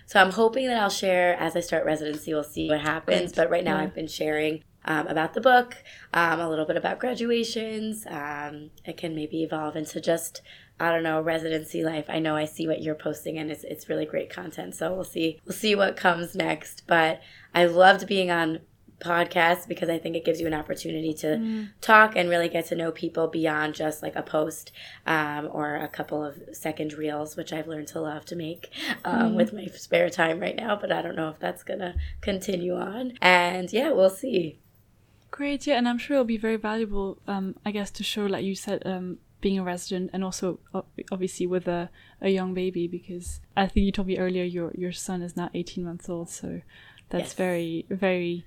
So 0.06 0.20
I'm 0.20 0.32
hoping 0.32 0.68
that 0.68 0.82
I'll 0.82 0.90
share 0.90 1.36
as 1.40 1.56
I 1.56 1.62
start 1.62 1.86
residency. 1.86 2.34
We'll 2.34 2.44
see 2.44 2.70
what 2.70 2.82
happens. 2.82 3.32
But 3.32 3.50
right 3.50 3.64
now, 3.64 3.78
yeah. 3.78 3.84
I've 3.84 3.96
been 3.96 4.08
sharing 4.08 4.64
um, 4.86 5.08
about 5.08 5.34
the 5.34 5.42
book, 5.42 5.78
um, 6.14 6.40
a 6.40 6.50
little 6.50 6.66
bit 6.66 6.76
about 6.78 7.00
graduations. 7.00 8.06
Um, 8.08 8.72
it 8.84 8.98
can 8.98 9.16
maybe 9.16 9.44
evolve 9.44 9.76
into 9.76 10.02
just 10.02 10.42
I 10.80 10.92
don't 10.92 11.04
know 11.04 11.22
residency 11.22 11.84
life. 11.84 12.06
I 12.10 12.20
know 12.20 12.36
I 12.36 12.46
see 12.46 12.68
what 12.68 12.82
you're 12.82 12.96
posting, 12.96 13.38
and 13.38 13.52
it's 13.52 13.64
it's 13.64 13.88
really 13.88 14.06
great 14.06 14.30
content. 14.30 14.76
So 14.76 14.94
we'll 14.94 15.04
see 15.04 15.40
we'll 15.46 15.56
see 15.56 15.76
what 15.76 15.96
comes 15.96 16.36
next. 16.36 16.84
But 16.88 17.22
I 17.54 17.66
loved 17.66 18.08
being 18.08 18.32
on 18.32 18.62
podcast 19.02 19.68
because 19.68 19.90
I 19.90 19.98
think 19.98 20.16
it 20.16 20.24
gives 20.24 20.40
you 20.40 20.48
an 20.48 20.54
opportunity 20.54 21.14
to 21.16 21.28
mm. 21.28 21.70
talk 21.82 22.16
and 22.16 22.30
really 22.30 22.50
get 22.50 22.68
to 22.68 22.76
know 22.76 22.92
people 22.92 23.28
beyond 23.28 23.76
just 23.76 24.02
like 24.02 24.16
a 24.16 24.22
post 24.22 24.72
um, 25.06 25.50
or 25.52 25.76
a 25.76 25.88
couple 25.88 26.24
of 26.24 26.40
second 26.54 26.94
reels, 26.94 27.36
which 27.36 27.52
I've 27.52 27.68
learned 27.68 27.88
to 27.90 28.02
love 28.02 28.26
to 28.26 28.36
make 28.36 28.70
um, 29.04 29.34
mm. 29.34 29.36
with 29.36 29.54
my 29.54 29.66
spare 29.66 30.10
time 30.10 30.40
right 30.40 30.56
now. 30.56 30.76
But 30.76 30.92
I 30.92 31.02
don't 31.02 31.16
know 31.16 31.30
if 31.30 31.40
that's 31.40 31.64
gonna 31.64 31.96
continue 32.22 32.76
on. 32.76 33.14
And 33.22 33.72
yeah, 33.74 33.92
we'll 33.92 34.10
see. 34.10 34.60
Great, 35.32 35.66
yeah, 35.66 35.78
and 35.78 35.88
I'm 35.88 35.98
sure 35.98 36.16
it'll 36.16 36.26
be 36.26 36.38
very 36.38 36.58
valuable, 36.58 37.18
um, 37.26 37.56
I 37.66 37.72
guess, 37.72 37.90
to 37.92 38.04
show, 38.04 38.26
like 38.26 38.44
you 38.44 38.54
said, 38.54 38.84
um, 38.86 39.18
being 39.42 39.58
a 39.58 39.64
resident 39.64 40.12
and 40.14 40.24
also 40.24 40.60
obviously 41.12 41.48
with 41.48 41.68
a, 41.68 41.90
a 42.22 42.30
young 42.30 42.54
baby 42.54 42.88
because 42.88 43.42
I 43.58 43.66
think 43.66 43.86
you 43.86 43.92
told 43.92 44.08
me 44.08 44.18
earlier 44.18 44.44
your 44.44 44.72
your 44.76 44.92
son 44.92 45.22
is 45.22 45.36
now 45.36 45.50
18 45.54 45.84
months 45.84 46.08
old 46.08 46.30
so 46.30 46.62
that's 47.10 47.24
yes. 47.24 47.34
very 47.34 47.86
very 47.90 48.46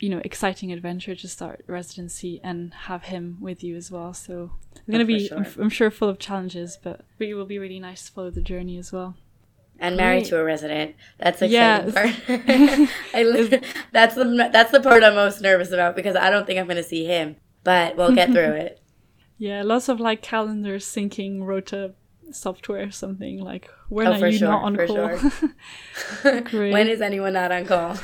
you 0.00 0.08
know 0.08 0.20
exciting 0.24 0.72
adventure 0.72 1.14
to 1.14 1.28
start 1.28 1.64
residency 1.66 2.40
and 2.42 2.72
have 2.72 3.04
him 3.04 3.38
with 3.40 3.64
you 3.64 3.76
as 3.76 3.90
well. 3.90 4.14
So 4.14 4.52
it's 4.72 4.80
oh, 4.80 4.92
going 4.92 5.00
to 5.00 5.04
be 5.04 5.26
sure. 5.26 5.38
I'm, 5.38 5.46
I'm, 5.58 5.70
sure 5.70 5.90
full 5.90 6.08
of 6.08 6.18
challenges 6.18 6.78
but 6.82 7.00
it 7.18 7.34
will 7.34 7.46
be 7.46 7.58
really 7.58 7.80
nice 7.80 8.06
to 8.06 8.12
follow 8.12 8.30
the 8.30 8.42
journey 8.42 8.78
as 8.78 8.92
well. 8.92 9.16
And 9.80 9.96
married 9.96 10.24
to 10.26 10.38
a 10.38 10.42
resident. 10.44 10.96
That's 11.18 11.40
exciting 11.40 11.92
part. 11.92 12.08
I, 13.14 13.62
that's 13.92 14.14
the 14.16 14.50
that's 14.52 14.72
the 14.72 14.80
part 14.80 15.04
i'm 15.04 15.14
most 15.14 15.40
nervous 15.40 15.70
about 15.70 15.94
because 15.94 16.16
i 16.16 16.30
don't 16.30 16.46
think 16.46 16.58
i'm 16.58 16.66
going 16.66 16.76
to 16.76 16.82
see 16.82 17.04
him 17.04 17.36
but 17.62 17.96
we'll 17.96 18.14
get 18.14 18.30
through 18.30 18.52
it. 18.66 18.80
Yeah 19.38 19.62
lots 19.62 19.88
of 19.88 20.00
like 20.00 20.20
calendar 20.22 20.78
syncing 20.78 21.44
rota 21.44 21.94
software 22.32 22.88
or 22.88 22.90
something 22.90 23.40
like 23.40 23.70
when 23.88 24.06
oh, 24.08 24.20
are 24.20 24.28
you 24.28 24.38
sure, 24.38 24.48
not 24.48 24.62
on 24.62 24.76
call? 24.76 25.18
sure. 25.18 26.70
when 26.70 26.88
is 26.88 27.00
anyone 27.00 27.32
not 27.32 27.52
on 27.52 27.64
call 27.64 27.96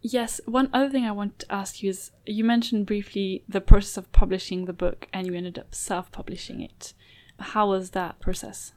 Yes, 0.00 0.40
one 0.46 0.70
other 0.72 0.88
thing 0.88 1.04
I 1.04 1.12
want 1.12 1.40
to 1.40 1.52
ask 1.52 1.82
you 1.82 1.90
is 1.90 2.12
you 2.24 2.44
mentioned 2.44 2.86
briefly 2.86 3.42
the 3.48 3.60
process 3.60 3.96
of 3.96 4.12
publishing 4.12 4.64
the 4.64 4.72
book 4.72 5.08
and 5.12 5.26
you 5.26 5.34
ended 5.34 5.58
up 5.58 5.74
self 5.74 6.12
publishing 6.12 6.60
it. 6.60 6.94
How 7.40 7.68
was 7.68 7.90
that 7.90 8.20
process? 8.20 8.72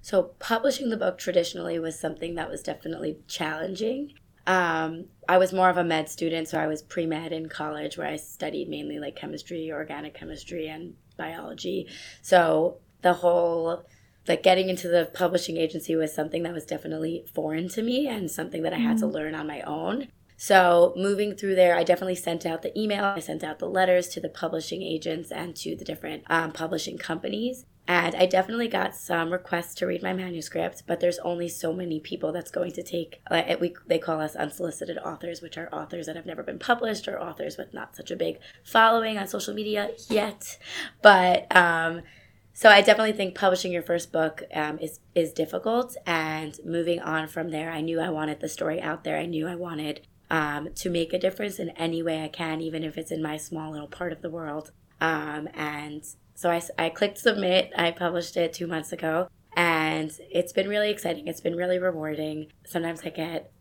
So, 0.00 0.34
publishing 0.38 0.90
the 0.90 0.96
book 0.96 1.18
traditionally 1.18 1.80
was 1.80 1.98
something 1.98 2.36
that 2.36 2.48
was 2.48 2.62
definitely 2.62 3.18
challenging. 3.26 4.12
Um, 4.46 5.06
I 5.28 5.38
was 5.38 5.52
more 5.52 5.68
of 5.68 5.76
a 5.76 5.82
med 5.82 6.08
student, 6.08 6.46
so 6.46 6.60
I 6.60 6.68
was 6.68 6.82
pre 6.82 7.06
med 7.06 7.32
in 7.32 7.48
college 7.48 7.98
where 7.98 8.06
I 8.06 8.14
studied 8.14 8.68
mainly 8.68 9.00
like 9.00 9.16
chemistry, 9.16 9.72
organic 9.72 10.14
chemistry, 10.14 10.68
and 10.68 10.94
biology. 11.16 11.88
So, 12.22 12.78
the 13.02 13.14
whole 13.14 13.84
like 14.28 14.42
getting 14.42 14.68
into 14.68 14.88
the 14.88 15.10
publishing 15.12 15.56
agency 15.56 15.96
was 15.96 16.12
something 16.12 16.42
that 16.42 16.52
was 16.52 16.64
definitely 16.64 17.24
foreign 17.32 17.68
to 17.70 17.82
me 17.82 18.06
and 18.06 18.30
something 18.30 18.62
that 18.62 18.72
I 18.72 18.78
had 18.78 18.98
to 18.98 19.06
mm. 19.06 19.12
learn 19.12 19.34
on 19.34 19.46
my 19.46 19.60
own. 19.62 20.08
So, 20.38 20.92
moving 20.96 21.34
through 21.34 21.54
there, 21.54 21.76
I 21.76 21.82
definitely 21.82 22.16
sent 22.16 22.44
out 22.44 22.60
the 22.60 22.78
email, 22.78 23.04
I 23.04 23.20
sent 23.20 23.42
out 23.42 23.58
the 23.58 23.68
letters 23.68 24.08
to 24.08 24.20
the 24.20 24.28
publishing 24.28 24.82
agents 24.82 25.32
and 25.32 25.56
to 25.56 25.74
the 25.74 25.84
different 25.84 26.24
um, 26.28 26.52
publishing 26.52 26.98
companies. 26.98 27.64
And 27.88 28.14
I 28.16 28.26
definitely 28.26 28.68
got 28.68 28.96
some 28.96 29.32
requests 29.32 29.74
to 29.76 29.86
read 29.86 30.02
my 30.02 30.12
manuscript, 30.12 30.82
but 30.86 30.98
there's 30.98 31.20
only 31.20 31.48
so 31.48 31.72
many 31.72 32.00
people 32.00 32.32
that's 32.32 32.50
going 32.50 32.72
to 32.72 32.82
take. 32.82 33.20
Uh, 33.30 33.56
we, 33.60 33.74
they 33.86 33.98
call 33.98 34.20
us 34.20 34.34
unsolicited 34.34 34.98
authors, 34.98 35.40
which 35.40 35.56
are 35.56 35.72
authors 35.72 36.06
that 36.06 36.16
have 36.16 36.26
never 36.26 36.42
been 36.42 36.58
published 36.58 37.06
or 37.06 37.20
authors 37.20 37.56
with 37.56 37.72
not 37.72 37.94
such 37.94 38.10
a 38.10 38.16
big 38.16 38.38
following 38.64 39.16
on 39.18 39.28
social 39.28 39.54
media 39.54 39.90
yet. 40.08 40.58
But 41.00 41.54
um, 41.56 42.02
so 42.56 42.70
I 42.70 42.80
definitely 42.80 43.12
think 43.12 43.34
publishing 43.34 43.70
your 43.70 43.82
first 43.82 44.10
book 44.12 44.42
um, 44.54 44.78
is 44.78 45.00
is 45.14 45.34
difficult, 45.34 45.94
and 46.06 46.58
moving 46.64 47.00
on 47.00 47.28
from 47.28 47.50
there, 47.50 47.70
I 47.70 47.82
knew 47.82 48.00
I 48.00 48.08
wanted 48.08 48.40
the 48.40 48.48
story 48.48 48.80
out 48.80 49.04
there. 49.04 49.18
I 49.18 49.26
knew 49.26 49.46
I 49.46 49.54
wanted 49.56 50.06
um, 50.30 50.70
to 50.76 50.88
make 50.88 51.12
a 51.12 51.18
difference 51.18 51.58
in 51.58 51.68
any 51.76 52.02
way 52.02 52.24
I 52.24 52.28
can, 52.28 52.62
even 52.62 52.82
if 52.82 52.96
it's 52.96 53.12
in 53.12 53.22
my 53.22 53.36
small 53.36 53.72
little 53.72 53.88
part 53.88 54.10
of 54.10 54.22
the 54.22 54.30
world. 54.30 54.72
Um, 55.02 55.50
and 55.52 56.02
so 56.34 56.50
I, 56.50 56.62
I 56.78 56.88
clicked 56.88 57.18
submit. 57.18 57.72
I 57.76 57.90
published 57.90 58.38
it 58.38 58.54
two 58.54 58.66
months 58.66 58.90
ago, 58.90 59.28
and 59.54 60.10
it's 60.30 60.54
been 60.54 60.66
really 60.66 60.88
exciting. 60.88 61.28
It's 61.28 61.42
been 61.42 61.56
really 61.56 61.78
rewarding. 61.78 62.46
Sometimes 62.64 63.02
I 63.04 63.10
get 63.10 63.52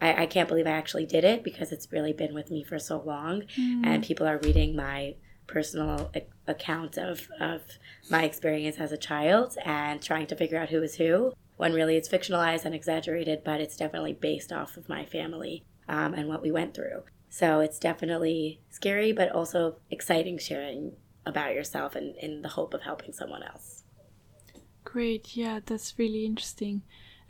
I, 0.00 0.22
I 0.22 0.26
can't 0.26 0.48
believe 0.48 0.66
I 0.66 0.70
actually 0.70 1.06
did 1.06 1.22
it 1.22 1.44
because 1.44 1.70
it's 1.70 1.86
really 1.92 2.12
been 2.12 2.34
with 2.34 2.50
me 2.50 2.64
for 2.64 2.80
so 2.80 3.00
long, 3.00 3.42
mm. 3.56 3.86
and 3.86 4.02
people 4.02 4.26
are 4.26 4.38
reading 4.38 4.74
my 4.74 5.14
personal 5.50 6.10
account 6.46 6.96
of, 6.96 7.28
of 7.40 7.62
my 8.08 8.24
experience 8.24 8.76
as 8.78 8.92
a 8.92 8.96
child 8.96 9.56
and 9.64 10.00
trying 10.00 10.26
to 10.28 10.36
figure 10.36 10.58
out 10.58 10.68
who 10.68 10.82
is 10.82 10.94
who 10.94 11.32
when 11.56 11.74
really 11.74 11.96
it's 11.96 12.08
fictionalized 12.08 12.64
and 12.64 12.74
exaggerated, 12.74 13.42
but 13.44 13.60
it's 13.60 13.76
definitely 13.76 14.14
based 14.14 14.52
off 14.52 14.78
of 14.78 14.88
my 14.88 15.04
family 15.04 15.62
um, 15.88 16.14
and 16.14 16.28
what 16.28 16.40
we 16.40 16.50
went 16.50 16.72
through. 16.72 17.02
So 17.28 17.60
it's 17.60 17.78
definitely 17.78 18.60
scary, 18.70 19.12
but 19.12 19.30
also 19.32 19.76
exciting 19.90 20.38
sharing 20.38 20.92
about 21.26 21.54
yourself 21.54 21.94
and 21.94 22.16
in 22.16 22.42
the 22.42 22.48
hope 22.48 22.72
of 22.72 22.82
helping 22.82 23.12
someone 23.12 23.42
else. 23.42 23.84
Great, 24.84 25.36
yeah, 25.36 25.60
that's 25.64 25.98
really 25.98 26.24
interesting. 26.24 26.82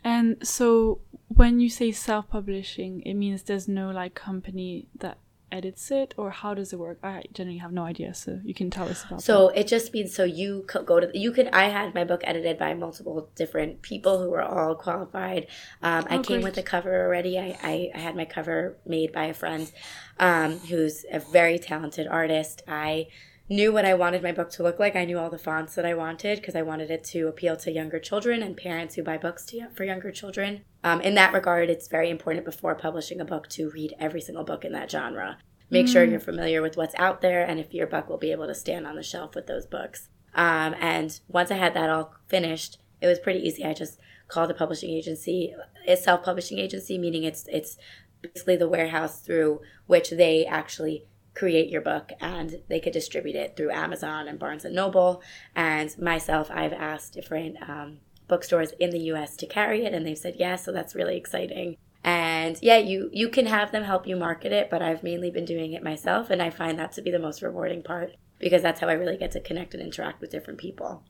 And 0.04 0.46
so 0.46 1.00
when 1.28 1.60
you 1.60 1.68
say 1.68 1.92
self 1.92 2.30
publishing, 2.30 3.02
it 3.02 3.14
means 3.14 3.42
there's 3.42 3.68
no 3.68 3.90
like 3.90 4.14
company 4.14 4.86
that 4.98 5.18
edits 5.52 5.90
it 5.90 6.14
or 6.16 6.30
how 6.30 6.54
does 6.54 6.72
it 6.72 6.78
work 6.78 6.98
i 7.02 7.22
generally 7.32 7.58
have 7.58 7.72
no 7.72 7.84
idea 7.84 8.12
so 8.14 8.40
you 8.44 8.54
can 8.54 8.70
tell 8.70 8.88
us 8.88 9.04
about 9.04 9.22
so 9.22 9.48
that. 9.48 9.60
it 9.60 9.66
just 9.66 9.92
means 9.92 10.14
so 10.14 10.24
you 10.24 10.64
could 10.66 10.86
go 10.86 11.00
to 11.00 11.10
you 11.18 11.32
could 11.32 11.48
i 11.48 11.64
had 11.64 11.94
my 11.94 12.04
book 12.04 12.22
edited 12.24 12.58
by 12.58 12.74
multiple 12.74 13.28
different 13.34 13.82
people 13.82 14.22
who 14.22 14.30
were 14.30 14.42
all 14.42 14.74
qualified 14.74 15.46
um, 15.82 16.04
oh, 16.10 16.14
i 16.14 16.18
came 16.18 16.40
great. 16.40 16.44
with 16.44 16.54
the 16.54 16.62
cover 16.62 17.04
already 17.04 17.38
I, 17.38 17.58
I, 17.62 17.90
I, 17.94 17.98
had 17.98 18.16
my 18.16 18.24
cover 18.24 18.76
made 18.86 19.12
by 19.12 19.26
a 19.26 19.34
friend 19.34 19.70
um, 20.18 20.58
who's 20.58 21.04
a 21.10 21.20
very 21.20 21.58
talented 21.58 22.06
artist 22.06 22.62
i 22.68 23.08
knew 23.50 23.72
what 23.72 23.84
I 23.84 23.94
wanted 23.94 24.22
my 24.22 24.30
book 24.30 24.48
to 24.52 24.62
look 24.62 24.78
like. 24.78 24.94
I 24.94 25.04
knew 25.04 25.18
all 25.18 25.28
the 25.28 25.36
fonts 25.36 25.74
that 25.74 25.84
I 25.84 25.92
wanted 25.92 26.38
because 26.38 26.54
I 26.54 26.62
wanted 26.62 26.88
it 26.90 27.02
to 27.04 27.26
appeal 27.26 27.56
to 27.58 27.72
younger 27.72 27.98
children 27.98 28.44
and 28.44 28.56
parents 28.56 28.94
who 28.94 29.02
buy 29.02 29.18
books 29.18 29.44
to, 29.46 29.68
for 29.74 29.82
younger 29.82 30.12
children. 30.12 30.62
Um, 30.84 31.00
in 31.00 31.16
that 31.16 31.34
regard, 31.34 31.68
it's 31.68 31.88
very 31.88 32.10
important 32.10 32.44
before 32.44 32.76
publishing 32.76 33.20
a 33.20 33.24
book 33.24 33.48
to 33.50 33.70
read 33.70 33.94
every 33.98 34.20
single 34.20 34.44
book 34.44 34.64
in 34.64 34.72
that 34.72 34.90
genre. 34.90 35.38
Make 35.68 35.86
mm. 35.86 35.92
sure 35.92 36.04
you're 36.04 36.20
familiar 36.20 36.62
with 36.62 36.76
what's 36.76 36.94
out 36.96 37.22
there 37.22 37.44
and 37.44 37.58
if 37.58 37.74
your 37.74 37.88
book 37.88 38.08
will 38.08 38.18
be 38.18 38.30
able 38.30 38.46
to 38.46 38.54
stand 38.54 38.86
on 38.86 38.94
the 38.94 39.02
shelf 39.02 39.34
with 39.34 39.48
those 39.48 39.66
books. 39.66 40.08
Um, 40.32 40.76
and 40.80 41.18
once 41.26 41.50
I 41.50 41.56
had 41.56 41.74
that 41.74 41.90
all 41.90 42.14
finished, 42.28 42.78
it 43.00 43.08
was 43.08 43.18
pretty 43.18 43.40
easy. 43.40 43.64
I 43.64 43.74
just 43.74 43.98
called 44.28 44.50
a 44.52 44.54
publishing 44.54 44.90
agency. 44.90 45.54
It's 45.86 46.04
self-publishing 46.04 46.58
agency, 46.58 46.98
meaning 46.98 47.24
it's 47.24 47.46
it's 47.48 47.76
basically 48.22 48.56
the 48.56 48.68
warehouse 48.68 49.20
through 49.20 49.60
which 49.86 50.10
they 50.10 50.46
actually 50.46 51.06
create 51.34 51.70
your 51.70 51.80
book 51.80 52.12
and 52.20 52.60
they 52.68 52.80
could 52.80 52.92
distribute 52.92 53.36
it 53.36 53.56
through 53.56 53.70
Amazon 53.70 54.28
and 54.28 54.38
Barnes 54.38 54.64
and 54.64 54.74
Noble. 54.74 55.22
And 55.54 55.96
myself, 55.98 56.50
I've 56.50 56.72
asked 56.72 57.14
different 57.14 57.56
um, 57.68 57.98
bookstores 58.28 58.72
in 58.78 58.90
the 58.90 59.00
US 59.12 59.36
to 59.36 59.46
carry 59.46 59.84
it 59.84 59.94
and 59.94 60.06
they've 60.06 60.18
said 60.18 60.36
yes, 60.38 60.64
so 60.64 60.72
that's 60.72 60.94
really 60.94 61.16
exciting. 61.16 61.76
And 62.02 62.58
yeah, 62.62 62.78
you 62.78 63.10
you 63.12 63.28
can 63.28 63.46
have 63.46 63.72
them 63.72 63.84
help 63.84 64.06
you 64.06 64.16
market 64.16 64.52
it, 64.52 64.70
but 64.70 64.80
I've 64.80 65.02
mainly 65.02 65.30
been 65.30 65.44
doing 65.44 65.72
it 65.74 65.82
myself 65.82 66.30
and 66.30 66.40
I 66.40 66.48
find 66.48 66.78
that 66.78 66.92
to 66.92 67.02
be 67.02 67.10
the 67.10 67.18
most 67.18 67.42
rewarding 67.42 67.82
part 67.82 68.12
because 68.38 68.62
that's 68.62 68.80
how 68.80 68.88
I 68.88 68.94
really 68.94 69.18
get 69.18 69.32
to 69.32 69.40
connect 69.40 69.74
and 69.74 69.82
interact 69.82 70.20
with 70.20 70.30
different 70.30 70.58
people. 70.58 71.04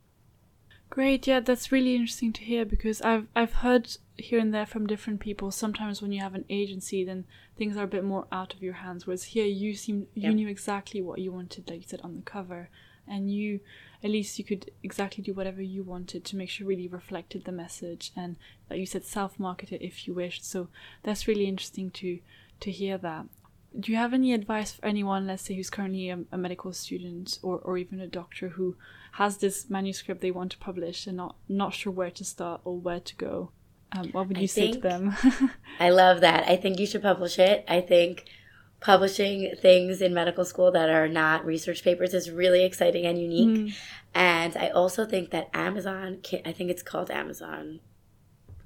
Great, 0.91 1.29
yeah, 1.29 1.39
that's 1.39 1.71
really 1.71 1.95
interesting 1.95 2.33
to 2.33 2.43
hear 2.43 2.65
because 2.65 3.01
I've 3.03 3.29
I've 3.37 3.55
heard 3.55 3.97
here 4.21 4.39
and 4.39 4.53
there 4.53 4.67
from 4.67 4.87
different 4.87 5.21
people. 5.21 5.51
Sometimes 5.51 6.01
when 6.01 6.13
you 6.13 6.21
have 6.21 6.35
an 6.35 6.45
agency, 6.49 7.05
then 7.05 7.25
things 7.57 7.77
are 7.77 7.85
a 7.85 7.89
bit 7.89 8.05
more 8.05 8.27
out 8.31 8.55
of 8.55 8.63
your 8.63 8.75
hands. 8.75 9.07
Whereas 9.07 9.25
here, 9.25 9.47
you 9.47 9.75
seem 9.75 10.07
you 10.15 10.33
knew 10.33 10.49
exactly 10.49 11.01
what 11.03 11.19
you 11.21 11.33
wanted, 11.33 11.69
like 11.69 11.81
you 11.81 11.87
said 11.87 12.01
on 12.03 12.17
the 12.17 12.23
cover, 12.23 12.69
and 13.07 13.33
you 13.33 13.61
at 14.03 14.11
least 14.11 14.39
you 14.39 14.45
could 14.45 14.71
exactly 14.83 15.23
do 15.23 15.35
whatever 15.35 15.61
you 15.61 15.83
wanted 15.83 16.25
to 16.25 16.37
make 16.37 16.49
sure 16.49 16.67
really 16.67 16.89
reflected 16.89 17.45
the 17.45 17.53
message 17.53 18.13
and 18.17 18.37
like 18.71 18.81
you 18.81 18.87
said 18.87 19.05
self 19.05 19.39
market 19.39 19.73
it 19.73 19.85
if 19.85 20.07
you 20.07 20.15
wished. 20.15 20.45
So 20.45 20.69
that's 21.03 21.29
really 21.29 21.47
interesting 21.47 21.91
to 21.93 22.21
to 22.61 22.71
hear 22.71 22.99
that 22.99 23.27
do 23.79 23.93
you 23.93 23.99
have 23.99 24.13
any 24.13 24.33
advice 24.33 24.73
for 24.73 24.85
anyone, 24.85 25.27
let's 25.27 25.45
say, 25.45 25.55
who's 25.55 25.71
currently 25.71 26.11
a, 26.11 26.19
a, 26.33 26.39
medical 26.39 26.73
student 26.73 27.39
or, 27.43 27.59
or 27.59 27.79
even 27.79 28.01
a 28.01 28.07
doctor 28.09 28.49
who 28.49 28.77
has 29.13 29.37
this 29.37 29.71
manuscript 29.71 30.21
they 30.21 30.33
want 30.33 30.51
to 30.53 30.59
publish 30.59 31.07
and 31.07 31.17
not 31.17 31.37
not 31.49 31.73
sure 31.73 31.93
where 31.93 32.11
to 32.11 32.25
start 32.25 32.61
or 32.65 32.77
where 32.77 33.01
to 33.01 33.15
go? 33.17 33.53
Um, 33.93 34.09
what 34.13 34.29
would 34.29 34.37
you 34.37 34.45
I 34.45 34.47
say 34.47 34.73
to 34.73 34.79
them? 34.79 35.17
I 35.81 35.91
love 35.91 36.21
that. 36.21 36.49
I 36.49 36.57
think 36.57 36.79
you 36.79 36.87
should 36.87 37.03
publish 37.03 37.39
it. 37.39 37.65
I 37.69 37.81
think 37.81 38.25
publishing 38.81 39.55
things 39.61 40.01
in 40.01 40.15
medical 40.15 40.45
school 40.45 40.71
that 40.73 40.89
are 40.89 41.09
not 41.09 41.45
research 41.45 41.83
papers 41.85 42.15
is 42.15 42.31
really 42.31 42.65
exciting 42.65 43.05
and 43.05 43.21
unique. 43.21 43.59
Mm. 43.59 43.75
And 44.15 44.57
I 44.57 44.69
also 44.69 45.05
think 45.05 45.31
that 45.31 45.51
Amazon, 45.53 46.19
can, 46.23 46.41
I 46.45 46.53
think 46.53 46.71
it's 46.71 46.83
called 46.83 47.11
Amazon 47.11 47.81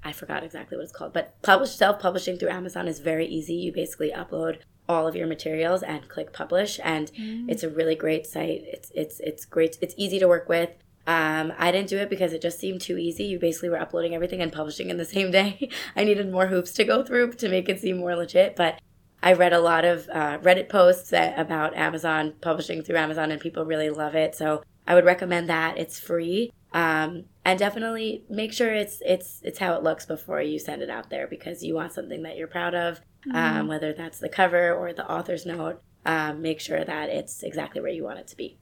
I 0.05 0.11
forgot 0.11 0.43
exactly 0.43 0.77
what 0.77 0.83
it's 0.83 0.91
called, 0.91 1.13
but 1.13 1.41
publish 1.41 1.71
self 1.71 1.99
publishing 1.99 2.37
through 2.37 2.49
Amazon 2.49 2.87
is 2.87 2.99
very 2.99 3.25
easy. 3.25 3.55
You 3.55 3.73
basically 3.73 4.11
upload 4.11 4.59
all 4.87 5.07
of 5.07 5.15
your 5.15 5.25
materials 5.25 5.81
and 5.81 6.07
click 6.07 6.31
publish 6.31 6.79
and 6.83 7.11
mm. 7.13 7.45
it's 7.49 7.63
a 7.63 7.69
really 7.69 7.95
great 7.95 8.27
site 8.27 8.61
it's 8.67 8.91
it's 8.93 9.19
it's 9.19 9.43
great 9.43 9.79
it's 9.81 9.95
easy 9.97 10.19
to 10.19 10.27
work 10.27 10.47
with 10.47 10.69
um, 11.07 11.53
I 11.57 11.71
didn't 11.71 11.89
do 11.89 11.97
it 11.97 12.09
because 12.09 12.33
it 12.33 12.41
just 12.41 12.59
seemed 12.59 12.81
too 12.81 12.97
easy. 12.97 13.25
You 13.25 13.39
basically 13.39 13.69
were 13.69 13.79
uploading 13.79 14.15
everything 14.15 14.41
and 14.41 14.51
publishing 14.51 14.89
in 14.89 14.97
the 14.97 15.05
same 15.15 15.31
day. 15.31 15.69
I 15.95 16.03
needed 16.03 16.31
more 16.31 16.47
hoops 16.47 16.71
to 16.73 16.83
go 16.83 17.03
through 17.03 17.33
to 17.33 17.49
make 17.49 17.69
it 17.69 17.79
seem 17.79 17.97
more 17.97 18.15
legit. 18.15 18.55
But 18.55 18.79
I 19.21 19.33
read 19.33 19.53
a 19.53 19.59
lot 19.59 19.85
of 19.85 20.07
uh, 20.09 20.37
Reddit 20.39 20.69
posts 20.69 21.11
about 21.13 21.75
Amazon 21.75 22.33
publishing 22.41 22.83
through 22.83 22.97
Amazon, 22.97 23.31
and 23.31 23.41
people 23.41 23.65
really 23.65 23.89
love 23.89 24.15
it. 24.15 24.35
So 24.35 24.63
I 24.87 24.95
would 24.95 25.05
recommend 25.05 25.49
that. 25.49 25.77
It's 25.77 25.99
free. 25.99 26.51
Um, 26.73 27.25
and 27.45 27.57
definitely 27.57 28.25
make 28.29 28.51
sure 28.51 28.73
it's 28.73 29.01
it's 29.05 29.39
it's 29.43 29.59
how 29.59 29.75
it 29.75 29.83
looks 29.83 30.05
before 30.05 30.41
you 30.41 30.59
send 30.59 30.81
it 30.81 30.89
out 30.89 31.09
there 31.09 31.25
because 31.25 31.63
you 31.63 31.73
want 31.73 31.93
something 31.93 32.23
that 32.23 32.35
you're 32.35 32.49
proud 32.49 32.75
of, 32.75 32.99
mm. 33.25 33.33
um, 33.33 33.67
whether 33.67 33.93
that's 33.93 34.19
the 34.19 34.27
cover 34.27 34.73
or 34.73 34.91
the 34.91 35.09
author's 35.09 35.45
note. 35.45 35.81
Um, 36.05 36.41
make 36.41 36.59
sure 36.59 36.83
that 36.83 37.09
it's 37.09 37.43
exactly 37.43 37.81
where 37.81 37.91
you 37.91 38.03
want 38.03 38.19
it 38.19 38.27
to 38.27 38.35
be. 38.35 38.57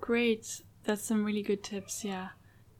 Great, 0.00 0.62
that's 0.86 1.02
some 1.02 1.24
really 1.24 1.42
good 1.42 1.62
tips. 1.62 2.04
Yeah, 2.04 2.28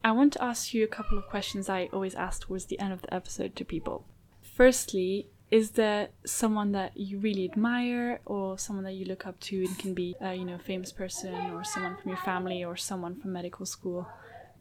I 0.03 0.13
want 0.13 0.33
to 0.35 0.43
ask 0.43 0.73
you 0.73 0.85
a 0.85 0.89
couple 0.89 1.19
of 1.19 1.27
questions 1.27 1.69
I 1.69 1.89
always 1.93 2.15
ask 2.15 2.43
towards 2.43 2.67
the 2.67 2.79
end 2.79 2.93
of 2.93 3.03
the 3.03 3.13
episode 3.13 3.57
to 3.57 3.65
people. 3.65 4.07
Firstly, 4.41 5.29
is 5.51 5.73
there 5.73 6.09
someone 6.25 6.73
that 6.73 6.97
you 6.97 7.19
really 7.19 7.45
admire 7.45 8.21
or 8.25 8.59
someone 8.59 8.85
that 8.85 8.95
you 8.95 9.05
look 9.05 9.27
up 9.27 9.39
to 9.39 9.65
and 9.65 9.79
can 9.79 9.95
be 9.95 10.17
a 10.21 10.35
you 10.35 10.45
know 10.45 10.59
famous 10.59 10.93
person 10.93 11.35
or 11.53 11.63
someone 11.63 11.97
from 11.97 12.09
your 12.09 12.19
family 12.19 12.65
or 12.65 12.77
someone 12.77 13.15
from 13.15 13.33
medical 13.33 13.65
school 13.65 14.09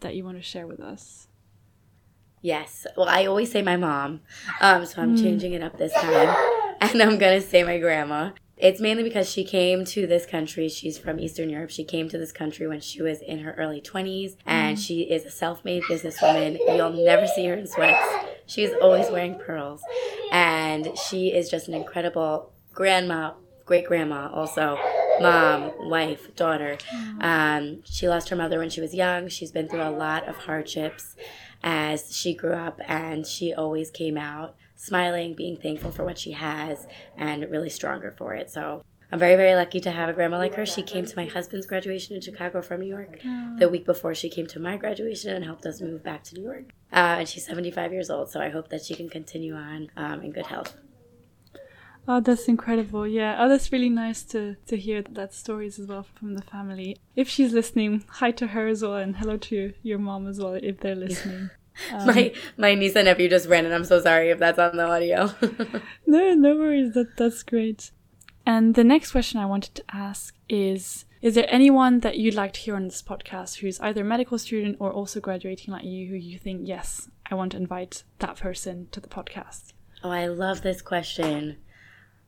that 0.02 0.16
you 0.16 0.24
want 0.24 0.38
to 0.38 0.44
share 0.44 0.68
with 0.68 0.80
us 0.80 1.28
yes 2.42 2.86
well 2.96 3.10
i 3.10 3.26
always 3.26 3.52
say 3.52 3.64
my 3.64 3.76
mom 3.76 4.22
um, 4.62 4.86
so 4.86 5.02
i'm 5.02 5.18
mm. 5.18 5.22
changing 5.22 5.54
it 5.54 5.64
up 5.64 5.76
this 5.78 5.94
time 5.94 6.36
and 6.82 7.02
i'm 7.02 7.18
gonna 7.18 7.42
say 7.42 7.64
my 7.64 7.80
grandma 7.80 8.30
it's 8.58 8.80
mainly 8.80 9.04
because 9.04 9.30
she 9.30 9.44
came 9.44 9.84
to 9.86 10.08
this 10.08 10.26
country. 10.26 10.70
She's 10.70 10.98
from 10.98 11.20
Eastern 11.20 11.50
Europe. 11.50 11.72
She 11.72 11.84
came 11.84 12.08
to 12.10 12.18
this 12.18 12.32
country 12.32 12.68
when 12.68 12.80
she 12.80 13.02
was 13.02 13.22
in 13.22 13.40
her 13.40 13.54
early 13.54 13.82
20s, 13.82 14.38
and 14.46 14.78
mm. 14.78 14.82
she 14.86 15.02
is 15.02 15.26
a 15.26 15.32
self 15.32 15.66
made 15.66 15.84
businesswoman. 15.84 16.58
You'll 16.68 16.94
never 16.94 17.28
see 17.28 17.46
her 17.48 17.54
in 17.54 17.68
sweats. 17.68 18.08
She's 18.46 18.72
always 18.82 19.10
wearing 19.10 19.36
pearls. 19.36 19.82
And 20.32 20.98
she 20.98 21.34
is 21.34 21.50
just 21.50 21.68
an 21.68 21.74
incredible 21.74 22.54
grandma, 22.74 23.34
great 23.66 23.86
grandma, 23.86 24.30
also 24.32 24.78
mom, 25.20 25.72
wife, 25.90 26.34
daughter. 26.36 26.78
Mm. 26.94 27.24
Um, 27.24 27.84
she 27.84 28.08
lost 28.08 28.30
her 28.30 28.36
mother 28.36 28.60
when 28.60 28.70
she 28.70 28.82
was 28.82 28.94
young. 28.94 29.28
She's 29.28 29.52
been 29.52 29.68
through 29.68 29.84
a 29.84 29.92
lot 29.92 30.28
of 30.28 30.36
hardships 30.38 31.16
as 31.64 32.16
she 32.16 32.34
grew 32.34 32.54
up, 32.54 32.80
and 32.88 33.26
she 33.26 33.54
always 33.54 33.90
came 33.90 34.18
out 34.18 34.56
smiling, 34.76 35.34
being 35.34 35.58
thankful 35.58 35.92
for 35.92 36.04
what 36.04 36.18
she 36.18 36.32
has, 36.32 36.88
and 37.18 37.50
really 37.50 37.70
stronger 37.70 38.12
for 38.12 38.34
it. 38.34 38.50
So 38.50 38.84
I'm 39.12 39.20
very, 39.20 39.36
very 39.36 39.56
lucky 39.56 39.80
to 39.82 39.92
have 39.92 40.10
a 40.10 40.14
grandma 40.14 40.38
like 40.38 40.56
her. 40.56 40.66
She 40.66 40.82
came 40.82 41.06
to 41.06 41.16
my 41.16 41.26
husband's 41.26 41.66
graduation 41.66 42.16
in 42.16 42.22
Chicago 42.22 42.62
from 42.62 42.82
New 42.82 42.88
York 42.88 43.20
oh. 43.26 43.56
the 43.58 43.70
week 43.70 43.86
before 43.86 44.16
she 44.16 44.30
came 44.30 44.48
to 44.48 44.60
my 44.60 44.78
graduation 44.78 45.36
and 45.36 45.46
helped 45.46 45.66
us 45.66 45.80
move 45.80 46.04
back 46.04 46.24
to 46.26 46.36
New 46.36 46.44
York. 46.44 46.74
Uh, 46.92 47.20
and 47.20 47.30
she's 47.30 47.46
75 47.46 47.94
years 47.94 48.10
old, 48.10 48.30
so 48.30 48.42
I 48.42 48.50
hope 48.50 48.70
that 48.70 48.84
she 48.84 48.96
can 48.96 49.10
continue 49.10 49.56
on 49.56 49.90
um, 49.96 50.22
in 50.22 50.32
good 50.32 50.48
health. 50.48 50.76
Oh, 52.08 52.20
that's 52.20 52.48
incredible. 52.48 53.08
Yeah. 53.08 53.38
Oh, 53.40 53.50
that's 53.50 53.72
really 53.72 53.90
nice 53.90 54.22
to, 54.24 54.58
to 54.68 54.78
hear 54.78 55.02
that 55.02 55.34
stories 55.34 55.80
as 55.80 55.88
well 55.88 56.04
from 56.04 56.36
the 56.36 56.42
family. 56.44 56.98
If 57.16 57.28
she's 57.28 57.52
listening, 57.52 58.04
hi 58.08 58.32
to 58.32 58.48
her 58.48 58.68
as 58.68 58.84
well, 58.84 58.96
and 58.96 59.16
hello 59.16 59.38
to 59.38 59.74
your 59.82 59.98
mom 59.98 60.28
as 60.28 60.40
well 60.40 60.54
if 60.54 60.80
they're 60.82 60.96
listening. 60.96 61.50
Um, 61.92 62.08
my 62.08 62.34
my 62.58 62.76
niece 62.76 62.96
and 62.96 63.06
nephew 63.06 63.30
just 63.30 63.48
ran, 63.48 63.66
and 63.66 63.74
I'm 63.74 63.86
so 63.86 64.00
sorry 64.02 64.30
if 64.30 64.40
that's 64.40 64.60
on 64.60 64.78
the 64.78 64.86
audio. 64.86 65.32
no, 66.06 66.34
no 66.34 66.56
worries. 66.56 66.94
That 66.94 67.18
that's 67.18 67.44
great. 67.44 67.92
And 68.46 68.76
the 68.76 68.84
next 68.84 69.12
question 69.12 69.40
I 69.40 69.46
wanted 69.46 69.76
to 69.76 69.84
ask 69.92 70.36
is: 70.48 71.06
Is 71.22 71.36
there 71.36 71.48
anyone 71.50 72.00
that 72.02 72.18
you'd 72.18 72.36
like 72.36 72.54
to 72.54 72.60
hear 72.60 72.76
on 72.76 72.86
this 72.86 73.02
podcast 73.02 73.58
who's 73.58 73.80
either 73.80 74.02
a 74.02 74.06
medical 74.06 74.38
student 74.38 74.78
or 74.80 74.92
also 74.92 75.20
graduating 75.20 75.74
like 75.74 75.84
you, 75.84 76.08
who 76.08 76.16
you 76.16 76.38
think, 76.38 76.62
yes, 76.64 77.10
I 77.30 77.36
want 77.36 77.52
to 77.54 77.58
invite 77.58 78.04
that 78.20 78.38
person 78.38 78.88
to 78.92 79.00
the 79.00 79.08
podcast? 79.08 79.74
Oh, 80.04 80.12
I 80.12 80.28
love 80.28 80.62
this 80.62 80.82
question. 80.82 81.58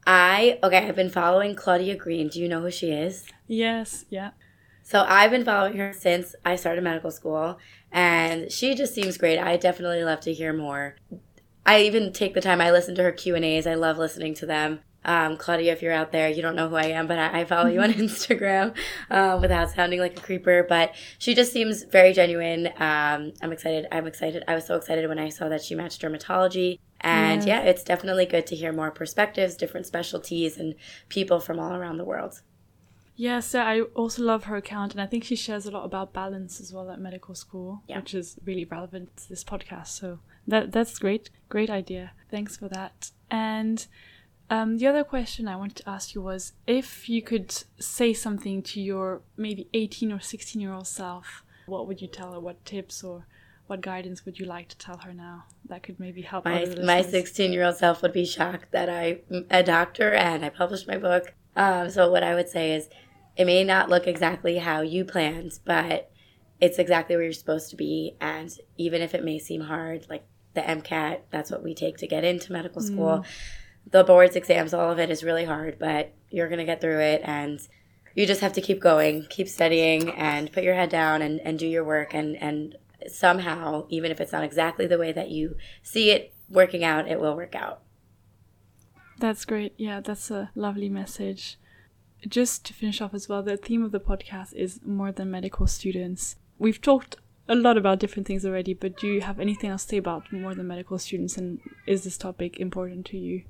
I 0.05 0.57
okay, 0.63 0.87
I've 0.87 0.95
been 0.95 1.09
following 1.09 1.53
Claudia 1.53 1.95
Green. 1.95 2.29
Do 2.29 2.39
you 2.39 2.47
know 2.47 2.61
who 2.61 2.71
she 2.71 2.91
is? 2.91 3.25
Yes, 3.45 4.05
yeah. 4.09 4.31
So 4.81 5.05
I've 5.05 5.31
been 5.31 5.43
following 5.43 5.75
her 5.75 5.91
since 5.91 6.33
I 6.45 6.55
started 6.55 6.81
medical 6.81 7.11
school, 7.11 7.59
and 7.97 8.51
she 8.51 8.75
just 8.75 8.93
seems 8.93 9.17
great. 9.17 9.39
I 9.39 9.57
definitely 9.57 10.03
love 10.03 10.19
to 10.19 10.33
hear 10.33 10.53
more. 10.53 10.97
I 11.65 11.81
even 11.81 12.13
take 12.13 12.35
the 12.35 12.41
time. 12.41 12.61
I 12.61 12.69
listen 12.69 12.93
to 12.93 13.01
her 13.01 13.11
Q 13.11 13.33
and 13.33 13.43
A's. 13.43 13.65
I 13.65 13.73
love 13.73 13.97
listening 13.97 14.35
to 14.35 14.45
them. 14.45 14.81
Um, 15.03 15.35
Claudia, 15.35 15.73
if 15.73 15.81
you're 15.81 15.93
out 15.93 16.11
there, 16.11 16.29
you 16.29 16.43
don't 16.43 16.55
know 16.55 16.69
who 16.69 16.75
I 16.75 16.89
am, 16.89 17.07
but 17.07 17.17
I, 17.17 17.39
I 17.39 17.45
follow 17.45 17.69
you 17.69 17.81
on 17.81 17.93
Instagram 17.93 18.75
uh, 19.09 19.39
without 19.41 19.71
sounding 19.71 19.99
like 19.99 20.15
a 20.15 20.21
creeper. 20.21 20.63
But 20.69 20.93
she 21.17 21.33
just 21.33 21.51
seems 21.51 21.85
very 21.85 22.13
genuine. 22.13 22.67
Um, 22.77 23.33
I'm 23.41 23.51
excited. 23.51 23.87
I'm 23.91 24.05
excited. 24.05 24.43
I 24.47 24.53
was 24.53 24.67
so 24.67 24.75
excited 24.75 25.09
when 25.09 25.17
I 25.17 25.29
saw 25.29 25.49
that 25.49 25.63
she 25.63 25.73
matched 25.73 25.99
dermatology. 25.99 26.77
And 27.01 27.41
yes. 27.41 27.47
yeah, 27.47 27.61
it's 27.61 27.83
definitely 27.83 28.27
good 28.27 28.45
to 28.45 28.55
hear 28.55 28.71
more 28.71 28.91
perspectives, 28.91 29.55
different 29.55 29.87
specialties, 29.87 30.57
and 30.57 30.75
people 31.09 31.39
from 31.39 31.59
all 31.59 31.73
around 31.73 31.97
the 31.97 32.05
world. 32.05 32.41
Yes, 33.17 33.55
yeah, 33.55 33.65
I 33.65 33.81
also 33.81 34.21
love 34.21 34.43
her 34.43 34.55
account, 34.55 34.93
and 34.93 35.01
I 35.01 35.07
think 35.07 35.23
she 35.23 35.35
shares 35.35 35.65
a 35.65 35.71
lot 35.71 35.85
about 35.85 36.13
balance 36.13 36.61
as 36.61 36.71
well 36.71 36.91
at 36.91 36.99
medical 36.99 37.33
school, 37.33 37.81
yeah. 37.87 37.97
which 37.97 38.13
is 38.13 38.37
really 38.45 38.63
relevant 38.63 39.17
to 39.17 39.29
this 39.29 39.43
podcast. 39.43 39.87
So 39.87 40.19
that 40.47 40.71
that's 40.71 40.99
great, 40.99 41.31
great 41.49 41.71
idea. 41.71 42.11
Thanks 42.29 42.55
for 42.55 42.69
that. 42.69 43.09
And 43.31 43.87
um, 44.51 44.77
the 44.77 44.85
other 44.85 45.03
question 45.03 45.47
I 45.47 45.55
wanted 45.55 45.77
to 45.77 45.89
ask 45.89 46.13
you 46.13 46.21
was 46.21 46.53
if 46.67 47.09
you 47.09 47.23
could 47.23 47.51
say 47.79 48.13
something 48.13 48.61
to 48.63 48.79
your 48.79 49.21
maybe 49.35 49.67
18 49.73 50.11
or 50.11 50.19
16 50.19 50.61
year 50.61 50.71
old 50.71 50.87
self, 50.87 51.43
what 51.65 51.87
would 51.87 52.01
you 52.01 52.07
tell 52.07 52.33
her? 52.33 52.39
What 52.39 52.63
tips 52.65 53.03
or 53.03 53.25
what 53.65 53.81
guidance 53.81 54.25
would 54.25 54.39
you 54.39 54.45
like 54.45 54.69
to 54.69 54.77
tell 54.77 54.97
her 54.99 55.11
now 55.11 55.43
that 55.67 55.83
could 55.83 55.99
maybe 55.99 56.21
help 56.21 56.45
my 56.45 56.65
my 56.83 57.01
16 57.01 57.51
year 57.51 57.65
old 57.65 57.75
self 57.75 58.01
would 58.01 58.13
be 58.13 58.25
shocked 58.25 58.71
that 58.71 58.89
I'm 58.89 59.45
a 59.49 59.63
doctor 59.63 60.13
and 60.13 60.45
I 60.45 60.49
published 60.49 60.87
my 60.87 60.97
book. 60.97 61.33
Um, 61.55 61.89
so 61.89 62.11
what 62.11 62.23
I 62.23 62.35
would 62.35 62.47
say 62.47 62.75
is 62.75 62.87
it 63.37 63.45
may 63.45 63.63
not 63.63 63.89
look 63.89 64.07
exactly 64.07 64.57
how 64.57 64.81
you 64.81 65.05
planned, 65.05 65.59
but 65.63 66.11
it's 66.59 66.79
exactly 66.79 67.15
where 67.15 67.23
you're 67.23 67.33
supposed 67.33 67.69
to 67.69 67.75
be. 67.75 68.15
And 68.19 68.51
even 68.77 69.01
if 69.01 69.13
it 69.13 69.23
may 69.23 69.37
seem 69.37 69.61
hard, 69.61 70.07
like 70.09 70.25
the 70.55 70.61
MCAT, 70.61 71.19
that's 71.29 71.51
what 71.51 71.63
we 71.63 71.75
take 71.75 71.97
to 71.97 72.07
get 72.07 72.23
into 72.23 72.51
medical 72.51 72.81
school. 72.81 73.19
Mm. 73.19 73.25
The 73.91 74.03
boards, 74.03 74.35
exams, 74.35 74.73
all 74.73 74.91
of 74.91 74.97
it 74.97 75.11
is 75.11 75.23
really 75.23 75.45
hard, 75.45 75.77
but 75.77 76.13
you're 76.29 76.49
going 76.49 76.57
to 76.57 76.65
get 76.65 76.81
through 76.81 76.99
it. 76.99 77.21
And 77.23 77.59
you 78.15 78.25
just 78.25 78.41
have 78.41 78.53
to 78.53 78.61
keep 78.61 78.81
going, 78.81 79.27
keep 79.29 79.47
studying, 79.47 80.09
and 80.09 80.51
put 80.51 80.63
your 80.63 80.73
head 80.73 80.89
down 80.89 81.21
and, 81.21 81.39
and 81.41 81.59
do 81.59 81.67
your 81.67 81.83
work. 81.83 82.15
And, 82.15 82.35
and 82.37 82.75
somehow, 83.07 83.85
even 83.89 84.09
if 84.09 84.19
it's 84.19 84.31
not 84.31 84.43
exactly 84.43 84.87
the 84.87 84.97
way 84.97 85.11
that 85.11 85.29
you 85.29 85.57
see 85.83 86.09
it 86.09 86.33
working 86.49 86.83
out, 86.83 87.07
it 87.07 87.19
will 87.19 87.35
work 87.35 87.53
out. 87.53 87.81
That's 89.19 89.45
great. 89.45 89.75
Yeah, 89.77 89.99
that's 89.99 90.31
a 90.31 90.49
lovely 90.55 90.89
message 90.89 91.59
just 92.27 92.65
to 92.65 92.73
finish 92.73 93.01
off 93.01 93.13
as 93.13 93.29
well, 93.29 93.43
the 93.43 93.57
theme 93.57 93.83
of 93.83 93.91
the 93.91 93.99
podcast 93.99 94.53
is 94.53 94.79
more 94.85 95.11
than 95.11 95.29
medical 95.29 95.67
students. 95.67 96.35
We've 96.57 96.81
talked 96.81 97.17
a 97.47 97.55
lot 97.55 97.77
about 97.77 97.99
different 97.99 98.27
things 98.27 98.45
already, 98.45 98.73
but 98.73 98.97
do 98.97 99.07
you 99.07 99.21
have 99.21 99.39
anything 99.39 99.69
else 99.69 99.83
to 99.85 99.89
say 99.89 99.97
about 99.97 100.31
more 100.33 100.55
than 100.55 100.67
medical 100.67 100.97
students 100.97 101.37
and 101.37 101.59
is 101.85 102.03
this 102.03 102.17
topic 102.17 102.59
important 102.59 103.05
to 103.07 103.17
you? 103.17 103.43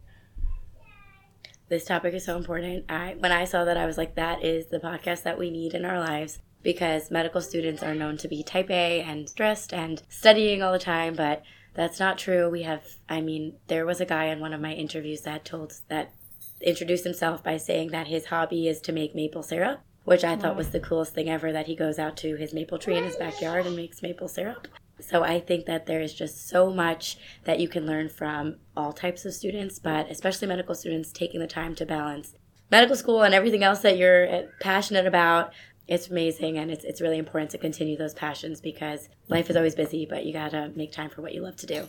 This 1.69 1.85
topic 1.85 2.13
is 2.13 2.25
so 2.25 2.37
important. 2.37 2.85
I 2.89 3.15
when 3.19 3.31
I 3.31 3.43
saw 3.43 3.65
that 3.65 3.77
I 3.77 3.85
was 3.85 3.97
like 3.97 4.15
that 4.15 4.43
is 4.43 4.67
the 4.67 4.79
podcast 4.79 5.23
that 5.23 5.37
we 5.37 5.49
need 5.49 5.73
in 5.73 5.83
our 5.83 5.99
lives 5.99 6.39
because 6.63 7.11
medical 7.11 7.41
students 7.41 7.83
are 7.83 7.95
known 7.95 8.17
to 8.17 8.27
be 8.27 8.43
type 8.43 8.69
A 8.69 9.01
and 9.01 9.27
stressed 9.27 9.73
and 9.73 10.01
studying 10.09 10.61
all 10.61 10.71
the 10.71 10.79
time, 10.79 11.15
but 11.15 11.43
that's 11.73 11.99
not 11.99 12.17
true. 12.17 12.49
We 12.49 12.63
have 12.63 12.83
I 13.09 13.19
mean, 13.21 13.55
there 13.67 13.85
was 13.85 13.99
a 13.99 14.05
guy 14.05 14.25
in 14.25 14.39
one 14.39 14.53
of 14.53 14.61
my 14.61 14.73
interviews 14.73 15.21
that 15.21 15.43
told 15.43 15.73
that 15.89 16.13
introduced 16.61 17.03
himself 17.03 17.43
by 17.43 17.57
saying 17.57 17.89
that 17.91 18.07
his 18.07 18.25
hobby 18.25 18.67
is 18.67 18.81
to 18.81 18.91
make 18.91 19.15
maple 19.15 19.43
syrup, 19.43 19.81
which 20.03 20.23
I 20.23 20.35
wow. 20.35 20.41
thought 20.41 20.55
was 20.55 20.71
the 20.71 20.79
coolest 20.79 21.13
thing 21.13 21.29
ever 21.29 21.51
that 21.51 21.67
he 21.67 21.75
goes 21.75 21.99
out 21.99 22.17
to 22.17 22.35
his 22.35 22.53
maple 22.53 22.79
tree 22.79 22.97
in 22.97 23.03
his 23.03 23.17
backyard 23.17 23.65
and 23.65 23.75
makes 23.75 24.01
maple 24.01 24.27
syrup. 24.27 24.67
So 24.99 25.23
I 25.23 25.39
think 25.39 25.65
that 25.67 25.85
there 25.85 26.01
is 26.01 26.13
just 26.13 26.47
so 26.47 26.71
much 26.71 27.17
that 27.43 27.59
you 27.59 27.67
can 27.67 27.85
learn 27.85 28.09
from 28.09 28.55
all 28.75 28.93
types 28.93 29.25
of 29.25 29.33
students, 29.33 29.77
but 29.77 30.09
especially 30.09 30.47
medical 30.47 30.73
students 30.73 31.11
taking 31.11 31.39
the 31.39 31.47
time 31.47 31.75
to 31.75 31.85
balance 31.85 32.33
medical 32.71 32.95
school 32.95 33.23
and 33.23 33.33
everything 33.33 33.63
else 33.63 33.79
that 33.79 33.97
you're 33.97 34.29
uh, 34.29 34.41
passionate 34.59 35.05
about. 35.05 35.53
It's 35.87 36.09
amazing 36.09 36.57
and 36.57 36.69
it's 36.69 36.83
it's 36.83 36.99
really 36.99 37.17
important 37.17 37.51
to 37.51 37.57
continue 37.57 37.97
those 37.97 38.13
passions 38.13 38.59
because 38.59 39.07
life 39.29 39.49
is 39.49 39.55
always 39.55 39.75
busy, 39.75 40.05
but 40.05 40.25
you 40.25 40.33
got 40.33 40.51
to 40.51 40.71
make 40.75 40.91
time 40.91 41.09
for 41.09 41.21
what 41.21 41.33
you 41.33 41.41
love 41.41 41.55
to 41.57 41.65
do. 41.65 41.87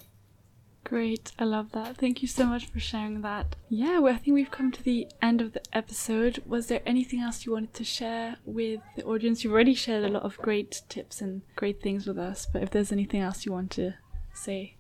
Great, 0.89 1.33
I 1.39 1.45
love 1.45 1.73
that. 1.73 1.99
Thank 1.99 2.23
you 2.23 2.29
so 2.29 2.47
much 2.47 2.65
for 2.65 2.81
sharing 2.81 3.21
that. 3.21 3.57
Yeah, 3.69 3.99
well, 3.99 4.15
I 4.15 4.17
think 4.17 4.35
we've 4.35 4.51
come 4.51 4.73
to 4.73 4.83
the 4.83 5.07
end 5.21 5.43
of 5.43 5.53
the 5.53 5.61
episode. 5.71 6.43
Was 6.47 6.69
there 6.69 6.81
anything 6.87 7.21
else 7.21 7.45
you 7.45 7.53
wanted 7.53 7.75
to 7.75 7.85
share 7.85 8.37
with 8.47 8.81
the 8.97 9.05
audience? 9.05 9.45
You've 9.45 9.53
already 9.53 9.75
shared 9.75 10.05
a 10.05 10.09
lot 10.09 10.23
of 10.23 10.39
great 10.39 10.81
tips 10.89 11.21
and 11.21 11.43
great 11.57 11.83
things 11.83 12.07
with 12.07 12.17
us, 12.19 12.47
but 12.51 12.63
if 12.63 12.71
there's 12.71 12.91
anything 12.91 13.21
else 13.21 13.45
you 13.45 13.53
want 13.53 13.71
to 13.73 13.97
say. 14.33 14.77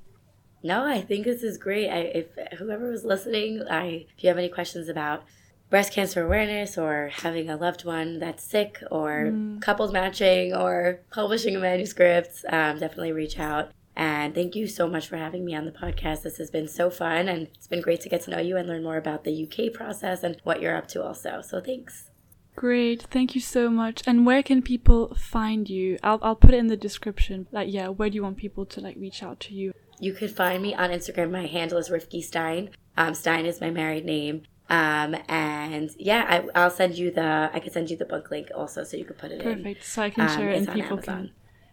No, 0.63 0.87
I 0.87 1.03
think 1.03 1.27
this 1.27 1.43
is 1.43 1.59
great. 1.59 1.91
I, 1.91 1.99
if 1.99 2.59
whoever 2.59 2.91
was 2.91 3.05
listening, 3.05 3.63
I 3.71 4.07
if 4.17 4.25
you 4.25 4.29
have 4.29 4.39
any 4.39 4.49
questions 4.49 4.89
about 4.89 5.25
breast 5.69 5.93
cancer 5.93 6.25
awareness 6.25 6.79
or 6.79 7.11
having 7.13 7.51
a 7.51 7.57
loved 7.57 7.85
one 7.85 8.19
that's 8.19 8.43
sick 8.43 8.83
or 8.91 9.27
mm. 9.31 9.61
couples 9.61 9.93
matching 9.93 10.55
or 10.55 11.01
publishing 11.13 11.55
a 11.55 11.59
manuscript, 11.59 12.47
um, 12.49 12.79
definitely 12.79 13.13
reach 13.13 13.39
out. 13.39 13.73
And 13.99 14.33
thank 14.33 14.55
you 14.55 14.69
so 14.69 14.87
much 14.87 15.09
for 15.09 15.17
having 15.17 15.45
me 15.45 15.57
on 15.57 15.65
the 15.65 15.73
podcast. 15.73 16.23
This 16.23 16.37
has 16.37 16.53
been 16.53 16.69
so 16.69 16.89
fun 16.89 17.29
and 17.29 17.49
it's 17.57 17.67
been 17.67 17.81
great 17.81 18.01
to 18.03 18.09
get 18.09 18.23
to 18.23 18.31
know 18.31 18.39
you 18.39 18.57
and 18.57 18.69
learn 18.69 18.85
more 18.85 18.97
about 18.97 19.25
the 19.25 19.45
UK 19.45 19.75
process 19.75 20.23
and 20.23 20.37
what 20.45 20.63
you're 20.63 20.77
up 20.77 20.87
to 20.89 21.03
also. 21.03 21.43
So 21.43 21.61
thanks. 21.61 22.09
Great, 22.55 23.03
thank 23.03 23.35
you 23.35 23.41
so 23.41 23.69
much. 23.69 24.03
And 24.07 24.25
where 24.25 24.45
can 24.45 24.63
people 24.63 25.17
find 25.17 25.69
you? 25.69 25.99
I'll 26.05 26.21
I'll 26.23 26.37
put 26.37 26.55
it 26.55 26.59
in 26.59 26.69
the 26.69 26.77
description. 26.77 27.49
Like, 27.51 27.73
yeah, 27.73 27.89
where 27.89 28.09
do 28.09 28.15
you 28.15 28.23
want 28.23 28.37
people 28.37 28.67
to 28.67 28.81
like 28.81 28.97
reach 28.99 29.21
out 29.23 29.41
to 29.41 29.55
you? 29.55 29.73
You 29.99 30.13
could 30.13 30.31
find 30.31 30.63
me 30.63 30.75
on 30.75 30.91
Instagram. 30.91 31.33
My 31.33 31.47
handle 31.47 31.79
is 31.79 31.89
Rivkie 31.89 32.23
Stein. 32.23 32.71
Um, 32.97 33.15
Stein 33.15 33.47
is 33.47 33.61
my 33.61 33.71
married 33.71 34.05
name. 34.05 34.43
Um, 34.71 35.17
and 35.29 35.91
yeah, 35.99 36.49
I, 36.55 36.65
will 36.65 36.71
send 36.71 36.97
you 36.97 37.11
the. 37.11 37.51
I 37.53 37.59
could 37.59 37.73
send 37.73 37.91
you 37.91 37.97
the 37.97 38.05
book 38.05 38.31
link 38.31 38.49
also, 38.55 38.85
so 38.85 38.97
you 38.97 39.05
could 39.05 39.19
put 39.19 39.33
it 39.33 39.39
Perfect. 39.39 39.59
in. 39.59 39.65
Perfect. 39.65 39.85
So 39.85 40.03
I 40.03 40.11
can 40.11 40.29
share 40.29 40.51
um, 40.51 40.55
it, 40.55 40.57
and 40.57 40.73
people 40.73 40.99
can. 40.99 41.31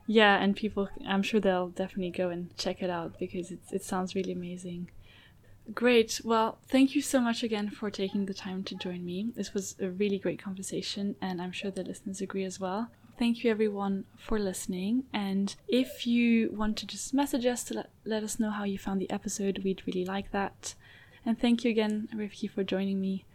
Yeah, 0.08 0.38
and 0.42 0.56
people. 0.56 0.90
I'm 1.08 1.24
sure 1.24 1.40
they'll 1.40 1.70
definitely 1.70 2.12
go 2.12 2.30
and 2.30 2.56
check 2.58 2.82
it 2.82 2.90
out 2.90 3.18
because 3.20 3.52
it 3.52 3.60
it 3.72 3.84
sounds 3.84 4.16
really 4.16 4.32
amazing. 4.32 4.90
Great. 5.74 6.22
Well, 6.24 6.60
thank 6.68 6.96
you 6.96 7.02
so 7.02 7.20
much 7.22 7.44
again 7.44 7.70
for 7.72 7.90
taking 7.92 8.26
the 8.26 8.34
time 8.34 8.64
to 8.66 8.76
join 8.76 9.06
me. 9.06 9.32
This 9.36 9.54
was 9.54 9.76
a 9.82 9.90
really 9.90 10.20
great 10.20 10.40
conversation, 10.42 11.16
and 11.22 11.42
I'm 11.42 11.52
sure 11.52 11.72
the 11.72 11.84
listeners 11.84 12.22
agree 12.22 12.44
as 12.46 12.60
well. 12.60 12.90
Thank 13.20 13.44
you, 13.44 13.52
everyone, 13.52 14.06
for 14.18 14.38
listening. 14.40 15.06
And 15.14 15.56
if 15.68 16.06
you 16.08 16.52
want 16.52 16.78
to 16.78 16.88
just 16.88 17.14
message 17.14 17.46
us 17.46 17.64
to 17.66 17.74
let, 17.76 17.90
let 18.06 18.24
us 18.24 18.40
know 18.40 18.52
how 18.52 18.64
you 18.66 18.78
found 18.78 19.02
the 19.02 19.10
episode, 19.10 19.62
we'd 19.64 19.84
really 19.88 20.06
like 20.06 20.32
that. 20.32 20.76
And 21.26 21.40
thank 21.40 21.64
you 21.64 21.72
again, 21.72 22.10
Rivkie, 22.14 22.50
for 22.50 22.64
joining 22.64 23.02
me. 23.02 23.26